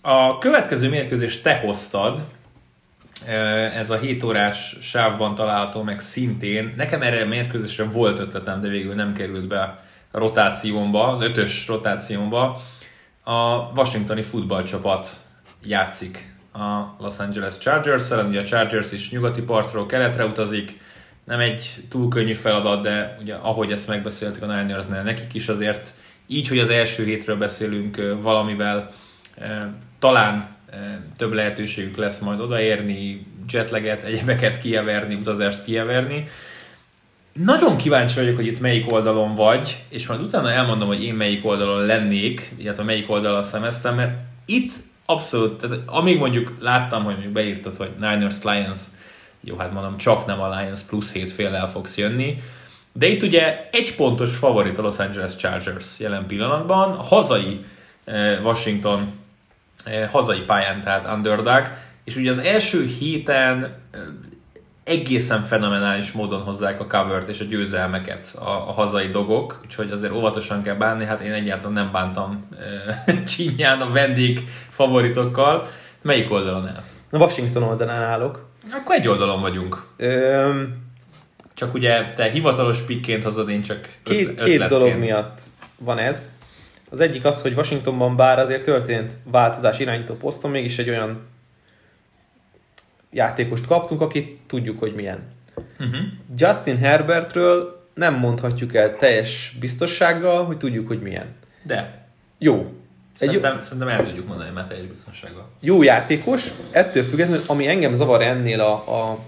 [0.00, 2.24] A következő mérkőzést te hoztad,
[3.74, 6.74] ez a 7 órás sávban található meg szintén.
[6.76, 9.60] Nekem erre a mérkőzésre volt ötletem, de végül nem került be
[10.10, 12.62] a rotációmba, az ötös rotációmba.
[13.24, 15.08] A washingtoni futballcsapat
[15.62, 20.80] játszik a Los Angeles chargers ugye a Chargers is nyugati partról keletre utazik,
[21.24, 25.90] nem egy túl könnyű feladat, de ugye ahogy ezt megbeszéltük a Ninersnél, nekik is azért
[26.26, 28.90] így, hogy az első hétről beszélünk valamivel,
[29.98, 30.56] talán
[31.16, 36.28] több lehetőségük lesz majd odaérni, jetleget, egyebeket kieverni, utazást kieverni.
[37.42, 41.46] Nagyon kíváncsi vagyok, hogy itt melyik oldalon vagy, és majd utána elmondom, hogy én melyik
[41.46, 44.72] oldalon lennék, illetve melyik oldalon szemeztem, mert itt
[45.06, 48.80] abszolút, tehát amíg mondjuk láttam, hogy mondjuk beírtad, hogy Niners Lions,
[49.40, 52.38] jó, hát mondom, csak nem a Lions plusz 7 féllel fogsz jönni,
[52.92, 57.64] de itt ugye egy pontos favorit a Los Angeles Chargers jelen pillanatban, a hazai
[58.04, 59.12] eh, Washington
[59.84, 61.68] eh, hazai pályán, tehát underdog,
[62.04, 64.00] és ugye az első héten eh,
[64.84, 70.12] egészen fenomenális módon hozzák a covert és a győzelmeket a, a hazai dogok, úgyhogy azért
[70.12, 72.48] óvatosan kell bánni, hát én egyáltalán nem bántam
[73.06, 75.68] e, csinyán a vendég favoritokkal.
[76.02, 77.02] Melyik oldalon állsz?
[77.10, 78.46] A Washington oldalán állok.
[78.72, 79.82] Akkor egy oldalon vagyunk.
[79.96, 80.82] Öm,
[81.54, 85.40] Csak ugye te hivatalos pikként hozod, én csak Két, két dolog miatt
[85.78, 86.32] van ez.
[86.90, 91.20] Az egyik az, hogy Washingtonban bár azért történt változás irányító poszton, mégis egy olyan
[93.14, 95.18] játékost kaptunk, akit tudjuk, hogy milyen.
[95.80, 95.96] Uh-huh.
[96.36, 101.26] Justin Herbertről nem mondhatjuk el teljes biztossággal, hogy tudjuk, hogy milyen.
[101.62, 102.06] De
[102.38, 102.58] Jó.
[103.18, 105.48] Egy szerintem, szerintem el tudjuk mondani már teljes biztonsággal.
[105.60, 109.18] jó játékos, ettől függetlenül, ami engem zavar ennél a, a,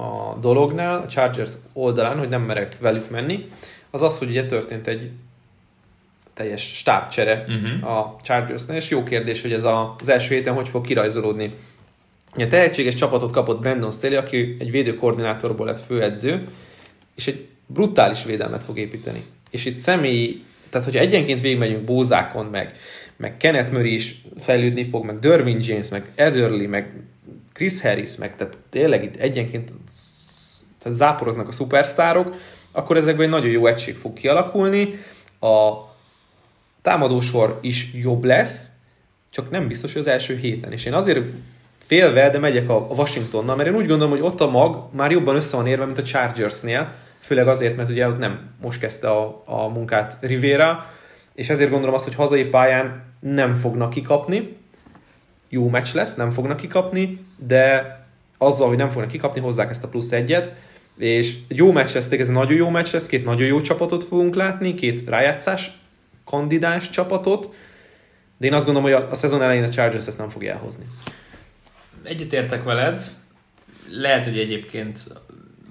[0.00, 3.50] a dolognál, a Chargers oldalán, hogy nem merek velük menni,
[3.90, 5.10] az az, hogy ugye történt egy
[6.34, 7.90] teljes stábcsere Uh-huh.
[7.90, 11.54] a Chargersnél, és jó kérdés, hogy ez a, az első héten hogy fog kirajzolódni.
[12.36, 16.48] A tehetséges csapatot kapott Brandon Staley, aki egy védőkoordinátorból lett főedző,
[17.14, 19.24] és egy brutális védelmet fog építeni.
[19.50, 22.76] És itt személyi, tehát hogyha egyenként végigmegyünk Bózákon, meg,
[23.16, 26.92] meg Kenneth Murray is fejlődni fog, meg Derwin James, meg Ederly, meg
[27.52, 29.72] Chris Harris, meg tehát tényleg itt egyenként
[30.78, 32.34] tehát záporoznak a szupersztárok,
[32.72, 34.98] akkor ezekben egy nagyon jó egység fog kialakulni.
[35.40, 35.72] A
[36.82, 38.66] támadósor is jobb lesz,
[39.30, 40.72] csak nem biztos, hogy az első héten.
[40.72, 41.24] És én azért
[41.86, 45.36] félve, de megyek a Washingtonnal, mert én úgy gondolom, hogy ott a mag már jobban
[45.36, 49.42] össze van érve, mint a Chargersnél, főleg azért, mert ugye ott nem most kezdte a,
[49.46, 50.86] a munkát Rivera,
[51.34, 54.56] és ezért gondolom azt, hogy hazai pályán nem fognak kikapni,
[55.48, 57.98] jó meccs lesz, nem fognak kikapni, de
[58.38, 60.52] azzal, hogy nem fognak kikapni, hozzák ezt a plusz egyet,
[60.98, 64.74] És jó meccs lesz, ez nagyon jó meccs lesz, két nagyon jó csapatot fogunk látni,
[64.74, 65.78] két rájátszás
[66.24, 67.54] kandidás csapatot,
[68.36, 70.84] de én azt gondolom, hogy a, a szezon elején a Chargers ezt nem fogja elhozni.
[72.04, 73.00] Egyetértek veled.
[73.90, 74.98] Lehet, hogy egyébként,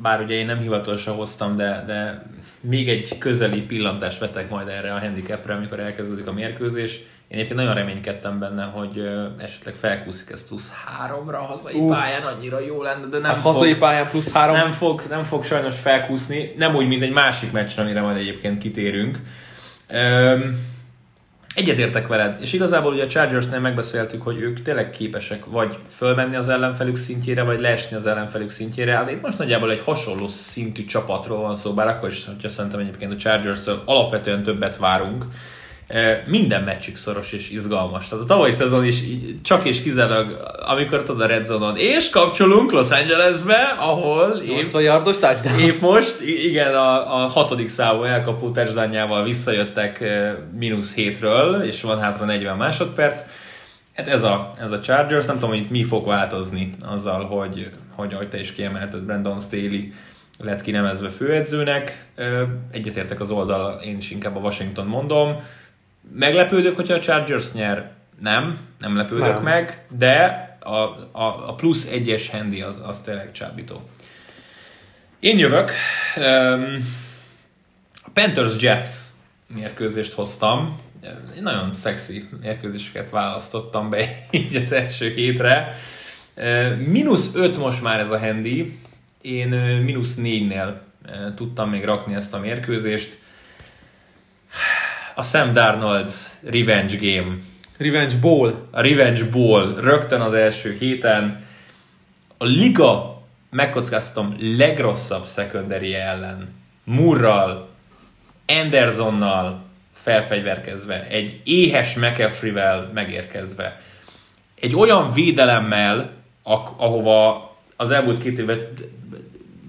[0.01, 2.25] bár ugye én nem hivatalosan hoztam, de, de
[2.59, 6.97] még egy közeli pillantást vetek majd erre a handicapre, amikor elkezdődik a mérkőzés.
[7.27, 11.91] Én egyébként nagyon reménykedtem benne, hogy esetleg felkúszik ez plusz háromra a hazai Uff.
[11.97, 14.55] pályán, annyira jó lenne, de nem Hát fog, hazai pályán plusz három.
[14.55, 18.57] nem, fog, nem fog sajnos felkúszni, nem úgy, mint egy másik meccsre, amire majd egyébként
[18.57, 19.19] kitérünk.
[19.87, 20.57] Öm,
[21.55, 26.49] Egyetértek veled, és igazából ugye a Chargersnél megbeszéltük, hogy ők tényleg képesek vagy fölmenni az
[26.49, 28.95] ellenfelük szintjére, vagy leesni az ellenfelük szintjére.
[28.95, 32.79] Hát itt most nagyjából egy hasonló szintű csapatról van szó, bár akkor is, hogyha szerintem
[32.79, 35.25] egyébként a chargers alapvetően többet várunk.
[36.27, 38.07] Minden meccsük szoros és izgalmas.
[38.07, 39.01] Tehát a tavalyi szezon is
[39.43, 44.81] csak és kizárólag, amikor tudod a Red Zone-on, és kapcsolunk Los Angelesbe, ahol épp 80
[44.81, 45.59] yardos touchdown.
[45.59, 50.03] Épp most, igen, a, a hatodik számú elkapó touchdownjával visszajöttek
[50.57, 53.21] mínusz hétről, és van hátra 40 másodperc.
[53.93, 57.69] Hát ez a, ez a Chargers, nem tudom, hogy itt mi fog változni azzal, hogy,
[57.95, 59.91] hogy ahogy te is kiemelted, Brandon Staley
[60.37, 62.05] lett kinevezve főedzőnek.
[62.71, 65.35] Egyetértek az oldal, én is inkább a Washington mondom.
[66.11, 67.91] Meglepődök, hogyha a Chargers nyer?
[68.19, 69.43] Nem, nem lepődök Nem.
[69.43, 70.77] meg, de a,
[71.11, 73.89] a, a plusz egyes handy az, az tényleg csábító.
[75.19, 75.71] Én jövök.
[78.03, 78.89] A Panthers-Jets
[79.55, 80.75] mérkőzést hoztam.
[81.35, 85.75] Én nagyon szexi mérkőzéseket választottam be így az első hétre.
[86.35, 88.79] Ö, Mínusz 5 most már ez a handy.
[89.21, 90.73] Én ö, mínusz 4-nél
[91.05, 93.17] ö, tudtam még rakni ezt a mérkőzést.
[95.15, 96.11] A Sam Darnold
[96.43, 97.35] Revenge Game
[97.77, 98.67] Revenge Bowl.
[98.71, 101.45] a Revenge Ball rögtön az első héten.
[102.37, 106.53] A liga, megkockáztatom, legrosszabb secondary ellen.
[106.83, 107.69] Murral,
[108.47, 113.81] Andersonnal felfegyverkezve, egy éhes McAfee-vel megérkezve.
[114.59, 116.11] Egy olyan védelemmel,
[116.77, 118.83] ahova az elmúlt két évet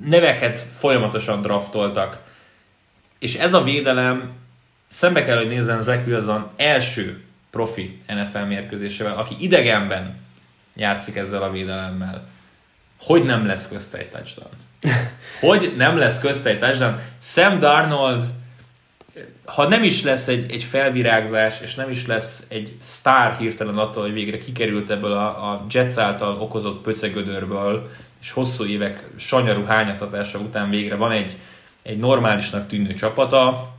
[0.05, 2.20] neveket folyamatosan draftoltak.
[3.18, 4.42] És ez a védelem
[4.95, 10.16] szembe kell, hogy nézzen Zach Wilson első profi NFL mérkőzésével, aki idegenben
[10.74, 12.26] játszik ezzel a védelemmel.
[13.01, 14.53] Hogy nem lesz közt egy touchdown?
[15.40, 16.99] Hogy nem lesz közt egy touchdown?
[17.20, 18.24] Sam Darnold,
[19.45, 24.03] ha nem is lesz egy, egy felvirágzás, és nem is lesz egy sztár hirtelen attól,
[24.03, 27.90] hogy végre kikerült ebből a, a Jets által okozott pöcegödörből,
[28.20, 31.36] és hosszú évek sanyarú hányatatása után végre van egy,
[31.82, 33.73] egy normálisnak tűnő csapata,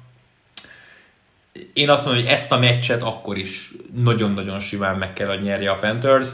[1.75, 5.71] én azt mondom, hogy ezt a meccset akkor is nagyon-nagyon simán meg kell, hogy nyerje
[5.71, 6.29] a Panthers.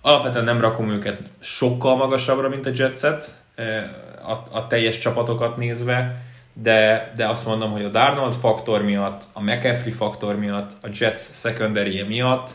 [0.00, 3.84] Alapvetően nem rakom őket sokkal magasabbra, mint a Jetset, eh,
[4.30, 6.22] a, a teljes csapatokat nézve,
[6.52, 11.20] de, de azt mondom, hogy a Darnold faktor miatt, a McAfee faktor miatt, a Jets
[11.20, 12.50] secondary miatt,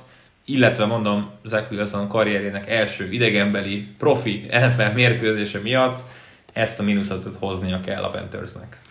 [0.45, 5.99] illetve mondom Zach Wilson karrierjének első idegenbeli profi NFL mérkőzése miatt
[6.53, 8.81] ezt a mínuszot hoznia kell a Panthersnek.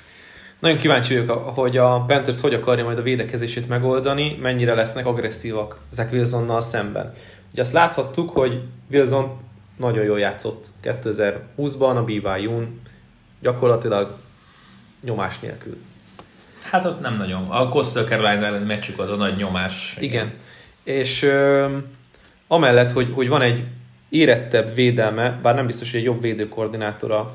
[0.62, 5.78] Nagyon kíváncsi vagyok, hogy a Panthers hogy akarja majd a védekezését megoldani, mennyire lesznek agresszívak
[5.90, 7.12] Zach Wilsonnal szemben.
[7.52, 9.36] Ugye azt láthattuk, hogy Wilson
[9.76, 12.80] nagyon jól játszott 2020-ban a BYU-n,
[13.40, 14.16] gyakorlatilag
[15.04, 15.76] nyomás nélkül.
[16.70, 17.42] Hát ott nem nagyon.
[17.48, 19.96] A Coastal Carolina ellen meccsük az a nagy nyomás.
[20.00, 20.34] Igen.
[20.84, 21.66] És ö,
[22.46, 23.64] amellett, hogy, hogy van egy
[24.12, 27.34] érettebb védelme, bár nem biztos, hogy egy jobb védőkoordinátora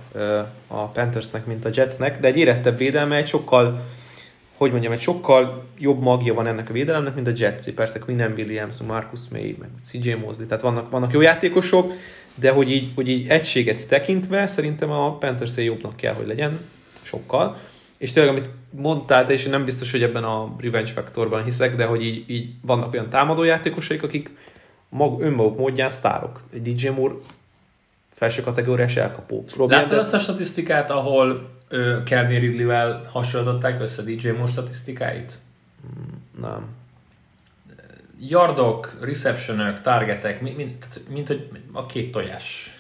[0.68, 3.82] a Panthersnek, mint a Jetsnek, de egy érettebb védelme, egy sokkal,
[4.58, 7.74] hogy mondjam, egy sokkal jobb magja van ennek a védelemnek, mint a Jetsi.
[7.74, 11.94] Persze Quinn Williams, Marcus May, meg CJ Mosley, tehát vannak, vannak jó játékosok,
[12.36, 16.60] de hogy így, hogy így egységet tekintve szerintem a panthers jobbnak kell, hogy legyen,
[17.02, 17.58] sokkal.
[17.98, 21.86] És tényleg, amit mondtál, és én nem biztos, hogy ebben a revenge factorban hiszek, de
[21.86, 24.30] hogy így, így vannak olyan támadójátékosaik, akik
[24.90, 26.42] mag, önmaguk módján sztárok.
[26.54, 27.14] Egy DJ Moore
[28.12, 29.44] felső kategóriás elkapó.
[29.56, 35.38] Robbie Láttad Anderson- azt a statisztikát, ahol ö, Calvin Ridley-vel hasonlították össze DJ Moore statisztikáit?
[36.42, 36.68] Nem.
[38.20, 41.34] Yardok, receptionök, targetek, mint, mint, mint
[41.72, 42.72] a két tojás.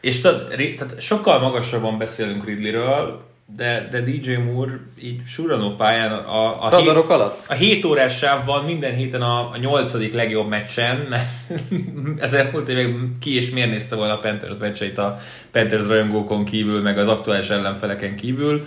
[0.00, 6.64] És tehát, tehát sokkal magasabban beszélünk Ridleyről, de, de DJ Moore így surranó pályán a,
[6.64, 7.44] a, Radarok alatt?
[7.48, 10.12] a 7 órás sáv van minden héten a, a 8.
[10.12, 11.28] legjobb meccsen, mert
[12.22, 15.18] ez elmúlt években ki és miért nézte volna a Panthers meccseit a
[15.50, 18.66] Panthers rajongókon kívül, meg az aktuális ellenfeleken kívül,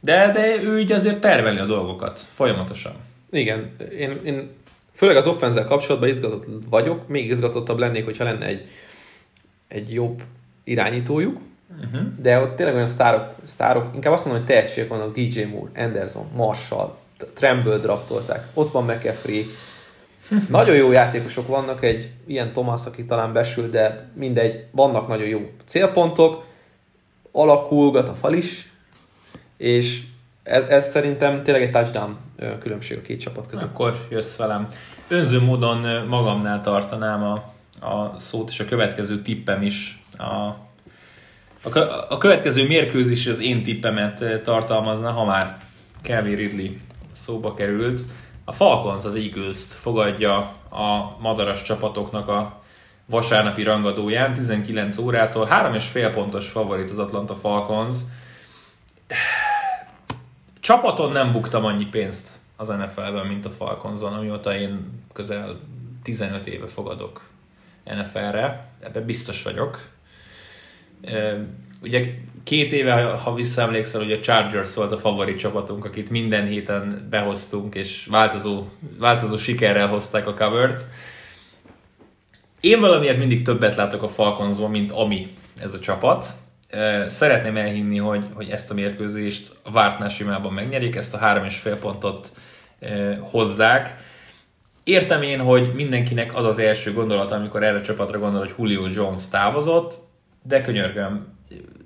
[0.00, 2.92] de, de ő így azért terveli a dolgokat folyamatosan.
[3.30, 4.50] Igen, én, én
[4.94, 8.68] főleg az offenzel kapcsolatban izgatott vagyok, még izgatottabb lennék, hogyha lenne egy,
[9.68, 10.22] egy jobb
[10.64, 11.40] irányítójuk,
[11.70, 12.08] uh-huh.
[12.20, 16.26] de ott tényleg olyan sztárok, sztárok, inkább azt mondom, hogy tehetségek vannak, DJ Moore, Anderson,
[16.34, 16.96] Marshall,
[17.34, 19.44] Tremble draftolták, ott van McAfee,
[20.48, 25.50] nagyon jó játékosok vannak, egy ilyen Thomas, aki talán besül, de mindegy, vannak nagyon jó
[25.64, 26.44] célpontok,
[27.32, 28.72] alakulgat a fal is,
[29.56, 30.02] és
[30.42, 32.16] ez, ez szerintem tényleg egy touchdown
[32.60, 33.68] különbség a két csapat között.
[33.68, 34.72] Akkor jössz velem.
[35.08, 37.34] Önző módon magamnál tartanám a,
[37.86, 40.56] a szót, és a következő tippem is a,
[41.76, 45.58] a, a következő mérkőzés az én tippemet tartalmazna, ha már
[46.02, 46.72] Kelvin Ridley
[47.12, 48.00] szóba került.
[48.44, 50.36] A Falcons az eagles fogadja
[50.70, 52.62] a madaras csapatoknak a
[53.06, 55.46] vasárnapi rangadóján 19 órától.
[55.46, 57.96] Három és fél pontos favorit az Atlanta Falcons.
[60.60, 65.60] Csapaton nem buktam annyi pénzt az NFL-ben, mint a Falconson, amióta én közel
[66.02, 67.22] 15 éve fogadok
[67.84, 68.68] NFL-re.
[68.80, 69.88] Ebben biztos vagyok.
[71.82, 77.06] Ugye két éve, ha visszaemlékszel, hogy a Chargers volt a favorit csapatunk, akit minden héten
[77.10, 78.64] behoztunk, és változó,
[78.98, 80.84] változó sikerrel hozták a covert.
[82.60, 86.26] Én valamiért mindig többet látok a Falconsban, mint ami ez a csapat.
[87.06, 91.56] Szeretném elhinni, hogy, hogy ezt a mérkőzést a vártnál simában megnyerik, ezt a három és
[91.56, 92.30] fél pontot
[93.20, 93.96] hozzák.
[94.84, 98.88] Értem én, hogy mindenkinek az az első gondolat, amikor erre a csapatra gondol, hogy Julio
[98.92, 99.98] Jones távozott,
[100.48, 101.36] de könyörgöm,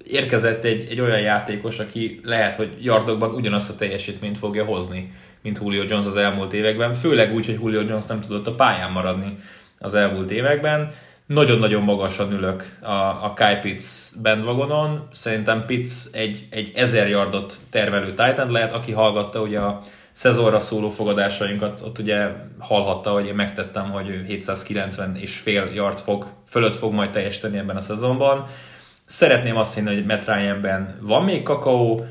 [0.07, 5.59] érkezett egy, egy olyan játékos, aki lehet, hogy yardokban ugyanazt a teljesítményt fogja hozni, mint
[5.59, 9.39] Julio Jones az elmúlt években, főleg úgy, hogy Julio Jones nem tudott a pályán maradni
[9.79, 10.91] az elmúlt években.
[11.27, 12.93] Nagyon-nagyon magasan ülök a,
[13.25, 13.85] a Kai Pitts
[14.23, 15.09] bandwagonon.
[15.13, 19.83] Szerintem Pitts egy, egy ezer yardot tervelő Titan lehet, aki hallgatta ugye a
[20.13, 25.99] szezonra szóló fogadásainkat, ott ugye hallhatta, hogy én megtettem, hogy ő 790 és fél yard
[25.99, 28.45] fog, fölött fog majd teljesíteni ebben a szezonban.
[29.05, 32.07] Szeretném azt hinni, hogy Matt Ryan-ben van még kakaó,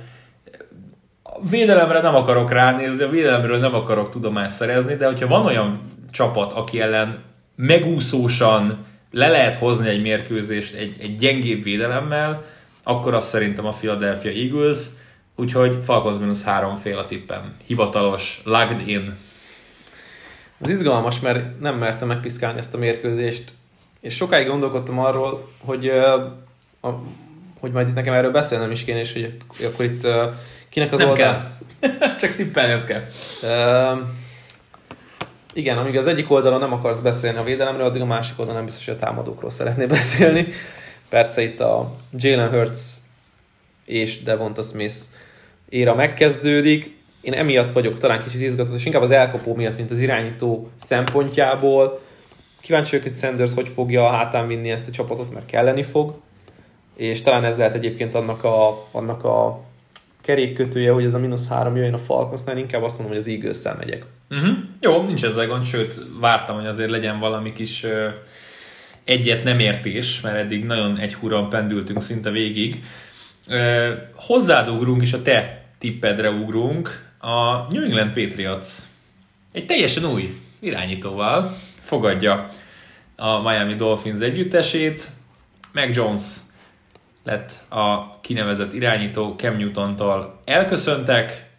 [1.24, 5.80] a védelemre nem akarok ránézni, a védelemről nem akarok tudomást szerezni, de hogyha van olyan
[6.12, 7.24] csapat, aki ellen
[7.56, 12.44] megúszósan le lehet hozni egy mérkőzést egy, egy gyengébb védelemmel,
[12.84, 14.80] akkor azt szerintem a Philadelphia Eagles,
[15.42, 17.56] úgyhogy Falcons minusz három fél a tippem.
[17.66, 19.18] Hivatalos, logged in.
[20.60, 23.54] Az izgalmas, mert nem mertem megpiszkálni ezt a mérkőzést,
[24.02, 25.88] és sokáig gondolkodtam arról, hogy,
[26.82, 27.02] a,
[27.60, 30.08] hogy majd itt nekem erről beszélnem is kéne, és hogy akkor itt
[30.70, 31.26] kinek az nem oldal...
[31.26, 31.52] kell.
[32.20, 33.04] Csak tippelned kell.
[33.42, 34.00] Uh,
[35.54, 38.66] igen, amíg az egyik oldalon nem akarsz beszélni a védelemről, addig a másik oldalon nem
[38.66, 40.48] biztos, hogy a támadókról szeretné beszélni.
[41.10, 42.80] Persze itt a Jalen Hurts
[43.86, 44.96] és Devonta Smith
[45.72, 47.00] éra megkezdődik.
[47.22, 52.02] Én emiatt vagyok talán kicsit izgatott, és inkább az elkapó miatt, mint az irányító szempontjából.
[52.62, 56.20] Kíváncsi vagyok, hogy Sanders hogy fogja a hátán vinni ezt a csapatot, mert kelleni fog.
[56.96, 59.64] És talán ez lehet egyébként annak a, annak a
[60.22, 63.78] kerékkötője, hogy ez a mínusz három jöjjön a Falconsnál, inkább azt mondom, hogy az eagles
[63.78, 64.06] megyek.
[64.30, 64.58] Uh-huh.
[64.80, 68.06] Jó, nincs ezzel gond, sőt, vártam, hogy azért legyen valami kis uh,
[69.04, 72.80] egyet nem értés, mert eddig nagyon egy huran pendültünk szinte végig.
[73.48, 77.10] Uh, hozzád ugrunk, és a te tippedre ugrunk.
[77.18, 78.68] A New England Patriots
[79.52, 82.46] egy teljesen új irányítóval fogadja
[83.16, 85.10] a Miami Dolphins együttesét.
[85.72, 86.22] Meg Jones
[87.24, 90.40] lett a kinevezett irányító Cam Newton-tól.
[90.46, 91.50] Elköszöntek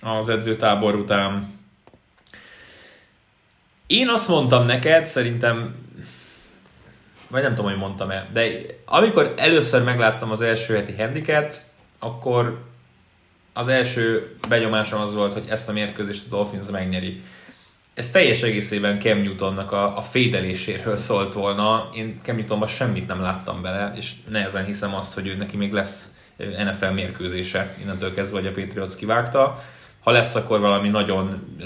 [0.00, 1.60] az edzőtábor után.
[3.86, 5.74] Én azt mondtam neked, szerintem,
[7.28, 8.50] vagy nem tudom, hogy mondtam-e, de
[8.84, 12.71] amikor először megláttam az első heti handiket, akkor
[13.52, 17.22] az első benyomásom az volt, hogy ezt a mérkőzést a Dolphins megnyeri.
[17.94, 21.90] Ez teljes egészében Cam Newtonnak a, a fédeléséről szólt volna.
[21.94, 25.72] Én Cam Newtonban semmit nem láttam bele, és nehezen hiszem azt, hogy ő neki még
[25.72, 29.62] lesz NFL mérkőzése innentől kezdve, hogy a Patriots kivágta.
[30.02, 31.56] Ha lesz, akkor valami nagyon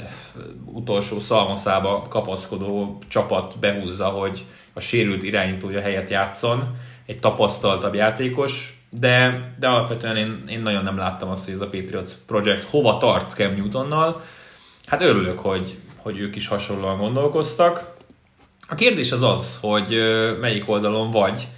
[0.65, 6.77] utolsó szalmaszába kapaszkodó csapat behúzza, hogy a sérült irányítója helyett játszon,
[7.07, 11.69] egy tapasztaltabb játékos, de, de alapvetően én, én nagyon nem láttam azt, hogy ez a
[11.69, 14.23] Patriots Project hova tart Cam Newtonnal.
[14.87, 17.95] Hát örülök, hogy, hogy ők is hasonlóan gondolkoztak.
[18.69, 19.97] A kérdés az az, hogy
[20.41, 21.49] melyik oldalon vagy,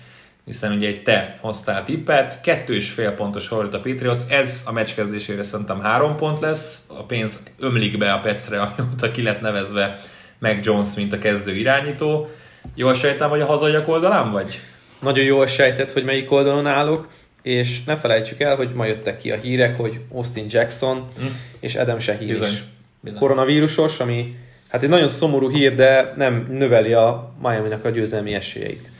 [0.45, 4.73] hiszen ugye egy te hoztál tippet, kettő és fél pontos volt a Patriots, ez a
[4.73, 9.41] meccs kezdésére szerintem három pont lesz, a pénz ömlik be a Petsre, amióta ki lett
[9.41, 10.01] nevezve
[10.39, 12.29] meg Jones, mint a kezdő irányító.
[12.75, 14.61] Jól sejtem, hogy a hazaiak oldalán vagy?
[14.99, 17.09] Nagyon jól sejtett, hogy melyik oldalon állok,
[17.43, 21.27] és ne felejtsük el, hogy ma jöttek ki a hírek, hogy Austin Jackson mm.
[21.61, 22.49] és Adam Shahir Bizony.
[22.49, 22.63] is
[23.01, 23.19] Bizony.
[23.19, 24.37] koronavírusos, ami
[24.69, 28.93] hát egy nagyon szomorú hír, de nem növeli a Miami-nak a győzelmi esélyeit.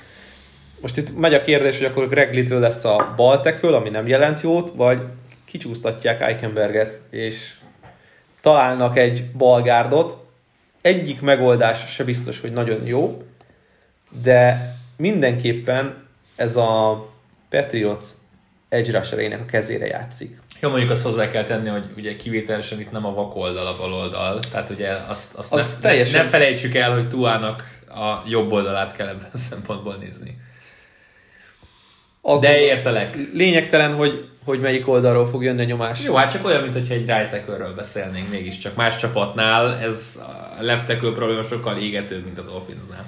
[0.81, 4.41] most itt megy a kérdés, hogy akkor Greg Little lesz a baltekül, ami nem jelent
[4.41, 5.01] jót, vagy
[5.45, 7.55] kicsúsztatják Eichenberget, és
[8.41, 10.27] találnak egy balgárdot.
[10.81, 13.23] Egyik megoldás se biztos, hogy nagyon jó,
[14.23, 17.03] de mindenképpen ez a
[17.51, 18.05] Patriots
[18.69, 20.41] edge rusherének a kezére játszik.
[20.61, 23.77] Jó, mondjuk azt hozzá kell tenni, hogy ugye kivételesen itt nem a vak oldal a
[23.77, 28.23] bal oldal, tehát ugye azt, azt Az ne, teljesen- ne felejtsük el, hogy Tuának a
[28.27, 30.39] jobb oldalát kell ebben a szempontból nézni.
[32.21, 33.17] Az De értelek.
[33.33, 36.05] Lényegtelen, hogy, hogy melyik oldalról fog jönni a nyomás.
[36.05, 38.75] Jó, hát csak olyan, mintha egy right tackle-ről beszélnénk mégiscsak.
[38.75, 40.21] Más csapatnál ez
[40.59, 43.07] a left tackle probléma sokkal égetőbb, mint a Dolphinsnál.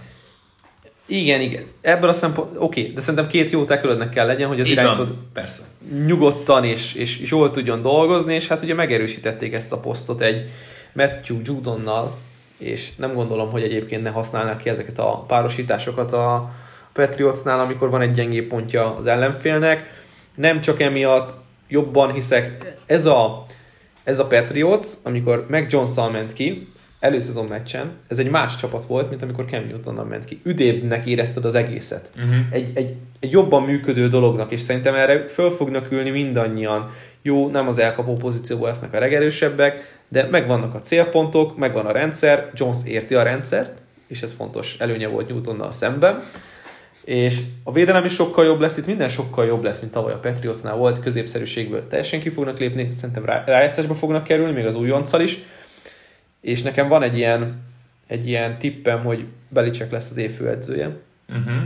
[1.10, 1.64] Igen, igen.
[1.80, 5.62] Ebből a szempont, oké, de szerintem két jó tekölödnek kell legyen, hogy az van, persze.
[6.06, 10.50] nyugodtan és, és jól tudjon dolgozni, és hát ugye megerősítették ezt a posztot egy
[10.92, 12.16] Matthew Judonnal,
[12.58, 16.50] és nem gondolom, hogy egyébként ne használnák ki ezeket a párosításokat a
[16.92, 20.04] Patriotsnál, amikor van egy gyengébb pontja az ellenfélnek.
[20.34, 21.36] Nem csak emiatt
[21.68, 23.44] jobban hiszek, ez a,
[24.04, 26.68] ez a Patriots, amikor Mac jones ment ki,
[27.00, 30.40] előszezon meccsen, ez egy más csapat volt, mint amikor Cam Newtonnal ment ki.
[30.44, 32.10] Üdébbnek érezted az egészet.
[32.16, 32.34] Uh-huh.
[32.50, 36.90] Egy, egy, egy jobban működő dolognak, és szerintem erre föl fognak ülni mindannyian.
[37.22, 42.50] Jó, nem az elkapó pozícióból lesznek a legerősebbek, de megvannak a célpontok, megvan a rendszer,
[42.54, 43.72] Jones érti a rendszert,
[44.06, 46.22] és ez fontos előnye volt Newtonnal szemben.
[47.04, 50.18] És a védelem is sokkal jobb lesz, itt minden sokkal jobb lesz, mint tavaly a
[50.18, 55.20] Patriotsnál volt, középszerűségből teljesen ki fognak lépni, szerintem rá- rájátszásba fognak kerülni, még az újonccal
[55.20, 55.38] is.
[56.40, 57.62] És nekem van egy ilyen,
[58.06, 60.96] egy ilyen tippem, hogy Belicek lesz az év főedzője,
[61.36, 61.60] Uh-huh.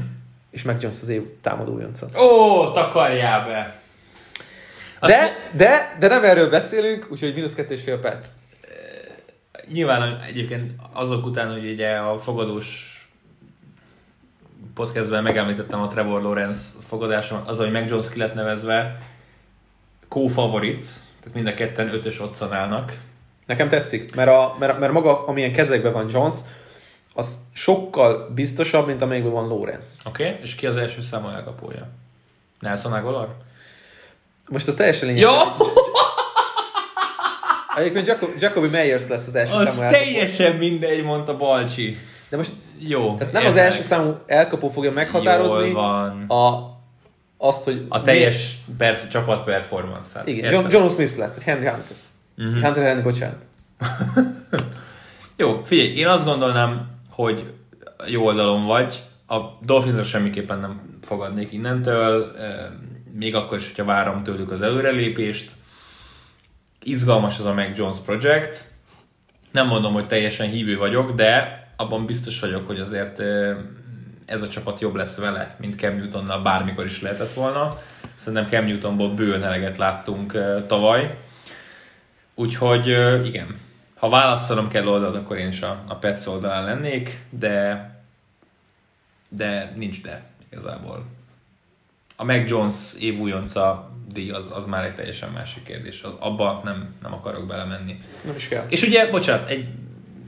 [0.51, 2.07] és meg Jones az év támadó újonca.
[2.23, 3.81] Ó, takarjál be!
[4.99, 8.31] Azt De, de, de nem erről beszélünk, úgyhogy mínusz kettő és fél perc.
[9.73, 12.91] Nyilván egyébként azok után, hogy ugye a fogadós
[14.75, 19.01] podcastben megemlítettem a Trevor Lawrence fogadásomat, az, hogy Mac Jones ki lett nevezve
[20.09, 20.87] co-favorit,
[21.21, 22.99] tehát mind a ketten ötös otthon állnak.
[23.47, 26.35] Nekem tetszik, mert, a, mert, mert maga, amilyen kezekben van Jones,
[27.15, 29.89] az sokkal biztosabb, mint amelyikben van Lawrence.
[30.05, 30.41] Oké, okay?
[30.43, 31.89] és ki az első számú elkapója?
[32.61, 33.29] Nelson Aguilar?
[34.49, 35.31] Most az teljesen lényeges.
[35.31, 35.67] Jó!
[37.77, 40.05] Egyébként Jacob, Jacobi Meyers lesz az első Az számú elkapó.
[40.05, 41.97] teljesen mindegy, mondta Balcsi.
[42.29, 43.15] De most Jó.
[43.15, 46.25] tehát nem az első számú elkapó fogja meghatározni Jól van.
[46.29, 46.73] a,
[47.39, 47.87] azt, hogy...
[47.89, 50.27] A teljes perf- csapat performance-át.
[50.27, 50.53] Igen.
[50.53, 51.97] John, John Smith lesz, vagy Henry Hunter.
[52.35, 52.61] Mhm.
[52.61, 53.45] Hunter Henry, bocsánat.
[55.37, 57.53] Jó, figyelj, én azt gondolnám, hogy
[58.07, 59.03] jó oldalon vagy.
[59.27, 62.33] A Dolphinsra semmiképpen nem fogadnék innentől,
[63.13, 65.53] még akkor is, hogyha várom tőlük az előrelépést.
[66.83, 68.65] Izgalmas ez a Mac Jones project.
[69.51, 73.23] Nem mondom, hogy teljesen hívő vagyok, de abban biztos vagyok, hogy azért
[74.27, 77.79] ez a csapat jobb lesz vele, mint Cam Newtonnal bármikor is lehetett volna.
[78.15, 81.19] Szerintem Cam Newtonból bőven eleget láttunk tavaly.
[82.35, 82.87] Úgyhogy
[83.27, 83.61] igen,
[83.95, 87.89] ha választanom kell oldalt, akkor én is a, a Pets oldalán lennék, de
[89.37, 91.05] de nincs de igazából.
[92.17, 96.03] A Mac Jones évújonca díj az, az már egy teljesen másik kérdés.
[96.03, 97.95] Az, abba nem, nem akarok belemenni.
[98.25, 98.67] Nem is kell.
[98.69, 99.69] És ugye, bocsánat, egy,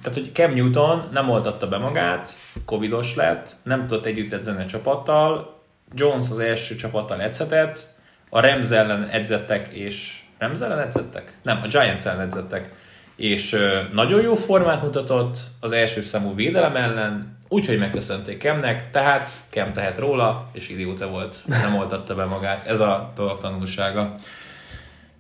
[0.03, 4.67] tehát, hogy Cam Newton nem oltatta be magát, covidos lett, nem tudott együtt edzeni a
[4.67, 5.61] csapattal,
[5.95, 7.95] Jones az első csapattal edzhetett,
[8.29, 11.33] a Rams ellen edzettek, és Rams ellen edzettek?
[11.43, 12.75] Nem, a Giants ellen edzettek,
[13.17, 13.57] és
[13.93, 19.99] nagyon jó formát mutatott az első számú védelem ellen, úgyhogy megköszönték Kemnek, tehát Kem tehet
[19.99, 22.67] róla, és idióta volt, nem oltatta be magát.
[22.67, 24.15] Ez a dolog tanulsága.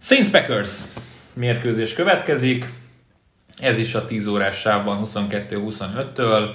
[0.00, 0.80] Saints Packers
[1.32, 2.72] mérkőzés következik.
[3.58, 6.48] Ez is a 10 órás sávban 22-25-től.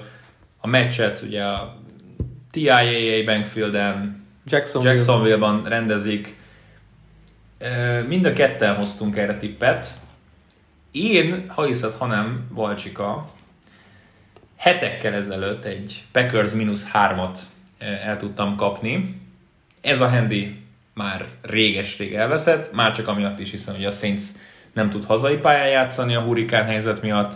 [0.59, 1.77] A meccset ugye a
[2.51, 4.93] TIAA Bankfielden, Jacksonville.
[4.93, 6.35] Jacksonville-ban rendezik.
[8.07, 9.85] Mind a ketten hoztunk erre tippet.
[10.91, 13.25] Én, ha hiszed, ha nem, Balcsika,
[14.57, 17.39] hetekkel ezelőtt egy Packers mínusz hármat
[17.79, 19.21] el tudtam kapni.
[19.81, 20.55] Ez a handy
[20.93, 24.23] már réges-rég elveszett, már csak amiatt is, hiszen ugye a Saints
[24.73, 27.33] nem tud hazai pályán játszani a hurikán helyzet miatt.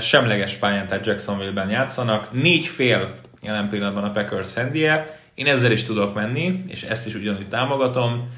[0.00, 2.32] Semleges pályán, tehát Jacksonville-ben játszanak.
[2.32, 5.18] Négy fél jelen pillanatban a Packers handie.
[5.34, 8.28] Én ezzel is tudok menni, és ezt is ugyanúgy támogatom.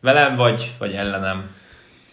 [0.00, 1.56] Velem vagy, vagy ellenem.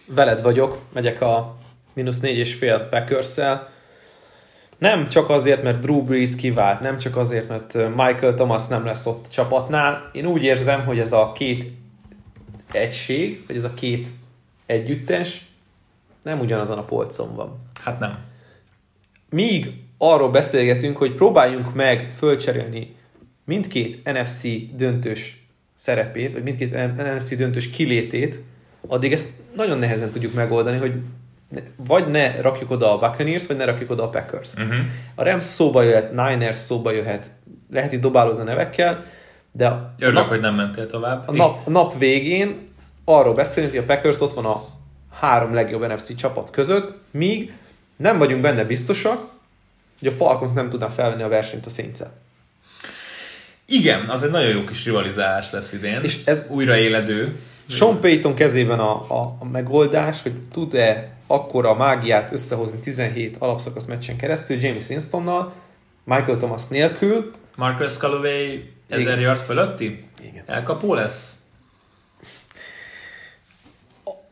[0.06, 1.56] veled vagyok, megyek a
[1.92, 3.34] mínusz négy és fél packers
[4.78, 9.06] Nem csak azért, mert Drew Brees kivált, nem csak azért, mert Michael Thomas nem lesz
[9.06, 10.10] ott csapatnál.
[10.12, 11.72] Én úgy érzem, hogy ez a két
[12.72, 14.08] egység, vagy ez a két
[14.66, 15.44] együttes
[16.22, 17.58] nem ugyanazon a polcon van.
[17.82, 18.18] Hát nem.
[19.30, 22.96] Míg arról beszélgetünk, hogy próbáljunk meg fölcserélni
[23.44, 24.42] mindkét NFC
[24.74, 25.45] döntős
[25.76, 28.40] szerepét, vagy mindkét NFC döntős kilétét,
[28.86, 30.94] addig ezt nagyon nehezen tudjuk megoldani, hogy
[31.48, 34.54] ne, vagy ne rakjuk oda a Buccaneers, vagy ne rakjuk oda a Packers.
[34.54, 34.74] Uh-huh.
[35.14, 37.30] A Rams szóba jöhet, Niners szóba jöhet,
[37.70, 39.04] lehet itt dobálózni a nevekkel,
[39.52, 41.28] de a, Örülök, nap, hogy nem mentél tovább.
[41.28, 42.64] a, nap, a nap végén
[43.04, 44.68] arról beszélünk, hogy a Packers ott van a
[45.12, 47.52] három legjobb NFC csapat között, míg
[47.96, 49.28] nem vagyunk benne biztosak,
[49.98, 51.98] hogy a Falcons nem tudná felvenni a versenyt a saints
[53.66, 56.02] Igen, az egy nagyon jó kis rivalizálás lesz idén.
[56.02, 57.36] És ez- újraéledő.
[57.68, 64.16] Sean Payton kezében a, a, a megoldás, hogy tud-e akkora mágiát összehozni 17 alapszakasz meccsen
[64.16, 65.52] keresztül James Winstonnal,
[66.04, 67.30] Michael Thomas nélkül.
[67.56, 70.04] Marcus Calloway 1000 yard fölötti?
[70.22, 70.42] Igen.
[70.46, 71.36] Elkapó lesz?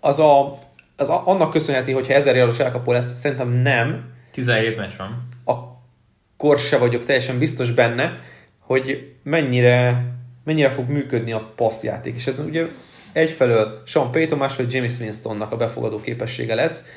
[0.00, 0.58] Az, a,
[0.96, 5.28] az a, annak köszönheti, hogyha 1000 yardos elkapó lesz, szerintem nem, 17 meccs van.
[5.44, 8.20] akkor se vagyok teljesen biztos benne,
[8.66, 10.04] hogy mennyire,
[10.44, 12.14] mennyire fog működni a passzjáték.
[12.14, 12.66] És ez ugye
[13.12, 16.88] egyfelől Sean Payton, másfelől James Winstonnak a befogadó képessége lesz.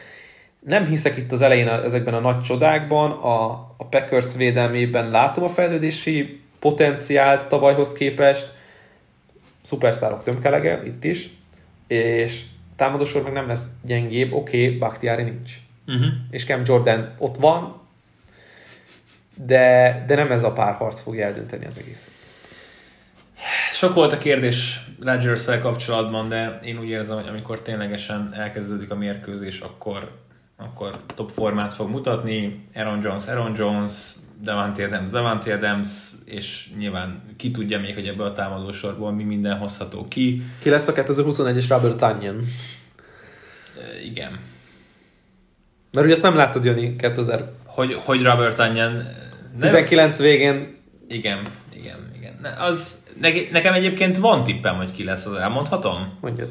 [0.59, 5.47] Nem hiszek itt az elején ezekben a nagy csodákban, a, a Packers védelmében látom a
[5.47, 8.55] fejlődési potenciált tavalyhoz képest,
[9.61, 11.29] szupersztárok tömkelege itt is,
[11.87, 12.43] és
[12.75, 15.51] támadósor meg nem lesz gyengébb, oké, okay, Bakhtiari nincs.
[15.87, 16.05] Uh-huh.
[16.31, 17.81] És Cam Jordan ott van,
[19.45, 22.11] de, de nem ez a párharc fogja eldönteni az egészet.
[23.71, 28.95] Sok volt a kérdés rodgers kapcsolatban, de én úgy érzem, hogy amikor ténylegesen elkezdődik a
[28.95, 30.11] mérkőzés, akkor,
[30.57, 32.67] akkor top formát fog mutatni.
[32.75, 33.91] Aaron Jones, Aaron Jones,
[34.41, 39.57] Devante Adams, Devante Adams, és nyilván ki tudja még, hogy ebből a támadósorból mi minden
[39.57, 40.41] hozható ki.
[40.59, 42.39] Ki lesz a 2021-es Robert Tanyan?
[44.03, 44.39] Igen.
[45.91, 47.51] Mert ugye ezt nem láttad jönni 2000...
[47.65, 49.03] Hogy, hogy Robert Tanyan
[49.59, 50.75] 19 végén...
[51.07, 52.39] Igen, igen, igen.
[52.41, 56.17] Ne, az, ne, nekem egyébként van tippem, hogy ki lesz az, elmondhatom?
[56.21, 56.49] Mondjad.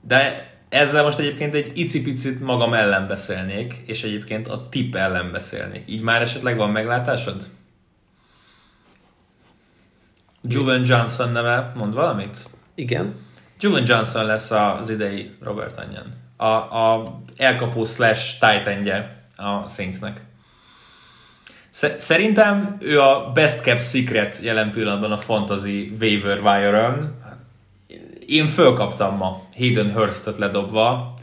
[0.00, 5.82] De ezzel most egyébként egy icipicit magam ellen beszélnék, és egyébként a tip ellen beszélnék.
[5.86, 7.46] Így már esetleg van meglátásod?
[10.42, 12.36] Juven Johnson neve, mond valamit?
[12.74, 13.14] Igen.
[13.60, 16.06] Juven Johnson lesz az idei Robert Anyan.
[16.36, 16.44] A,
[16.86, 19.04] a elkapó slash titan
[19.36, 20.20] a Saintsnek.
[21.72, 27.14] Sze- Szerintem ő a best kept secret jelen pillanatban a fantasy waiver wire-ön.
[28.26, 31.14] Én fölkaptam ma Hayden Hurstot ledobva,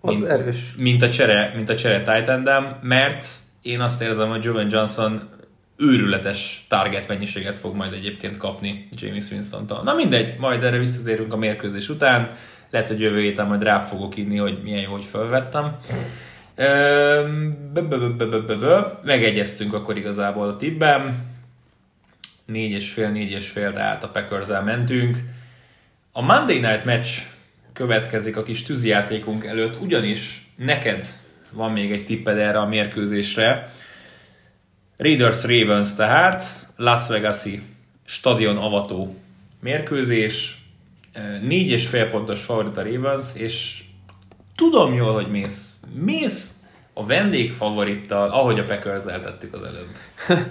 [0.00, 0.74] Az mint, erős.
[0.76, 3.26] mint a csere, mint a csere endem, mert
[3.62, 5.28] én azt érzem, hogy Joven Johnson
[5.76, 9.82] őrületes target mennyiséget fog majd egyébként kapni James Winston-tól.
[9.82, 12.30] Na mindegy, majd erre visszatérünk a mérkőzés után.
[12.70, 15.76] Lehet, hogy jövő héten majd rá fogok írni, hogy milyen jó, hogy felvettem.
[19.02, 21.34] Megegyeztünk akkor igazából a tippben.
[22.44, 25.18] Négy és fél, négy és fél, tehát a packers mentünk.
[26.12, 27.22] A Monday Night Match
[27.72, 31.06] következik a kis tűzijátékunk előtt, ugyanis neked
[31.52, 33.70] van még egy tipped erre a mérkőzésre.
[34.96, 36.44] Raiders Ravens tehát,
[36.76, 37.62] Las Vegas-i
[38.04, 39.16] stadion avató
[39.60, 40.56] mérkőzés,
[41.42, 43.82] négy és fél pontos favorit a Ravens, és
[44.56, 45.80] tudom jól, hogy mész.
[45.94, 46.50] Mész
[46.92, 49.88] a vendég favorittal, ahogy a packers tettük az előbb.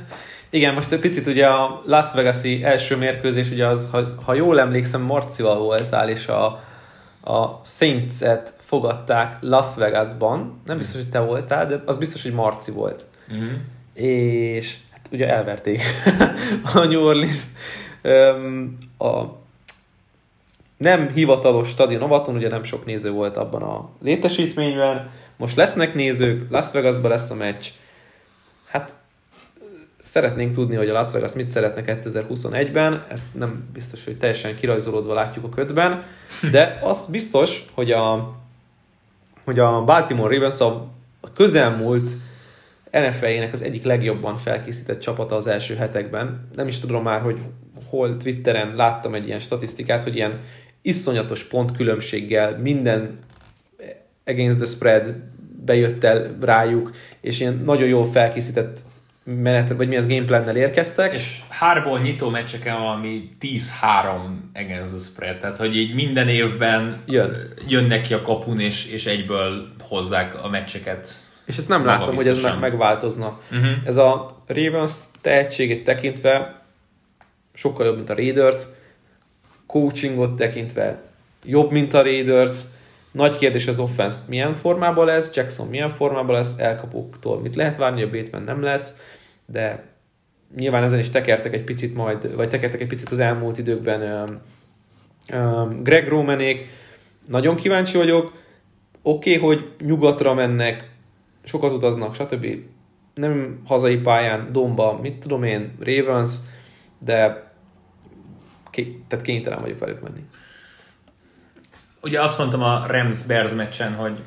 [0.50, 4.60] Igen, most egy picit ugye a Las Vegas-i első mérkőzés, ugye az, ha, ha jól
[4.60, 6.46] emlékszem, Marcival voltál, és a,
[7.32, 10.62] a Saints-et fogadták Las Vegasban.
[10.66, 13.06] Nem biztos, hogy te voltál, de az biztos, hogy Marci volt.
[13.30, 13.52] Uh-huh.
[13.94, 15.82] és hát ugye elverték
[16.74, 17.48] a New Orleans-t.
[18.02, 19.24] Öm, a
[20.86, 25.10] nem hivatalos stadion avaton, ugye nem sok néző volt abban a létesítményben.
[25.38, 27.66] Most lesznek nézők, Las Vegasban lesz a meccs.
[28.68, 28.94] Hát
[30.02, 35.14] szeretnénk tudni, hogy a Las Vegas mit szeretne 2021-ben, ezt nem biztos, hogy teljesen kirajzolódva
[35.14, 36.04] látjuk a ködben,
[36.52, 38.36] de az biztos, hogy a,
[39.44, 40.88] hogy a Baltimore Ravens a
[41.36, 42.12] közelmúlt
[42.92, 46.48] NFL-jének az egyik legjobban felkészített csapata az első hetekben.
[46.56, 47.40] Nem is tudom már, hogy
[47.90, 50.40] hol Twitteren láttam egy ilyen statisztikát, hogy ilyen
[50.86, 53.20] iszonyatos pontkülönbséggel minden
[54.26, 55.14] against the spread
[55.66, 58.80] bejött el rájuk, és ilyen nagyon jól felkészített
[59.24, 61.14] menet, vagy mi az gameplannel érkeztek.
[61.14, 63.60] És hárból nyitó meccseken valami 10-3
[64.54, 67.54] against the spread, tehát hogy így minden évben Jön.
[67.68, 71.24] jönnek ki a kapun, és, és egyből hozzák a meccseket.
[71.46, 73.40] És ezt nem láttam, hogy ez megváltozna.
[73.52, 73.70] Uh-huh.
[73.86, 76.62] Ez a Ravens tehetségét tekintve
[77.54, 78.58] sokkal jobb, mint a Raiders,
[79.68, 81.02] coachingot tekintve
[81.46, 82.64] jobb, mint a Raiders,
[83.12, 88.02] nagy kérdés az offense milyen formában lesz, Jackson milyen formában lesz, elkapóktól mit lehet várni,
[88.02, 89.00] a Bateman nem lesz,
[89.46, 89.84] de
[90.56, 94.30] nyilván ezen is tekertek egy picit majd, vagy tekertek egy picit az elmúlt időkben
[95.82, 96.68] Greg Romanék.
[97.26, 98.34] Nagyon kíváncsi vagyok.
[99.02, 100.90] Oké, okay, hogy nyugatra mennek,
[101.44, 102.48] sokat utaznak, stb.
[103.14, 106.38] Nem hazai pályán, Domba, mit tudom én, Ravens,
[107.00, 107.45] de
[108.76, 110.24] ké, tehát kénytelen vagyok velük menni.
[112.02, 114.18] Ugye azt mondtam a Rams-Bears meccsen, hogy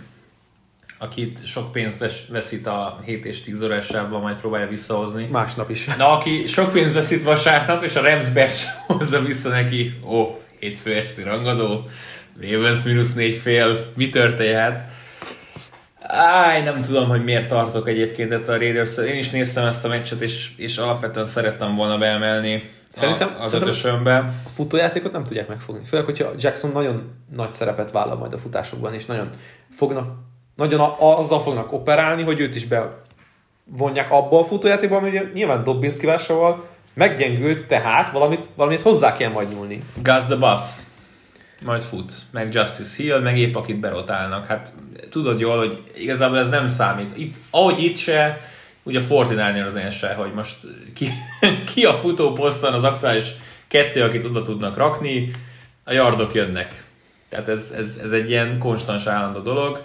[0.99, 5.27] akit sok pénzt ves, veszít a 7 és 10 órásában, majd próbálja visszahozni.
[5.31, 5.85] Másnap is.
[5.85, 10.95] Na, aki sok pénzt veszít vasárnap, és a Rams Bears hozza vissza neki, ó, hétfő
[10.95, 11.85] esti rangadó,
[12.41, 14.85] Ravens mínusz négy fél, mi történhet?
[16.03, 18.97] Áj, nem tudom, hogy miért tartok egyébként ettől a Raiders.
[18.97, 23.49] Én is néztem ezt a meccset, és, és alapvetően szerettem volna beemelni Szerintem- a, az
[23.51, 23.75] szerintem-.
[24.45, 25.85] A futójátékot nem tudják megfogni.
[25.85, 29.31] Főleg, hogyha Jackson nagyon nagy szerepet vállal majd a futásokban, és nagyon
[29.71, 30.11] fognak,
[30.57, 35.65] nagyon a, azzal fognak operálni, hogy őt is bevonják abba a futójátékba, ami ugye nyilván
[35.65, 39.83] Dobbins kivásával meggyengült, tehát valamit, valamihez hozzá kell majd nyúlni.
[40.03, 40.61] Gus the Bus
[41.65, 44.47] majd fut, meg Justice Hill, meg épp akit berotálnak.
[44.47, 44.73] Hát
[45.11, 47.17] tudod jól, hogy igazából ez nem számít.
[47.17, 48.41] Itt, ahogy itt se,
[48.83, 50.57] ugye a 49 se, hogy most
[50.95, 51.09] ki,
[51.75, 53.33] ki a futóposzton az aktuális
[53.69, 55.31] kettő, akit oda tudnak rakni,
[55.85, 56.85] a yardok jönnek.
[57.29, 59.83] Tehát ez, ez, ez egy ilyen konstans állandó dolog.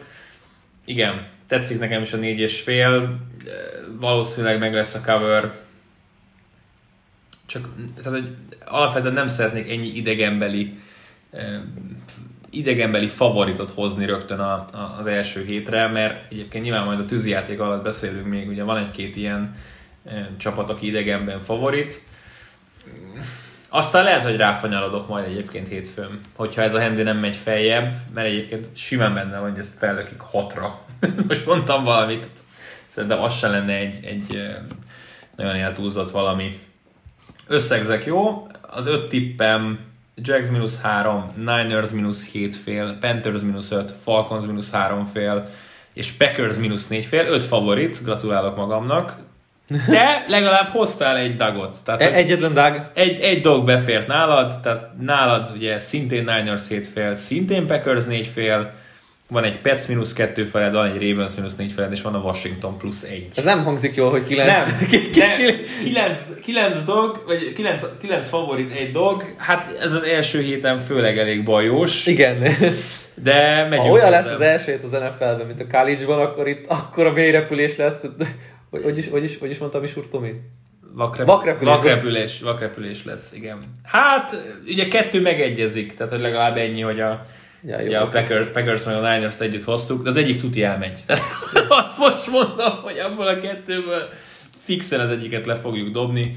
[0.85, 3.19] Igen, tetszik nekem is a négy és fél,
[3.99, 5.51] valószínűleg meg lesz a cover,
[7.45, 10.77] csak tehát, hogy alapvetően nem szeretnék ennyi idegenbeli
[12.49, 17.59] idegenbeli favoritot hozni rögtön a, a, az első hétre, mert egyébként nyilván majd a tűzijáték
[17.59, 19.55] alatt beszélünk még, ugye van egy-két ilyen
[20.37, 22.01] csapat, aki idegenben favorit.
[23.69, 28.27] Aztán lehet, hogy ráfanyarodok majd egyébként hétfőn, hogyha ez a hendi nem megy feljebb, mert
[28.27, 30.79] egyébként simán benne van, hogy ezt fellökik hatra.
[31.27, 32.27] Most mondtam valamit,
[32.87, 34.47] szerintem az se lenne egy, egy
[35.35, 36.59] nagyon eltúlzott valami.
[37.47, 39.79] Összegzek jó, az öt tippem
[40.15, 45.49] Jags mínusz 3, Niners mínusz 7 fél, Panthers mínusz 5, Falcons mínusz 3 fél,
[45.93, 49.17] és Packers mínusz 4 fél, 5 favorit, gratulálok magamnak.
[49.89, 51.75] De legalább hoztál egy dagot.
[51.85, 56.87] Tehát, E- egyetlen dág, egy, egy dolg befért nálad, tehát nálad ugye szintén Niners 7
[56.87, 58.71] fél, szintén Packers 4 fél,
[59.29, 62.19] van egy Pets mínusz 2 feled, van egy Ravens mínusz 4 feled, és van a
[62.19, 63.27] Washington plusz 1.
[63.35, 64.65] ez nem hangzik jól, hogy kilenc.
[64.65, 65.35] Nem, ki- ki- nem.
[65.37, 70.79] ki- Kilenc, kilenc dolg, vagy kilenc, kilenc favorit egy dolg, hát ez az első héten
[70.79, 72.41] főleg elég bajós, Igen.
[73.23, 74.33] de megyünk Ha olyan lesz hozzá.
[74.35, 78.01] az első hét az NFL-ben, mint a college-ban, akkor itt akkor a mélyrepülés lesz.
[78.73, 80.33] Hogy, hogy, is, hogy, is, hogy is mondta Misur Tomi?
[80.93, 81.73] Vakrep- Vakrepülés.
[81.73, 83.59] Vakrepülés, vakrepülés lesz, igen.
[83.83, 87.25] Hát, ugye kettő megegyezik, tehát hogy legalább ennyi, hogy a,
[87.65, 88.07] Ja, ugye a.
[88.07, 90.99] Packer, Packers meg a Niners-t együtt hoztuk, de az egyik tuti elmegy.
[91.07, 91.23] Tehát
[91.67, 94.09] azt most mondom, hogy abból a kettőből
[94.59, 96.35] fixen az egyiket le fogjuk dobni.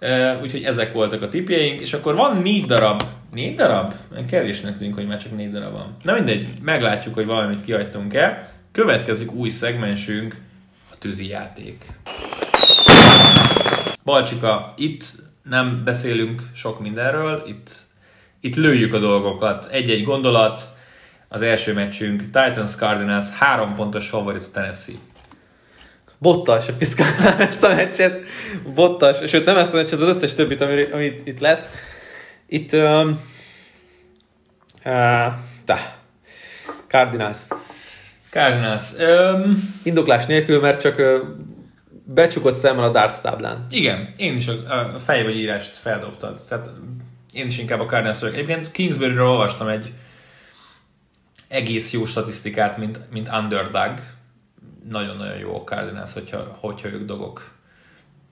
[0.00, 3.02] Uh, úgyhogy ezek voltak a tipjeink, és akkor van négy darab.
[3.32, 3.94] Négy darab?
[4.30, 5.96] Kevésnek tűnik, hogy már csak négy darab van.
[6.02, 8.52] Na mindegy, meglátjuk, hogy valamit kihagytunk-e.
[8.72, 10.36] Következik új szegmensünk,
[10.98, 11.84] tűzi játék.
[14.04, 15.04] Balcsika, itt
[15.42, 17.76] nem beszélünk sok mindenről, itt,
[18.40, 19.68] itt lőjük a dolgokat.
[19.72, 20.60] Egy-egy gondolat,
[21.28, 24.96] az első meccsünk Titans Cardinals, három pontos favorit a Tennessee.
[26.18, 28.24] Bottas piszkálnám ezt a meccset.
[28.74, 31.68] Bottas, sőt nem ezt a meccset, az összes többit, ami, amit itt lesz.
[32.46, 32.72] Itt...
[32.72, 33.20] Um,
[34.84, 35.32] uh.
[36.88, 37.46] Cardinals.
[38.30, 41.18] Cardinals, öm, Indoklás nélkül, mert csak uh,
[42.04, 43.66] becsukott szemmel a darts táblán.
[43.70, 46.40] igen, én is a, a fej vagy írást feldobtad.
[46.48, 46.70] Tehát
[47.32, 48.34] én is inkább a Cardinals vagyok.
[48.36, 49.92] Egyébként Kingsbury-ről olvastam egy
[51.48, 54.00] egész jó statisztikát, mint, mint underdog.
[54.88, 57.56] Nagyon-nagyon jó a Cardinals, hogyha, hogyha ők dolgok.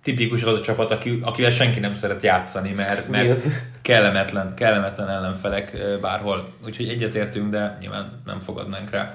[0.02, 3.46] Tipikus az a csapat, aki, akivel senki nem szeret játszani, mert, mert
[3.82, 6.54] kellemetlen, kellemetlen ellenfelek bárhol.
[6.64, 9.14] Úgyhogy egyetértünk, de nyilván nem fogadnánk rá.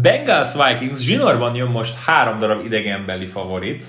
[0.00, 3.84] Bengals Vikings zsinórban jön most három darab idegenbeli favorit.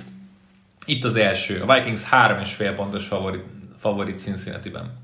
[0.86, 1.62] Itt az első.
[1.62, 3.44] A Vikings három és fél pontos favorit,
[3.78, 5.00] favorit Cincinnati-ben.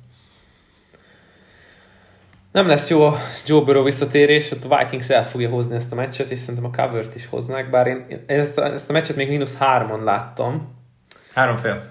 [2.51, 5.95] Nem lesz jó a Joe Burrow visszatérés, ott a Vikings el fogja hozni ezt a
[5.95, 9.29] meccset, és szerintem a covert is hoznák, bár én ezt a, ezt a meccset még
[9.29, 10.75] mínusz hárman láttam.
[11.33, 11.85] Három fél.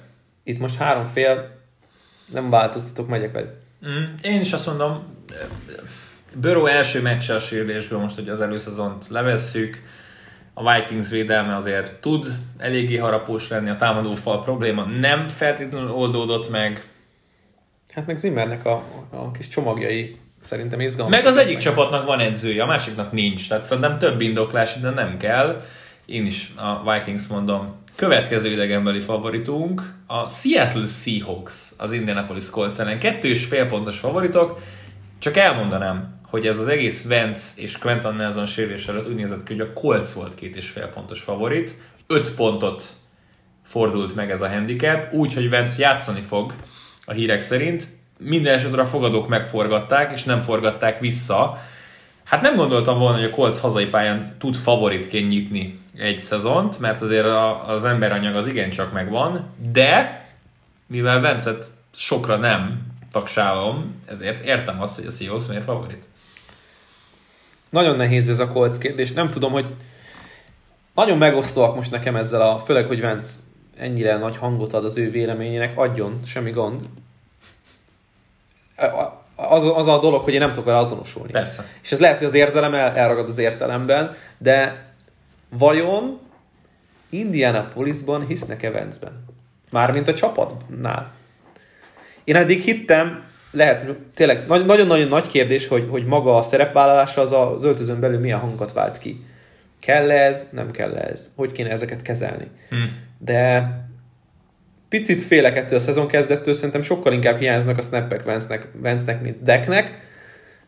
[0.44, 1.50] Itt most három fél,
[2.32, 3.52] nem változtatok, megyek velük.
[3.86, 5.06] Mm, én is azt mondom,
[6.34, 9.82] Burrow első meccse a sérülésből most, hogy az előszezont levesszük,
[10.54, 12.26] a Vikings védelme azért tud
[12.58, 16.84] eléggé harapós lenni, a támadófal probléma nem feltétlenül oldódott meg,
[17.96, 21.16] Hát meg Zimmernek a, a kis csomagjai szerintem izgalmas.
[21.16, 23.48] Meg az egyik csapatnak van edzője, a másiknak nincs.
[23.48, 25.62] Tehát szerintem több indoklás ide nem kell.
[26.06, 32.98] Én is a Vikings mondom Következő idegenbeli favoritunk a Seattle Seahawks az Indianapolis Colts ellen.
[32.98, 34.58] Kettő és fél pontos favoritok.
[35.18, 39.52] Csak elmondanám, hogy ez az egész Vance és Quentin Nelson sérülés előtt úgy nézett ki,
[39.52, 41.74] hogy a Colts volt két és fél pontos favorit.
[42.06, 42.84] Öt pontot
[43.62, 46.54] fordult meg ez a handicap, úgy, hogy Vance játszani fog
[47.04, 47.86] a hírek szerint.
[48.18, 51.58] Minden esetre a fogadók megforgatták, és nem forgatták vissza.
[52.24, 57.02] Hát nem gondoltam volna, hogy a Colts hazai pályán tud favoritként nyitni egy szezont, mert
[57.02, 60.24] azért a, az emberanyag az igencsak megvan, de
[60.86, 66.08] mivel Vencet sokra nem tagsálom, ezért értem azt, hogy a Seahawks miért favorit.
[67.76, 69.12] Nagyon nehéz ez a Colts kérdés.
[69.12, 69.66] Nem tudom, hogy
[70.94, 73.38] nagyon megosztóak most nekem ezzel a, főleg, hogy Vence
[73.76, 76.80] ennyire nagy hangot ad az ő véleményének, adjon, semmi gond.
[79.34, 81.32] Az, az a dolog, hogy én nem tudok vele azonosulni.
[81.32, 81.64] Persze.
[81.82, 84.86] És ez lehet, hogy az érzelem el, elragad az értelemben, de
[85.48, 86.20] vajon
[87.10, 89.24] Indianapolisban hisznek-e Vance-ben?
[89.70, 91.12] Mármint a csapatnál.
[92.24, 97.64] Én eddig hittem, lehet, tényleg nagyon-nagyon nagy kérdés, hogy, hogy maga a szerepvállalása az az
[97.64, 99.24] öltözön belül milyen hangot vált ki.
[99.78, 101.32] Kell ez, nem kell ez?
[101.36, 102.46] Hogy kéne ezeket kezelni?
[102.68, 102.96] Hmm.
[103.18, 103.70] De
[104.88, 109.42] picit félek ettől a szezon kezdettől, szerintem sokkal inkább hiányznak a snappek Vance-nek, Vance-nek mint
[109.42, 110.00] Decknek,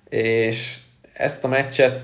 [0.08, 0.76] és
[1.12, 2.02] ezt a meccset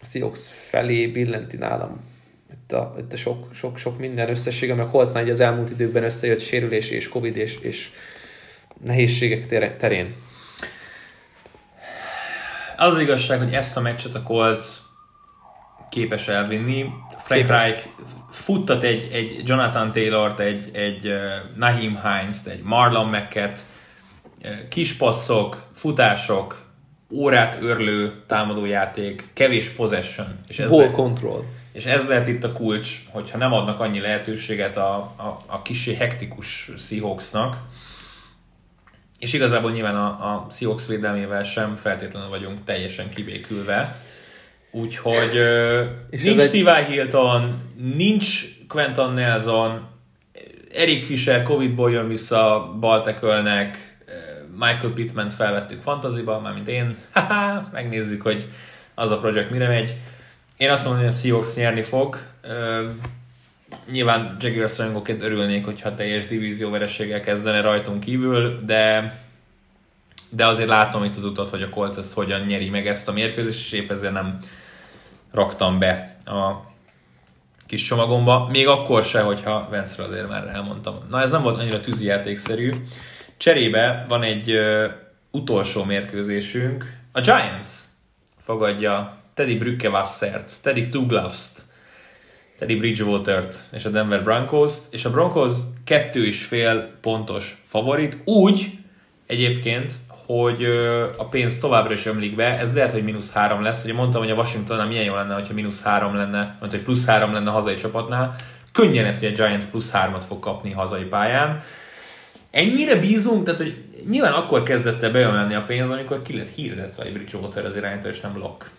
[0.00, 2.10] a Seahawks felé billenti nálam
[2.52, 6.04] itt a, itt a sok, sok, sok minden összesség, ami a Coltsnál az elmúlt időkben
[6.04, 7.90] összejött sérülés és Covid és, és
[8.84, 10.14] nehézségek terén.
[12.76, 14.64] Az, az igazság, hogy ezt a meccset a Colts
[15.90, 16.86] képes elvinni.
[17.18, 17.88] Frank Reich
[18.30, 21.16] futtat egy, egy Jonathan Taylor-t, egy, egy uh,
[21.56, 23.60] Naheem Hines-t, egy Marlon Macket,
[24.68, 26.62] kis passzok, futások,
[27.10, 30.38] órát örlő támadójáték, kevés possession.
[30.48, 31.44] És ez Ball lehet, control.
[31.72, 35.94] És ez lehet itt a kulcs, hogyha nem adnak annyi lehetőséget a, a, a kisé
[35.94, 37.56] hektikus Seahawksnak,
[39.22, 43.96] és igazából nyilván a, a Seahawks védelmével sem feltétlenül vagyunk teljesen kibékülve.
[44.70, 45.34] Úgyhogy
[46.10, 46.50] és nincs egy...
[46.50, 46.92] T.Y.
[46.92, 47.60] Hilton,
[47.96, 49.88] nincs Quentin Nelson,
[50.74, 53.96] Erik Fischer Covid-ból jön vissza Baltekölnek,
[54.58, 56.96] Michael Pittman felvettük fantaziba, mármint én.
[57.12, 58.48] Haha, megnézzük, hogy
[58.94, 59.94] az a projekt mire megy.
[60.56, 62.18] Én azt mondom, hogy a Seahawks nyerni fog.
[63.90, 69.14] Nyilván Jaguars rajongóként örülnék, hogyha teljes divízió verességgel kezdene rajtunk kívül, de
[70.34, 73.12] de azért látom itt az utat, hogy a Colts ezt hogyan nyeri meg ezt a
[73.12, 74.38] mérkőzést, és épp ezért nem
[75.30, 76.70] raktam be a
[77.66, 80.94] kis csomagomba, még akkor se, hogyha Vence azért már elmondtam.
[81.10, 82.72] Na ez nem volt annyira tűzijátékszerű.
[83.36, 84.88] Cserébe van egy ö,
[85.30, 86.98] utolsó mérkőzésünk.
[87.12, 87.68] A Giants
[88.38, 91.60] fogadja Teddy Brückewassert, Teddy Tuglavst,
[92.62, 95.52] Teddy Bridgewater-t és a Denver Broncos-t, és a Broncos
[95.84, 98.78] kettő és fél pontos favorit, úgy
[99.26, 99.92] egyébként,
[100.26, 100.64] hogy
[101.16, 103.84] a pénz továbbra is ömlik be, ez lehet, hogy mínusz három lesz.
[103.84, 107.06] Ugye mondtam, hogy a Washingtonnál milyen jó lenne, hogyha mínusz három lenne, vagy hogy plusz
[107.06, 108.34] három lenne a hazai csapatnál.
[108.72, 111.60] Könnyen hogy a Giants plusz hármat fog kapni hazai pályán.
[112.50, 117.04] Ennyire bízunk, tehát hogy nyilván akkor kezdett el bejömlenni a pénz, amikor ki lett hirdetve
[117.04, 118.70] egy Bridgewater az irányító, és nem Lock.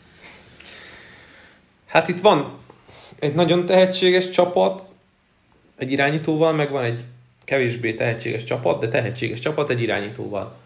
[1.88, 2.62] Hát itt van
[3.24, 4.82] egy nagyon tehetséges csapat,
[5.78, 7.04] egy irányítóval, meg van egy
[7.44, 10.62] kevésbé tehetséges csapat, de tehetséges csapat egy irányítóval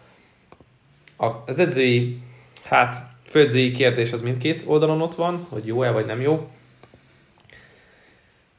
[1.46, 2.18] az edzői,
[2.64, 6.50] hát főedzői kérdés az mindkét oldalon ott van, hogy jó-e vagy nem jó.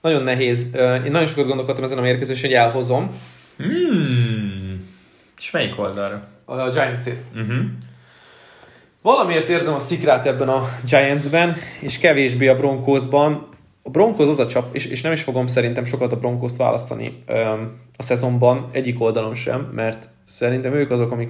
[0.01, 0.67] Nagyon nehéz.
[0.73, 3.19] Én nagyon sokat gondolkodtam ezen a mérkőzésen, hogy elhozom.
[3.57, 4.87] Hmm.
[5.37, 6.27] És melyik oldalra?
[6.45, 7.23] A Giants-et.
[7.35, 7.65] Uh-huh.
[9.01, 13.48] Valamiért érzem a szikrát ebben a Giants-ben, és kevésbé a Broncosban.
[13.89, 17.23] A Broncos az a csap, és, és nem is fogom szerintem sokat a Broncos-t választani
[17.25, 21.29] öm, a szezonban, egyik oldalon sem, mert szerintem ők azok, amik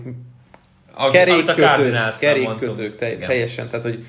[1.12, 4.06] kerékkötők, kerékkötők te, teljesen, tehát hogy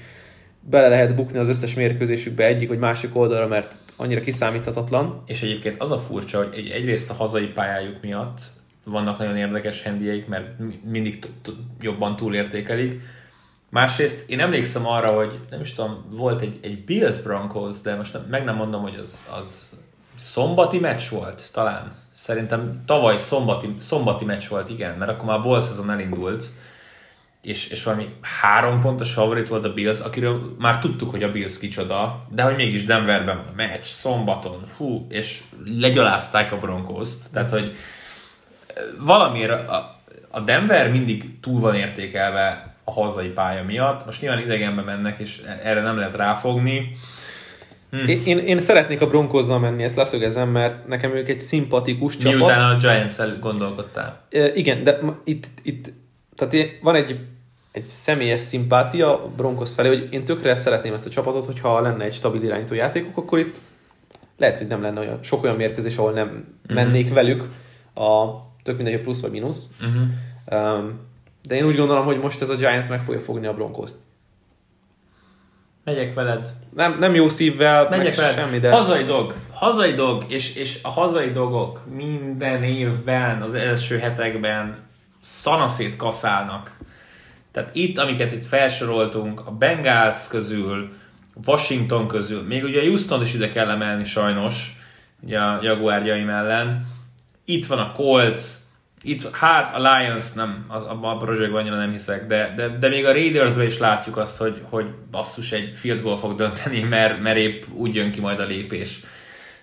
[0.60, 5.22] bele lehet bukni az összes mérkőzésükbe egyik vagy másik oldalra, mert annyira kiszámíthatatlan.
[5.26, 8.40] És egyébként az a furcsa, hogy egy, egyrészt a hazai pályájuk miatt
[8.84, 10.46] vannak nagyon érdekes handieik, mert
[10.90, 11.18] mindig
[11.80, 13.00] jobban túlértékelik.
[13.70, 18.18] Másrészt én emlékszem arra, hogy nem is tudom, volt egy, egy Bills Broncos, de most
[18.30, 19.76] meg nem mondom, hogy az, az
[20.16, 21.92] szombati meccs volt talán.
[22.14, 26.44] Szerintem tavaly szombati, szombati meccs volt, igen, mert akkor már bowl szezon elindult
[27.42, 31.58] és, és valami három pontos favorit volt a Bills, akiről már tudtuk, hogy a Bills
[31.58, 37.76] kicsoda, de hogy mégis Denverben a meccs, szombaton, fú, és legyalázták a Broncos-t, tehát hogy
[38.98, 44.82] valamiért a, a Denver mindig túl van értékelve a hazai pálya miatt, most nyilván idegenbe
[44.82, 46.96] mennek, és erre nem lehet ráfogni.
[47.90, 48.08] Hm.
[48.08, 52.38] Én, én, szeretnék a Broncozzal menni, ezt leszögezem, mert nekem ők egy szimpatikus csapat.
[52.38, 54.20] Miután a Giants-el gondolkodtál.
[54.30, 55.92] E, igen, de itt, itt
[56.36, 57.18] tehát van egy,
[57.72, 62.04] egy személyes szimpátia a Broncos felé, hogy én tökre szeretném ezt a csapatot, hogyha lenne
[62.04, 63.60] egy stabil irányító játékok, akkor itt
[64.36, 66.74] lehet, hogy nem lenne olyan, sok olyan mérkőzés, ahol nem mm-hmm.
[66.74, 67.48] mennék velük
[67.94, 68.26] a
[68.62, 69.70] tök mindegy, hogy plusz vagy mínusz.
[69.80, 70.78] Uh-huh.
[70.78, 71.08] Um,
[71.42, 73.96] de én úgy gondolom, hogy most ez a Giants meg fogja fogni a Broncos-t.
[75.84, 76.52] Megyek veled.
[76.74, 78.34] Nem, nem jó szívvel, Megyek meg veled.
[78.34, 78.70] semmi, de...
[78.70, 79.34] Hazai dog.
[79.52, 84.76] Hazai dog, és, és a hazai dogok minden évben, az első hetekben
[85.20, 86.76] szanaszét kaszálnak.
[87.52, 90.92] Tehát itt, amiket itt felsoroltunk, a Bengals közül,
[91.46, 94.72] Washington közül, még ugye a Houston is ide kell emelni sajnos,
[95.22, 96.86] ugye a Jaguárjaim ellen.
[97.44, 98.42] Itt van a Colts,
[99.02, 102.88] itt, hát a Lions nem, az, abban a projektben annyira nem hiszek, de, de, de
[102.88, 107.20] még a raiders is látjuk azt, hogy, hogy basszus egy field goal fog dönteni, mert,
[107.20, 109.00] mert épp úgy jön ki majd a lépés.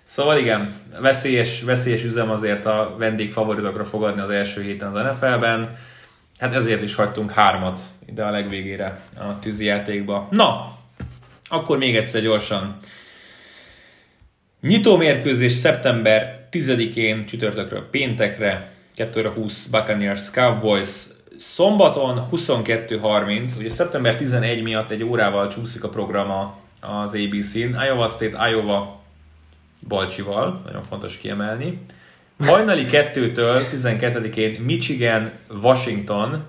[0.04, 5.78] Szóval igen, veszélyes, veszélyes üzem azért a vendégfavoritokra fogadni az első héten az NFL-ben.
[6.38, 10.28] Hát ezért is hagytunk hármat ide a legvégére a tűzijátékba.
[10.32, 10.78] Na,
[11.50, 12.76] akkor még egyszer gyorsan.
[14.62, 20.88] Nyitó mérkőzés szeptember 10-én csütörtökről péntekre, 220 Buccaneers Cowboys,
[21.38, 28.50] szombaton 22.30, ugye szeptember 11 miatt egy órával csúszik a programa az ABC-n, Iowa State,
[28.50, 29.02] Iowa
[29.88, 31.82] Balcsival, nagyon fontos kiemelni.
[32.40, 36.44] Hajnali 2-től 12-én Michigan, Washington,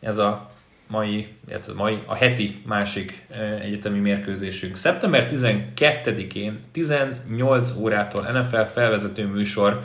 [0.00, 0.50] ez a
[0.86, 4.76] mai, illetve mai, a heti másik eh, egyetemi mérkőzésünk.
[4.76, 9.82] Szeptember 12-én 18 órától NFL felvezető műsor,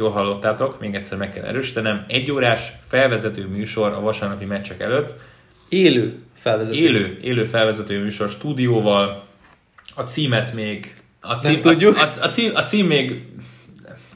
[0.00, 5.14] jól hallottátok, még egyszer meg kell erősítenem, egy órás felvezető műsor a vasárnapi meccsek előtt.
[5.68, 6.76] Élő felvezető.
[6.76, 9.24] Élő, élő felvezető műsor stúdióval.
[9.94, 10.94] A címet még...
[11.20, 11.96] A cím, Nem tudjuk.
[11.96, 13.26] A, a, a, cím, a cím még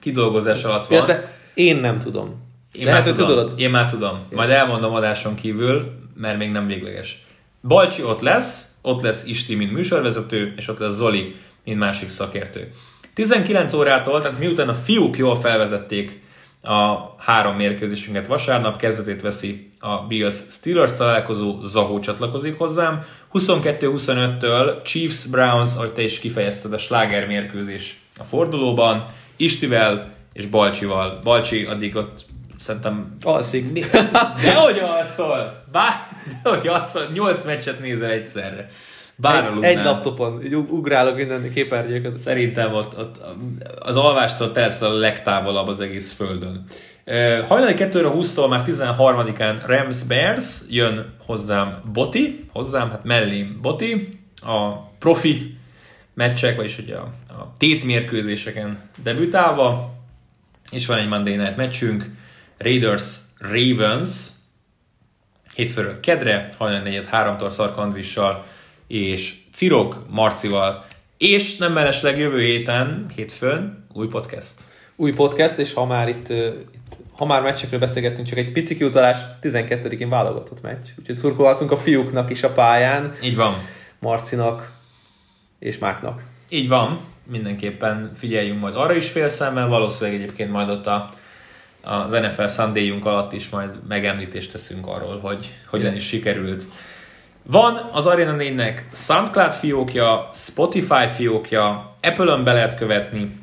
[0.01, 0.99] kidolgozás alatt van.
[0.99, 2.43] Illetve én nem tudom.
[2.73, 3.29] Én Lehet, már tudom.
[3.29, 3.61] tudod?
[3.61, 4.19] Én már tudom.
[4.31, 7.25] Majd elmondom adáson kívül, mert még nem végleges.
[7.63, 11.35] Balcsi ott lesz, ott lesz Isti, mint műsorvezető, és ott lesz Zoli,
[11.65, 12.73] mint másik szakértő.
[13.15, 16.23] 19 órától, tehát miután a fiúk jól felvezették
[16.63, 23.05] a három mérkőzésünket vasárnap, kezdetét veszi a Bills Steelers találkozó, Zahó csatlakozik hozzám.
[23.33, 31.21] 22-25-től Chiefs Browns, ahogy te is kifejezted, a sláger mérkőzés a fordulóban, Istivel és Balcsival.
[31.23, 32.25] Balcsi addig ott
[32.57, 33.91] szerintem Alszik.
[34.45, 35.65] Dehogy alszol!
[35.73, 35.93] Bár,
[36.43, 38.69] dehogy alszol, 8 meccset nézel egyszerre.
[39.17, 42.21] Bár egy, egy laptopon, így ug- ugrálok minden képernyők között.
[42.21, 43.21] Szerintem ott, ott
[43.81, 46.65] az alvástól te leszel a legtávolabb az egész földön.
[47.07, 54.09] Uh, Hajnali 2 20-tól már 13-án Rams Bears jön hozzám Boti, hozzám, hát mellém Boti,
[54.43, 55.57] a profi
[56.15, 59.95] meccsek, vagyis ugye a, a tétmérkőzéseken debütálva,
[60.71, 62.11] és van egy Monday Night meccsünk,
[62.59, 64.29] Raiders Ravens,
[65.55, 68.45] hétfőről kedre, hajnali 4 3-tól Szarka Andrissal,
[68.87, 70.85] és Cirok Marcival,
[71.19, 74.55] és nem mellesleg jövő héten, hétfőn, új podcast.
[74.97, 79.19] Új podcast, és ha már itt, itt ha már meccsekről beszélgettünk, csak egy pici kiutalás,
[79.43, 80.87] 12-én válogatott meccs.
[80.99, 83.55] Úgyhogy szurkolhatunk a fiúknak is a pályán, Így van.
[83.99, 84.73] Marcinak
[85.59, 86.23] és Máknak.
[86.49, 87.01] Így van,
[87.31, 91.09] mindenképpen figyeljünk majd arra is fél szemmel, valószínűleg egyébként majd ott a,
[91.83, 96.65] az NFL sunday alatt is majd megemlítést teszünk arról, hogy hogyan is sikerült.
[97.47, 103.41] Van az Arena 4-nek SoundCloud fiókja, Spotify fiókja, Apple-ön be lehet követni,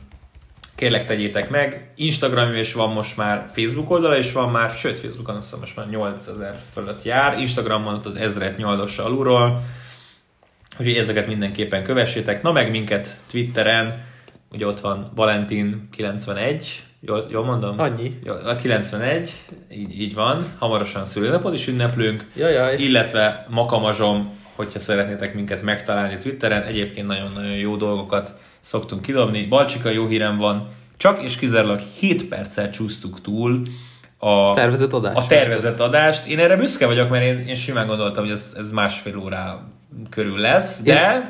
[0.76, 5.36] kérlek tegyétek meg, Instagram is van most már, Facebook oldala is van már, sőt Facebookon
[5.36, 9.64] azt hiszem most már 8000 fölött jár, Instagramon ott az ezret nyoldossa alulról,
[10.80, 12.42] Úgyhogy ezeket mindenképpen kövessétek.
[12.42, 14.04] Na meg minket Twitteren,
[14.52, 17.80] ugye ott van Valentin 91, jól, jól mondom?
[17.80, 18.20] Annyi.
[18.46, 19.42] A 91,
[19.72, 20.44] így, így van.
[20.60, 22.32] Hamarosan szülőnapot is ünneplünk.
[22.36, 22.76] Jajjaj.
[22.78, 26.64] Illetve Makamazsom, hogyha szeretnétek minket megtalálni Twitteren.
[26.64, 29.46] Egyébként nagyon-nagyon jó dolgokat szoktunk kidobni.
[29.46, 30.68] Balcsika jó hírem van.
[30.98, 33.62] Csak és kizárólag 7 perccel csúsztuk túl
[34.18, 35.16] a Tervezett adás.
[35.16, 36.28] a tervezett adást.
[36.28, 39.60] Én erre büszke vagyok, mert én, én simán gondoltam, hogy ez, ez másfél órá
[40.10, 41.28] körül lesz, de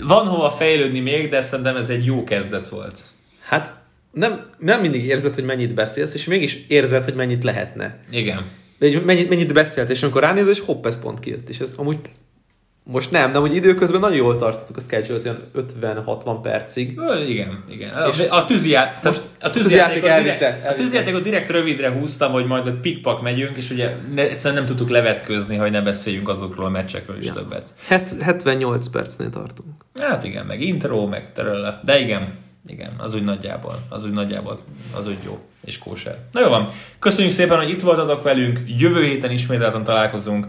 [0.00, 3.04] van hova fejlődni még, de szerintem ez egy jó kezdet volt.
[3.40, 3.83] Hát
[4.14, 7.98] nem, nem mindig érzed, hogy mennyit beszélsz, és mégis érzed, hogy mennyit lehetne.
[8.10, 8.44] Igen.
[8.78, 11.48] Vagy mennyit, mennyit beszélt, és amikor ránézel, és hopp, ez pont kijött.
[11.48, 11.98] És ez amúgy
[12.86, 15.38] most nem, de hogy időközben nagyon jól tartottuk a schedule-t, olyan
[16.06, 16.98] 50-60 percig.
[16.98, 17.90] Ö, igen, igen.
[17.90, 18.98] A, a, tűzjá...
[19.02, 22.80] Most a a tűzjáték tűzjátékot direkt, elvitte, a tűzjátékot direkt rövidre húztam, hogy majd ott
[22.80, 27.18] pikpak megyünk, és ugye ne, egyszerűen nem tudtuk levetközni, hogy ne beszéljünk azokról a meccsekről
[27.18, 27.32] is Ja.
[27.32, 27.74] többet.
[27.86, 29.70] Het, 78 percnél tartunk.
[30.00, 31.80] Hát igen, meg intro, meg terölle.
[31.84, 32.32] De igen,
[32.66, 34.58] igen, az úgy nagyjából, az úgy nagyjából,
[34.96, 36.18] az úgy jó és kóser.
[36.32, 36.68] Na jó van,
[36.98, 40.46] köszönjük szépen, hogy itt voltatok velünk, jövő héten ismételten találkozunk.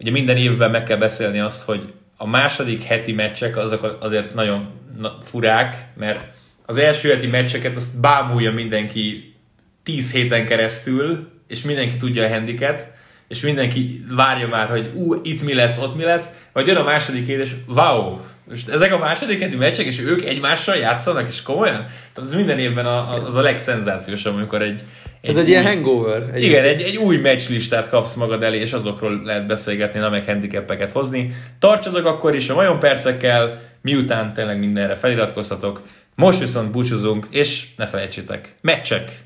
[0.00, 4.68] Ugye minden évben meg kell beszélni azt, hogy a második heti meccsek azok azért nagyon
[4.98, 6.26] na, furák, mert
[6.66, 9.34] az első heti meccseket azt bámulja mindenki
[9.82, 12.92] 10 héten keresztül, és mindenki tudja a handiket,
[13.34, 16.82] és mindenki várja már, hogy ú, itt mi lesz, ott mi lesz, vagy jön a
[16.82, 21.42] második hét, és wow, most ezek a második heti meccsek, és ők egymással játszanak, és
[21.42, 21.84] komolyan?
[22.12, 24.82] Tehát ez minden évben a, a, az a legszenzációsabb, amikor egy,
[25.20, 26.24] Ez egy ilyen hangover.
[26.32, 30.24] Egy igen, egy, egy új meccslistát kapsz magad elé, és azokról lehet beszélgetni, nem meg
[30.24, 31.32] handicapeket hozni.
[31.58, 35.82] Tartsatok akkor is a majom percekkel, miután tényleg mindenre feliratkoztatok.
[36.14, 39.22] Most viszont búcsúzunk, és ne felejtsétek, meccsek!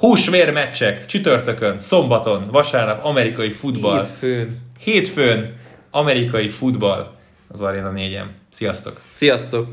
[0.00, 3.96] Húsvér meccsek, csütörtökön, szombaton, vasárnap amerikai futball.
[4.04, 4.58] Hétfőn.
[4.78, 5.56] Hétfőn
[5.90, 7.14] amerikai futball
[7.48, 8.20] az Arena 4
[8.50, 9.00] Sziasztok!
[9.12, 9.66] Sziasztok!